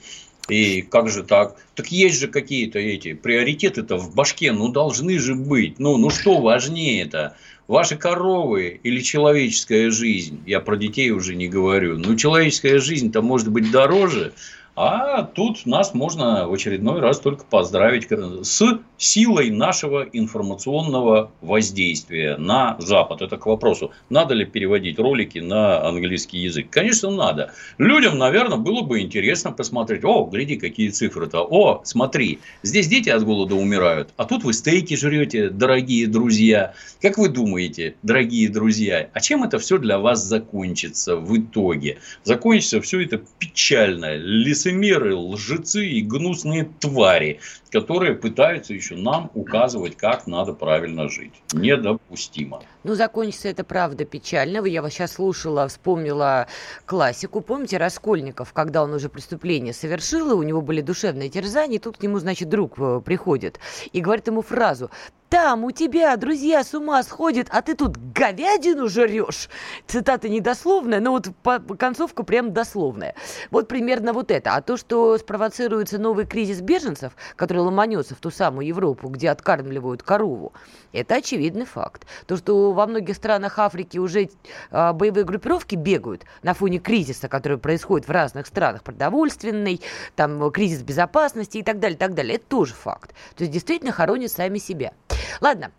И 0.48 0.82
как 0.82 1.08
же 1.08 1.22
так? 1.22 1.54
Так 1.76 1.86
есть 1.92 2.18
же 2.18 2.26
какие-то 2.26 2.80
эти 2.80 3.12
приоритеты-то 3.12 3.96
в 3.96 4.12
башке, 4.12 4.50
ну 4.50 4.70
должны 4.70 5.20
же 5.20 5.36
быть. 5.36 5.78
Ну, 5.78 5.98
ну 5.98 6.10
что 6.10 6.40
важнее-то? 6.40 7.36
Ваши 7.68 7.96
коровы 7.96 8.80
или 8.82 9.00
человеческая 9.02 9.92
жизнь? 9.92 10.42
Я 10.46 10.58
про 10.58 10.74
детей 10.74 11.12
уже 11.12 11.36
не 11.36 11.46
говорю. 11.46 11.96
Ну, 11.96 12.16
человеческая 12.16 12.80
жизнь-то 12.80 13.22
может 13.22 13.52
быть 13.52 13.70
дороже, 13.70 14.32
а 14.76 15.22
тут 15.22 15.66
нас 15.66 15.94
можно 15.94 16.48
в 16.48 16.52
очередной 16.52 17.00
раз 17.00 17.20
только 17.20 17.44
поздравить 17.44 18.08
с 18.42 18.62
силой 18.98 19.50
нашего 19.50 20.02
информационного 20.02 21.30
воздействия 21.40 22.36
на 22.36 22.76
Запад. 22.80 23.22
Это 23.22 23.36
к 23.36 23.46
вопросу, 23.46 23.92
надо 24.10 24.34
ли 24.34 24.44
переводить 24.44 24.98
ролики 24.98 25.38
на 25.38 25.86
английский 25.86 26.38
язык. 26.38 26.68
Конечно, 26.70 27.10
надо. 27.10 27.52
Людям, 27.78 28.18
наверное, 28.18 28.58
было 28.58 28.82
бы 28.82 29.00
интересно 29.00 29.52
посмотреть. 29.52 30.04
О, 30.04 30.26
гляди, 30.26 30.56
какие 30.56 30.88
цифры-то. 30.88 31.42
О, 31.42 31.82
смотри, 31.84 32.40
здесь 32.62 32.88
дети 32.88 33.10
от 33.10 33.24
голода 33.24 33.54
умирают, 33.54 34.10
а 34.16 34.24
тут 34.24 34.42
вы 34.42 34.52
стейки 34.52 34.96
жрете, 34.96 35.50
дорогие 35.50 36.08
друзья. 36.08 36.74
Как 37.00 37.18
вы 37.18 37.28
думаете, 37.28 37.94
дорогие 38.02 38.48
друзья, 38.48 39.08
а 39.12 39.20
чем 39.20 39.44
это 39.44 39.58
все 39.58 39.78
для 39.78 39.98
вас 39.98 40.24
закончится 40.24 41.16
в 41.16 41.36
итоге? 41.36 41.98
Закончится 42.24 42.80
все 42.80 43.02
это 43.02 43.20
печально, 43.38 44.16
лес 44.16 44.63
лицемеры, 44.64 45.14
лжецы 45.14 45.86
и 45.86 46.00
гнусные 46.00 46.64
твари, 46.80 47.40
которые 47.74 48.14
пытаются 48.14 48.72
еще 48.72 48.94
нам 48.94 49.32
указывать, 49.34 49.96
как 49.96 50.28
надо 50.28 50.52
правильно 50.52 51.08
жить. 51.08 51.32
Недопустимо. 51.52 52.62
Ну, 52.84 52.94
закончится 52.94 53.48
это 53.48 53.64
правда 53.64 54.04
печально. 54.04 54.64
Я 54.64 54.80
вас 54.80 54.92
сейчас 54.92 55.14
слушала, 55.14 55.66
вспомнила 55.66 56.46
классику. 56.86 57.40
Помните 57.40 57.78
Раскольников, 57.78 58.52
когда 58.52 58.84
он 58.84 58.94
уже 58.94 59.08
преступление 59.08 59.72
совершил, 59.72 60.30
и 60.30 60.34
у 60.34 60.42
него 60.44 60.60
были 60.60 60.82
душевные 60.82 61.28
терзания, 61.28 61.76
и 61.76 61.80
тут 61.80 61.98
к 61.98 62.02
нему, 62.02 62.20
значит, 62.20 62.48
друг 62.48 62.78
э, 62.78 63.00
приходит 63.04 63.58
и 63.92 64.00
говорит 64.00 64.28
ему 64.28 64.42
фразу 64.42 64.90
там 65.34 65.64
у 65.64 65.72
тебя 65.72 66.16
друзья 66.16 66.62
с 66.62 66.74
ума 66.74 67.02
сходят, 67.02 67.48
а 67.50 67.60
ты 67.60 67.74
тут 67.74 67.96
говядину 67.96 68.88
жрешь. 68.88 69.48
Цитата 69.88 70.28
недословная, 70.28 71.00
но 71.00 71.10
вот 71.10 71.28
концовка 71.76 72.22
прям 72.22 72.52
дословная. 72.52 73.16
Вот 73.50 73.66
примерно 73.66 74.12
вот 74.12 74.30
это. 74.30 74.54
А 74.54 74.62
то, 74.62 74.76
что 74.76 75.18
спровоцируется 75.18 75.98
новый 75.98 76.24
кризис 76.24 76.60
беженцев, 76.60 77.16
который 77.34 77.63
ломанется 77.64 78.14
в 78.14 78.18
ту 78.18 78.30
самую 78.30 78.66
Европу, 78.66 79.08
где 79.08 79.30
откармливают 79.30 80.02
корову, 80.02 80.52
это 80.92 81.16
очевидный 81.16 81.66
факт. 81.66 82.06
То, 82.26 82.36
что 82.36 82.72
во 82.72 82.86
многих 82.86 83.16
странах 83.16 83.58
Африки 83.58 83.98
уже 83.98 84.28
а, 84.70 84.92
боевые 84.92 85.24
группировки 85.24 85.74
бегают 85.74 86.24
на 86.42 86.54
фоне 86.54 86.78
кризиса, 86.78 87.28
который 87.28 87.58
происходит 87.58 88.06
в 88.06 88.10
разных 88.12 88.46
странах, 88.46 88.82
продовольственный, 88.82 89.80
там 90.14 90.50
кризис 90.50 90.82
безопасности 90.82 91.58
и 91.58 91.62
так 91.62 91.80
далее, 91.80 91.98
так 91.98 92.14
далее, 92.14 92.36
это 92.36 92.46
тоже 92.46 92.74
факт. 92.74 93.14
То 93.34 93.42
есть 93.42 93.52
действительно 93.52 93.92
хоронят 93.92 94.30
сами 94.30 94.58
себя. 94.58 94.92
Ладно. 95.40 95.72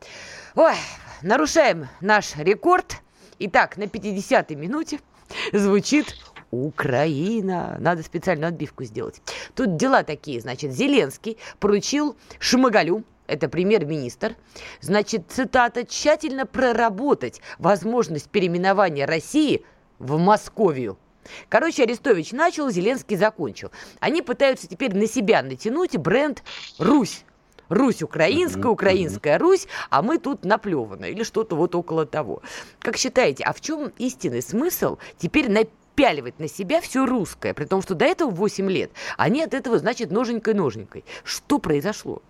Ой, 0.56 0.76
нарушаем 1.22 1.88
наш 2.02 2.36
рекорд. 2.36 3.02
Итак, 3.40 3.78
на 3.78 3.84
50-й 3.84 4.56
минуте 4.56 5.00
звучит 5.52 6.16
Украина. 6.64 7.78
Надо 7.80 8.04
специальную 8.04 8.50
отбивку 8.50 8.84
сделать. 8.84 9.22
Тут 9.56 9.78
дела 9.78 10.04
такие, 10.04 10.40
значит, 10.40 10.72
Зеленский 10.72 11.38
поручил 11.60 12.16
Шмыгалю, 12.40 13.04
это 13.28 13.50
премьер-министр, 13.50 14.36
значит, 14.82 15.24
цитата, 15.30 15.86
тщательно 15.86 16.46
проработать 16.46 17.42
возможность 17.58 18.30
переименования 18.30 19.08
России 19.08 19.64
в 20.00 20.18
Московию. 20.18 20.98
Короче, 21.50 21.84
Арестович 21.84 22.34
начал, 22.34 22.70
Зеленский 22.70 23.18
закончил. 23.18 23.72
Они 24.00 24.22
пытаются 24.22 24.68
теперь 24.68 24.96
на 24.96 25.08
себя 25.08 25.42
натянуть 25.42 25.98
бренд 25.98 26.44
«Русь». 26.78 27.24
Русь 27.68 28.04
украинская, 28.04 28.68
украинская 28.68 29.40
Русь, 29.40 29.68
а 29.90 30.04
мы 30.04 30.20
тут 30.20 30.46
наплеваны 30.46 31.10
или 31.10 31.24
что-то 31.24 31.56
вот 31.56 31.74
около 31.74 32.06
того. 32.06 32.44
Как 32.78 32.96
считаете, 32.96 33.44
а 33.44 33.54
в 33.54 33.62
чем 33.62 33.92
истинный 33.98 34.44
смысл 34.44 35.00
теперь 35.18 35.50
напяливать 35.96 36.40
на 36.40 36.48
себя 36.48 36.82
все 36.82 37.06
русское, 37.06 37.54
при 37.54 37.66
том, 37.66 37.82
что 37.82 37.96
до 37.96 38.06
этого 38.06 38.30
8 38.30 38.70
лет 38.70 38.92
они 39.18 39.42
от 39.42 39.54
этого, 39.54 39.80
значит, 39.80 40.12
ноженькой-ноженькой. 40.12 41.04
Что 41.24 41.60
произошло? 41.60 42.22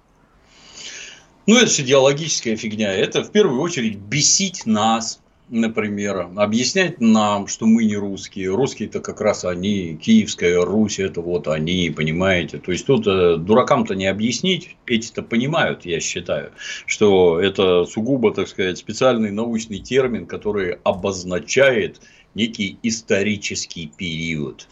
Ну, 1.47 1.57
это 1.57 1.67
же 1.67 1.83
идеологическая 1.83 2.55
фигня. 2.55 2.91
Это 2.93 3.23
в 3.23 3.31
первую 3.31 3.61
очередь 3.61 3.97
бесить 3.97 4.65
нас, 4.65 5.19
например, 5.49 6.29
объяснять 6.35 6.99
нам, 6.99 7.45
что 7.47 7.67
мы 7.67 7.85
не 7.85 7.95
русские. 7.95 8.49
Русские 8.49 8.89
это 8.89 8.99
как 8.99 9.21
раз 9.21 9.45
они, 9.45 9.95
Киевская 9.95 10.61
Русь 10.61 10.97
это 10.97 11.21
вот 11.21 11.47
они, 11.47 11.93
понимаете. 11.95 12.57
То 12.57 12.71
есть 12.71 12.87
тут 12.87 13.05
э, 13.05 13.37
дуракам-то 13.37 13.93
не 13.93 14.07
объяснить, 14.07 14.75
эти-то 14.87 15.21
понимают, 15.21 15.85
я 15.85 15.99
считаю, 15.99 16.51
что 16.87 17.39
это 17.39 17.85
сугубо, 17.85 18.33
так 18.33 18.47
сказать, 18.47 18.79
специальный 18.79 19.31
научный 19.31 19.79
термин, 19.79 20.25
который 20.25 20.77
обозначает 20.83 22.01
некий 22.35 22.77
исторический 22.83 23.87
период. 23.87 24.67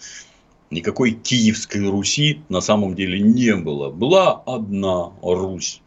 Никакой 0.69 1.11
Киевской 1.11 1.89
Руси 1.89 2.41
на 2.49 2.61
самом 2.61 2.95
деле 2.95 3.19
не 3.19 3.55
было. 3.55 3.89
Была 3.89 4.33
одна 4.45 5.11
Русь. 5.21 5.81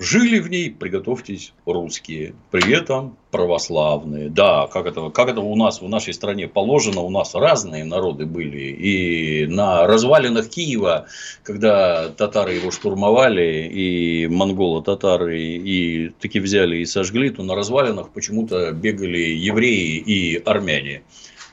Жили 0.00 0.40
в 0.40 0.50
ней, 0.50 0.70
приготовьтесь, 0.70 1.52
русские, 1.66 2.34
при 2.50 2.74
этом 2.74 3.16
православные. 3.30 4.28
Да, 4.28 4.66
как 4.66 4.86
это, 4.86 5.08
как 5.10 5.28
это 5.28 5.40
у 5.40 5.54
нас 5.54 5.80
в 5.80 5.88
нашей 5.88 6.14
стране 6.14 6.48
положено, 6.48 7.00
у 7.02 7.10
нас 7.10 7.34
разные 7.36 7.84
народы 7.84 8.26
были. 8.26 8.72
И 8.72 9.46
на 9.46 9.86
развалинах 9.86 10.48
Киева, 10.48 11.06
когда 11.44 12.08
татары 12.08 12.54
его 12.54 12.72
штурмовали, 12.72 13.68
и 13.72 14.26
монголо-татары, 14.26 15.40
и 15.40 16.08
таки 16.08 16.40
взяли 16.40 16.78
и 16.78 16.86
сожгли, 16.86 17.30
то 17.30 17.44
на 17.44 17.54
развалинах 17.54 18.10
почему-то 18.10 18.72
бегали 18.72 19.18
евреи 19.18 19.98
и 19.98 20.42
армяне. 20.44 21.02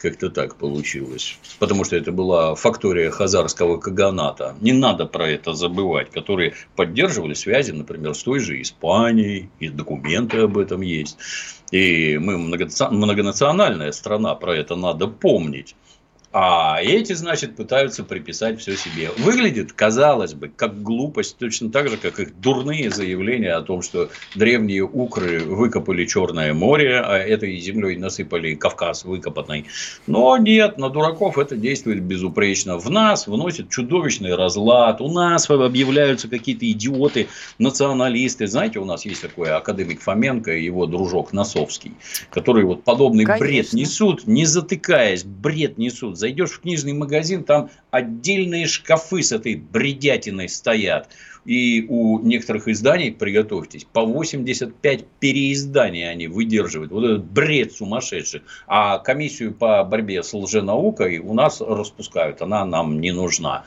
Как-то 0.02 0.32
так 0.32 0.56
получилось. 0.56 1.38
Потому 1.60 1.84
что 1.84 1.96
это 1.96 2.12
была 2.12 2.56
фактория 2.56 3.12
хазарского 3.12 3.78
каганата. 3.78 4.56
Не 4.60 4.74
надо 4.74 5.06
про 5.06 5.30
это 5.30 5.54
забывать, 5.54 6.10
которые 6.10 6.54
поддерживали 6.76 7.36
связи, 7.36 7.72
например, 7.72 8.16
с 8.16 8.24
той 8.24 8.40
же 8.40 8.60
Испанией, 8.60 9.50
и 9.60 9.70
документы 9.70 10.40
об 10.40 10.58
этом 10.58 10.82
есть. 10.82 11.18
И 11.72 12.18
мы 12.18 12.38
многонациональная 12.40 13.92
страна, 13.92 14.34
про 14.34 14.56
это 14.56 14.76
надо 14.76 15.08
помнить. 15.08 15.76
А 16.34 16.80
эти, 16.82 17.12
значит, 17.12 17.58
пытаются 17.58 18.06
приписать 18.06 18.62
все 18.62 18.78
себе. 18.78 19.10
Выглядит, 19.18 19.74
казалось 19.74 20.34
бы, 20.34 20.48
как 20.48 20.82
глупость, 20.82 21.38
точно 21.38 21.70
так 21.70 21.90
же, 21.90 21.98
как 21.98 22.20
их 22.22 22.40
дурные 22.40 22.90
заявления 22.90 23.54
о 23.54 23.62
том, 23.62 23.82
что 23.82 24.10
древние 24.36 24.84
укры 24.84 25.40
выкопали 25.40 26.06
Черное 26.06 26.54
море, 26.54 27.02
а 27.02 27.18
этой 27.18 27.58
землей 27.58 27.98
насыпали 27.98 28.56
Кавказ 28.56 29.04
выкопанный. 29.04 29.66
Но 30.08 30.38
нет, 30.38 30.78
на 30.78 30.90
дураков 30.90 31.38
это 31.38 31.58
действует 31.58 32.02
безупречно. 32.02 32.78
В 32.78 32.90
нас 32.90 33.28
вносит 33.28 33.70
чудовищный 33.70 34.36
разлад. 34.36 35.02
У 35.02 35.12
нас 35.12 35.50
объявляются 35.50 36.30
какие-то 36.30 36.70
идиоты, 36.72 37.28
националисты. 37.60 38.48
Знаете, 38.48 38.80
у 38.80 38.86
нас 38.86 39.06
есть 39.06 39.22
такой 39.22 39.50
академик 39.50 40.02
Фоменко 40.02 40.56
и 40.56 40.64
его 40.64 40.86
дружок 40.86 41.34
Носовский, 41.34 41.92
которые 42.30 42.66
вот 42.66 42.86
подобный 42.86 43.26
Конечно. 43.26 43.46
бред 43.46 43.74
несут, 43.74 44.28
не 44.28 44.46
затыкаясь, 44.46 45.26
бред 45.26 45.78
несут 45.78 46.21
Зайдешь 46.22 46.52
в 46.52 46.60
книжный 46.60 46.94
магазин, 46.94 47.44
там 47.44 47.72
отдельные 47.90 48.68
шкафы 48.68 49.24
с 49.24 49.32
этой 49.32 49.56
бредятиной 49.56 50.50
стоят. 50.50 51.10
И 51.46 51.84
у 51.90 52.20
некоторых 52.20 52.68
изданий, 52.68 53.12
приготовьтесь, 53.12 53.86
по 53.92 54.06
85 54.06 55.06
переизданий 55.20 56.08
они 56.08 56.28
выдерживают. 56.28 56.92
Вот 56.92 57.04
этот 57.04 57.26
бред 57.26 57.74
сумасшедший. 57.74 58.44
А 58.68 59.00
комиссию 59.00 59.56
по 59.56 59.84
борьбе 59.84 60.22
с 60.22 60.32
лженаукой 60.32 61.18
у 61.18 61.34
нас 61.34 61.60
распускают. 61.60 62.44
Она 62.44 62.66
нам 62.66 63.02
не 63.02 63.12
нужна. 63.12 63.66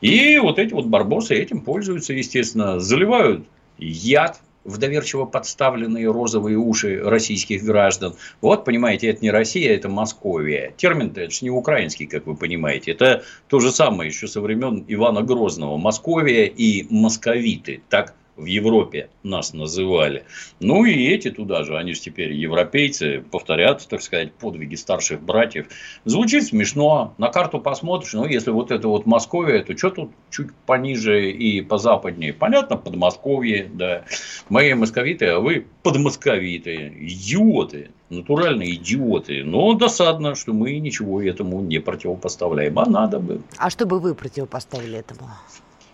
И 0.00 0.38
вот 0.38 0.60
эти 0.60 0.72
вот 0.72 0.86
барбосы 0.86 1.34
этим 1.34 1.60
пользуются, 1.62 2.12
естественно, 2.12 2.78
заливают 2.78 3.48
яд 3.78 4.40
в 4.66 4.78
доверчиво 4.78 5.24
подставленные 5.24 6.10
розовые 6.10 6.58
уши 6.58 7.00
российских 7.02 7.64
граждан. 7.64 8.14
Вот, 8.40 8.64
понимаете, 8.64 9.08
это 9.08 9.22
не 9.22 9.30
Россия, 9.30 9.74
это 9.74 9.88
Московия. 9.88 10.74
Термин-то 10.76 11.20
это 11.20 11.30
же 11.30 11.38
не 11.42 11.50
украинский, 11.50 12.06
как 12.06 12.26
вы 12.26 12.36
понимаете. 12.36 12.92
Это 12.92 13.22
то 13.48 13.60
же 13.60 13.70
самое 13.70 14.08
еще 14.08 14.26
со 14.26 14.40
времен 14.40 14.84
Ивана 14.88 15.22
Грозного. 15.22 15.76
Московия 15.76 16.46
и 16.46 16.86
московиты. 16.90 17.82
Так 17.88 18.14
в 18.36 18.44
Европе 18.44 19.08
нас 19.22 19.52
называли. 19.52 20.24
Ну 20.60 20.84
и 20.84 21.06
эти 21.08 21.30
туда 21.30 21.64
же, 21.64 21.76
они 21.76 21.94
же 21.94 22.00
теперь 22.00 22.32
европейцы, 22.32 23.24
повторят, 23.30 23.86
так 23.88 24.02
сказать, 24.02 24.32
подвиги 24.32 24.74
старших 24.74 25.22
братьев. 25.22 25.66
Звучит 26.04 26.44
смешно, 26.44 27.14
на 27.18 27.28
карту 27.28 27.60
посмотришь, 27.60 28.12
ну 28.12 28.26
если 28.26 28.50
вот 28.50 28.70
это 28.70 28.88
вот 28.88 29.06
Московия, 29.06 29.62
то 29.62 29.76
что 29.76 29.90
тут 29.90 30.10
чуть 30.30 30.52
пониже 30.66 31.30
и 31.30 31.60
позападнее? 31.62 32.32
Понятно, 32.32 32.76
Подмосковье, 32.76 33.68
да. 33.72 34.04
Мои 34.48 34.74
московиты, 34.74 35.26
а 35.26 35.40
вы 35.40 35.66
подмосковиты, 35.82 36.92
идиоты, 37.00 37.90
натуральные 38.10 38.74
идиоты. 38.74 39.44
Но 39.44 39.72
досадно, 39.74 40.34
что 40.34 40.52
мы 40.52 40.78
ничего 40.78 41.22
этому 41.22 41.60
не 41.62 41.78
противопоставляем, 41.78 42.78
а 42.78 42.86
надо 42.86 43.18
бы. 43.18 43.40
А 43.56 43.70
что 43.70 43.86
бы 43.86 43.98
вы 43.98 44.14
противопоставили 44.14 44.98
этому? 44.98 45.30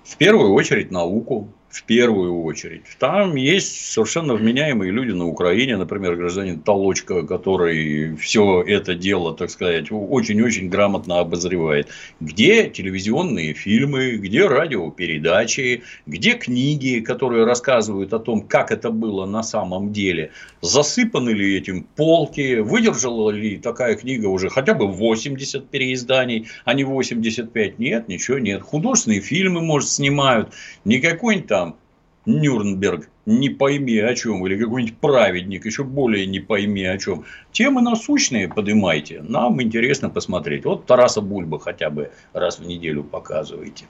В 0.05 0.17
первую 0.17 0.53
очередь 0.53 0.91
науку, 0.91 1.49
в 1.73 1.85
первую 1.85 2.43
очередь. 2.43 2.83
Там 2.99 3.35
есть 3.35 3.91
совершенно 3.91 4.35
вменяемые 4.35 4.93
люди 4.93 5.13
на 5.13 5.27
Украине, 5.27 5.79
например, 5.79 6.17
гражданин 6.17 6.61
Толочка, 6.61 7.27
который 7.27 8.15
все 8.17 8.63
это 8.63 8.95
дело, 8.95 9.35
так 9.35 9.51
сказать, 9.51 9.87
очень-очень 9.91 10.69
грамотно 10.69 11.21
обозревает. 11.21 11.89
Где 12.21 12.69
телевизионные 12.69 13.55
фильмы, 13.55 14.17
где 14.17 14.47
радиопередачи, 14.47 15.83
где 16.07 16.35
книги, 16.35 17.01
которые 17.01 17.47
рассказывают 17.47 18.13
о 18.13 18.19
том, 18.19 18.43
как 18.43 18.71
это 18.71 18.91
было 18.91 19.25
на 19.25 19.43
самом 19.43 19.93
деле. 19.93 20.31
Засыпаны 20.61 21.31
ли 21.31 21.57
этим 21.57 21.85
полки, 21.97 22.57
выдержала 22.57 23.31
ли 23.31 23.57
такая 23.57 23.95
книга 23.97 24.27
уже 24.27 24.51
хотя 24.51 24.75
бы 24.75 24.87
80 24.87 25.71
переизданий, 25.71 26.49
а 26.67 26.75
не 26.75 26.85
85? 26.85 27.79
Нет, 27.79 28.09
ничего 28.09 28.39
нет. 28.39 28.61
Художественные 28.61 29.23
фильмы, 29.23 29.63
может, 29.63 29.89
снимают. 29.89 30.53
Не 30.85 31.01
какой-нибудь 31.01 31.49
там 31.49 31.62
Нюрнберг, 32.25 33.09
не 33.27 33.51
пойми 33.51 33.99
о 33.99 34.15
чем, 34.15 34.47
или 34.47 34.57
какой-нибудь 34.57 34.99
праведник, 34.99 35.67
еще 35.67 35.83
более 35.83 36.27
не 36.27 36.41
пойми 36.41 36.85
о 36.85 36.99
чем. 36.99 37.25
Темы 37.51 37.83
насущные 37.83 38.49
поднимайте, 38.49 39.23
нам 39.23 39.61
интересно 39.61 40.09
посмотреть. 40.09 40.65
Вот 40.65 40.87
Тараса 40.87 41.21
Бульба 41.21 41.59
хотя 41.59 41.91
бы 41.91 42.11
раз 42.33 42.59
в 42.61 42.67
неделю 42.67 43.03
показывайте. 43.03 43.87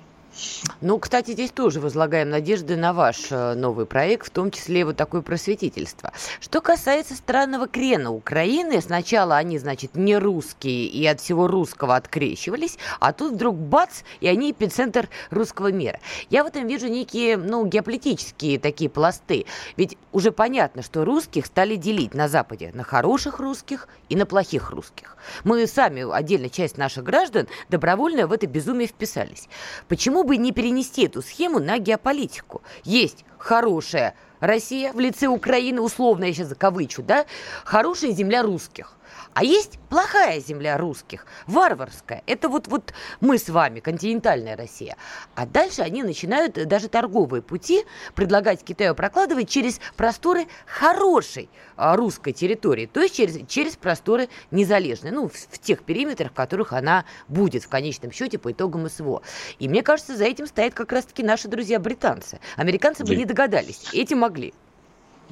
Ну, 0.80 0.99
кстати, 0.99 1.33
здесь 1.33 1.51
тоже 1.51 1.80
возлагаем 1.80 2.30
надежды 2.30 2.76
на 2.76 2.93
ваш 2.93 3.30
э, 3.30 3.55
новый 3.55 3.87
проект, 3.87 4.28
в 4.28 4.30
том 4.30 4.51
числе 4.51 4.85
вот 4.85 4.97
такое 4.97 5.22
просветительство. 5.22 6.12
Что 6.41 6.61
касается 6.61 7.14
странного 7.14 7.68
крена 7.68 8.12
Украины, 8.12 8.80
сначала 8.80 9.37
они, 9.37 9.59
значит, 9.59 9.95
не 9.95 10.16
русские 10.16 10.87
и 10.87 11.07
от 11.07 11.20
всего 11.20 11.47
русского 11.47 11.97
открещивались, 11.97 12.78
а 13.01 13.12
тут 13.12 13.35
вдруг 13.35 13.57
бац, 13.57 14.03
и 14.20 14.28
они 14.28 14.51
эпицентр 14.51 15.09
русского 15.30 15.70
мира. 15.70 16.01
Я 16.30 16.45
в 16.45 16.47
этом 16.47 16.66
вижу 16.66 16.89
некие, 16.89 17.37
ну, 17.37 17.66
геополитические 17.66 18.59
такие 18.59 18.91
пласты. 18.91 19.47
Ведь 19.76 19.97
уже 20.12 20.33
понятно, 20.33 20.83
что 20.83 21.05
русских 21.05 21.47
стали 21.47 21.76
делить 21.76 22.14
на 22.14 22.28
Западе 22.28 22.70
на 22.74 22.85
хороших 22.85 23.39
русских 23.39 23.89
и 24.09 24.16
на 24.16 24.26
плохих 24.26 24.70
русских. 24.70 25.16
Мы 25.45 25.66
сами, 25.66 26.11
отдельная 26.12 26.49
часть 26.49 26.78
наших 26.78 27.05
граждан, 27.05 27.47
добровольно 27.68 28.26
в 28.26 28.33
это 28.33 28.47
безумие 28.47 28.89
вписались. 28.89 29.49
Почему 29.89 30.21
бы 30.24 30.36
не 30.36 30.52
перенести 30.52 31.06
эту 31.06 31.22
схему 31.22 31.58
на 31.58 31.78
геополитику? 31.78 32.62
Есть 32.84 33.24
хорошая 33.38 34.14
Россия 34.40 34.92
в 34.92 34.98
лице 34.98 35.28
Украины, 35.28 35.80
условно 35.80 36.24
я 36.24 36.32
сейчас 36.32 36.48
закавычу, 36.48 37.02
да, 37.02 37.26
хорошая 37.64 38.10
земля 38.10 38.42
русских. 38.42 38.96
А 39.35 39.45
есть 39.45 39.78
плохая 39.89 40.41
земля 40.41 40.76
русских, 40.76 41.26
варварская. 41.47 42.22
Это 42.26 42.49
вот, 42.49 42.68
вот 42.68 42.93
мы 43.20 43.39
с 43.39 43.49
вами, 43.49 43.80
континентальная 43.80 44.57
Россия. 44.57 44.97
А 45.35 45.47
дальше 45.47 45.83
они 45.83 46.03
начинают 46.03 46.55
даже 46.68 46.89
торговые 46.89 47.41
пути 47.41 47.85
предлагать 48.14 48.62
Китаю 48.62 48.95
прокладывать 48.95 49.49
через 49.49 49.80
просторы 49.97 50.47
хорошей 50.66 51.49
а, 51.76 51.97
русской 51.97 52.33
территории, 52.33 52.87
то 52.87 53.01
есть 53.01 53.16
через, 53.16 53.47
через 53.49 53.76
просторы 53.76 54.28
незалежные, 54.51 55.12
ну, 55.12 55.28
в, 55.28 55.33
в 55.33 55.59
тех 55.59 55.83
периметрах, 55.83 56.33
в 56.33 56.35
которых 56.35 56.72
она 56.72 57.05
будет 57.28 57.64
в 57.64 57.68
конечном 57.68 58.12
счете 58.12 58.39
по 58.39 58.53
итогам 58.53 58.89
СВО. 58.89 59.22
И 59.59 59.68
мне 59.68 59.83
кажется, 59.83 60.16
за 60.16 60.24
этим 60.24 60.47
стоят 60.47 60.74
как 60.74 60.93
раз-таки 60.93 61.22
наши 61.22 61.49
друзья-британцы. 61.49 62.39
Американцы 62.57 63.05
бы 63.05 63.16
не 63.16 63.24
догадались, 63.24 63.89
эти 63.93 64.12
могли. 64.14 64.53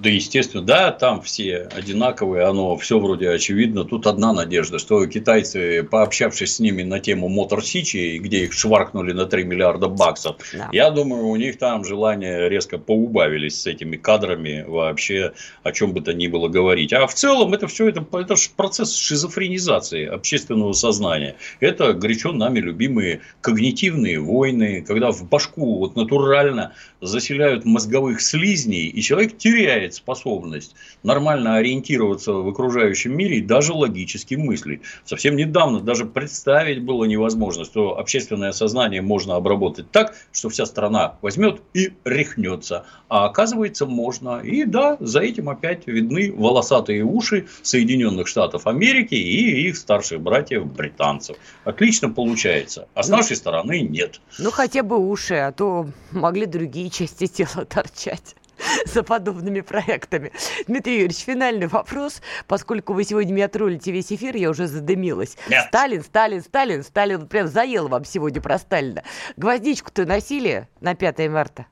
Да, 0.01 0.09
естественно, 0.09 0.63
да, 0.65 0.93
там 0.93 1.21
все 1.21 1.69
одинаковые, 1.77 2.45
оно 2.45 2.77
все 2.79 2.99
вроде 2.99 3.29
очевидно. 3.29 3.85
Тут 3.85 4.07
одна 4.07 4.33
надежда, 4.33 4.79
что 4.79 5.05
китайцы, 5.07 5.83
пообщавшись 5.83 6.57
с 6.57 6.61
ними 6.61 6.83
на 6.83 7.01
тему 7.01 7.29
Мотор 7.29 7.63
Сичи, 7.63 8.17
где 8.17 8.45
их 8.45 8.55
шваркнули 8.55 9.13
на 9.13 9.27
3 9.27 9.45
миллиарда 9.45 9.89
баксов, 9.89 10.37
да. 10.55 10.71
я 10.73 10.91
думаю, 10.91 11.27
у 11.27 11.37
них 11.37 11.59
там 11.59 11.85
желания 11.85 12.49
резко 12.49 12.79
поубавились 12.79 13.61
с 13.61 13.67
этими 13.67 13.97
кадрами 13.97 14.65
вообще 14.67 15.35
о 15.65 15.73
чем 15.73 15.93
бы 15.93 16.01
то 16.01 16.15
ни 16.15 16.29
было 16.29 16.49
говорить. 16.49 16.95
А 16.95 17.07
в 17.07 17.13
целом 17.13 17.53
это 17.53 17.67
все 17.67 17.89
это, 17.89 18.07
это 18.13 18.37
процесс 18.57 18.97
шизофренизации 18.97 20.07
общественного 20.07 20.73
сознания. 20.73 21.37
Это 21.61 21.93
горячо 21.93 22.33
нами 22.33 22.61
любимые 22.61 23.21
когнитивные 23.43 24.19
войны, 24.19 24.83
когда 24.87 25.11
в 25.11 25.29
башку 25.29 25.79
вот 25.79 25.95
натурально 25.95 26.73
заселяют 27.03 27.67
мозговых 27.67 28.23
слизней, 28.23 28.87
и 28.87 29.03
человек 29.03 29.37
теряет 29.37 29.90
теряет 29.91 29.95
способность 29.95 30.75
нормально 31.03 31.57
ориентироваться 31.57 32.33
в 32.33 32.49
окружающем 32.49 33.17
мире 33.17 33.39
и 33.39 33.41
даже 33.41 33.73
логически 33.73 34.37
мыслить. 34.37 34.83
Совсем 35.05 35.37
недавно 35.37 35.81
даже 35.81 36.05
представить 36.05 36.83
было 36.83 37.05
невозможно, 37.05 37.65
что 37.65 37.99
общественное 37.99 38.53
сознание 38.53 39.03
можно 39.03 39.37
обработать 39.37 39.91
так, 39.91 40.15
что 40.33 40.49
вся 40.49 40.67
страна 40.67 41.17
возьмет 41.23 41.61
и 41.75 41.93
рехнется. 42.05 42.85
А 43.09 43.27
оказывается 43.27 43.87
можно. 43.87 44.41
И 44.41 44.65
да, 44.65 44.97
за 45.01 45.21
этим 45.21 45.49
опять 45.49 45.87
видны 45.87 46.33
волосатые 46.33 47.03
уши 47.03 47.47
Соединенных 47.63 48.29
Штатов 48.29 48.67
Америки 48.67 49.15
и 49.15 49.69
их 49.69 49.77
старших 49.77 50.21
братьев 50.21 50.67
британцев. 50.67 51.37
Отлично 51.65 52.11
получается. 52.11 52.87
А 52.95 53.03
с 53.03 53.09
ну, 53.09 53.17
нашей 53.17 53.37
стороны 53.37 53.81
нет. 53.81 54.21
Ну 54.39 54.51
хотя 54.51 54.83
бы 54.83 54.97
уши, 54.97 55.35
а 55.35 55.53
то 55.53 55.87
могли 56.13 56.47
другие 56.47 56.91
части 56.99 57.27
тела 57.27 57.65
торчать. 57.65 58.37
за 58.87 59.03
подобными 59.03 59.61
проектами. 59.61 60.33
Дмитрий 60.67 60.95
Юрьевич, 60.95 61.25
финальный 61.25 61.67
вопрос, 61.67 62.23
поскольку 62.47 62.93
вы 62.93 63.05
сегодня 63.05 63.33
меня 63.33 63.49
троллите 63.49 63.93
весь 63.93 64.13
эфир, 64.13 64.37
я 64.37 64.51
уже 64.51 64.67
задымилась. 64.67 65.37
Нет. 65.49 65.67
Сталин, 65.69 66.03
Сталин, 66.03 66.43
Сталин, 66.43 66.83
Сталин, 66.83 67.27
прям 67.27 67.49
заел 67.49 67.89
вам 67.89 68.05
сегодня 68.05 68.41
про 68.41 68.59
Сталина. 68.59 69.03
Гвоздичку-то 69.37 70.07
носили 70.07 70.69
на 70.81 70.95
5 70.95 71.29
марта? 71.29 71.67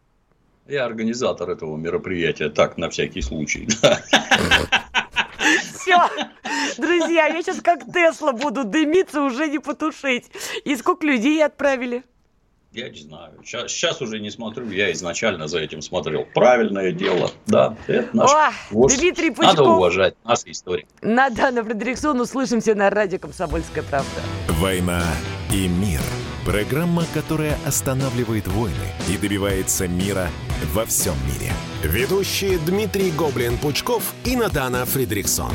Я 0.66 0.84
организатор 0.84 1.48
этого 1.48 1.76
мероприятия, 1.76 2.50
так, 2.50 2.76
на 2.76 2.90
всякий 2.90 3.22
случай. 3.22 3.66
Все, 5.72 5.96
друзья, 6.76 7.26
я 7.26 7.42
сейчас 7.42 7.62
как 7.62 7.90
Тесла 7.90 8.32
буду 8.32 8.64
дымиться, 8.64 9.22
уже 9.22 9.48
не 9.48 9.60
потушить. 9.60 10.26
И 10.64 10.76
сколько 10.76 11.06
людей 11.06 11.42
отправили? 11.42 12.04
Я 12.72 12.90
не 12.90 12.98
знаю. 12.98 13.32
Сейчас, 13.44 13.70
сейчас 13.72 14.02
уже 14.02 14.20
не 14.20 14.30
смотрю. 14.30 14.70
Я 14.70 14.92
изначально 14.92 15.48
за 15.48 15.58
этим 15.58 15.80
смотрел. 15.80 16.26
Правильное 16.34 16.92
дело. 16.92 17.30
Да, 17.46 17.76
это 17.86 18.14
наш 18.14 18.30
О, 18.30 18.50
вождь. 18.70 18.98
Дмитрий 18.98 19.30
Пучков. 19.30 19.56
Надо 19.56 19.70
уважать 19.70 20.14
наши 20.22 20.50
истории. 20.50 20.86
Надана 21.00 21.64
Фредериксон. 21.64 22.20
Услышимся 22.20 22.74
на 22.74 22.90
радио 22.90 23.18
«Комсомольская 23.18 23.82
правда». 23.84 24.20
«Война 24.48 25.02
и 25.52 25.66
мир». 25.66 26.00
Программа, 26.44 27.04
которая 27.14 27.58
останавливает 27.66 28.46
войны 28.48 28.74
и 29.10 29.16
добивается 29.16 29.88
мира 29.88 30.28
во 30.72 30.84
всем 30.84 31.14
мире. 31.26 31.52
Ведущие 31.82 32.58
Дмитрий 32.58 33.10
Гоблин-Пучков 33.10 34.02
и 34.24 34.36
Надана 34.36 34.84
Фридриксон. 34.84 35.52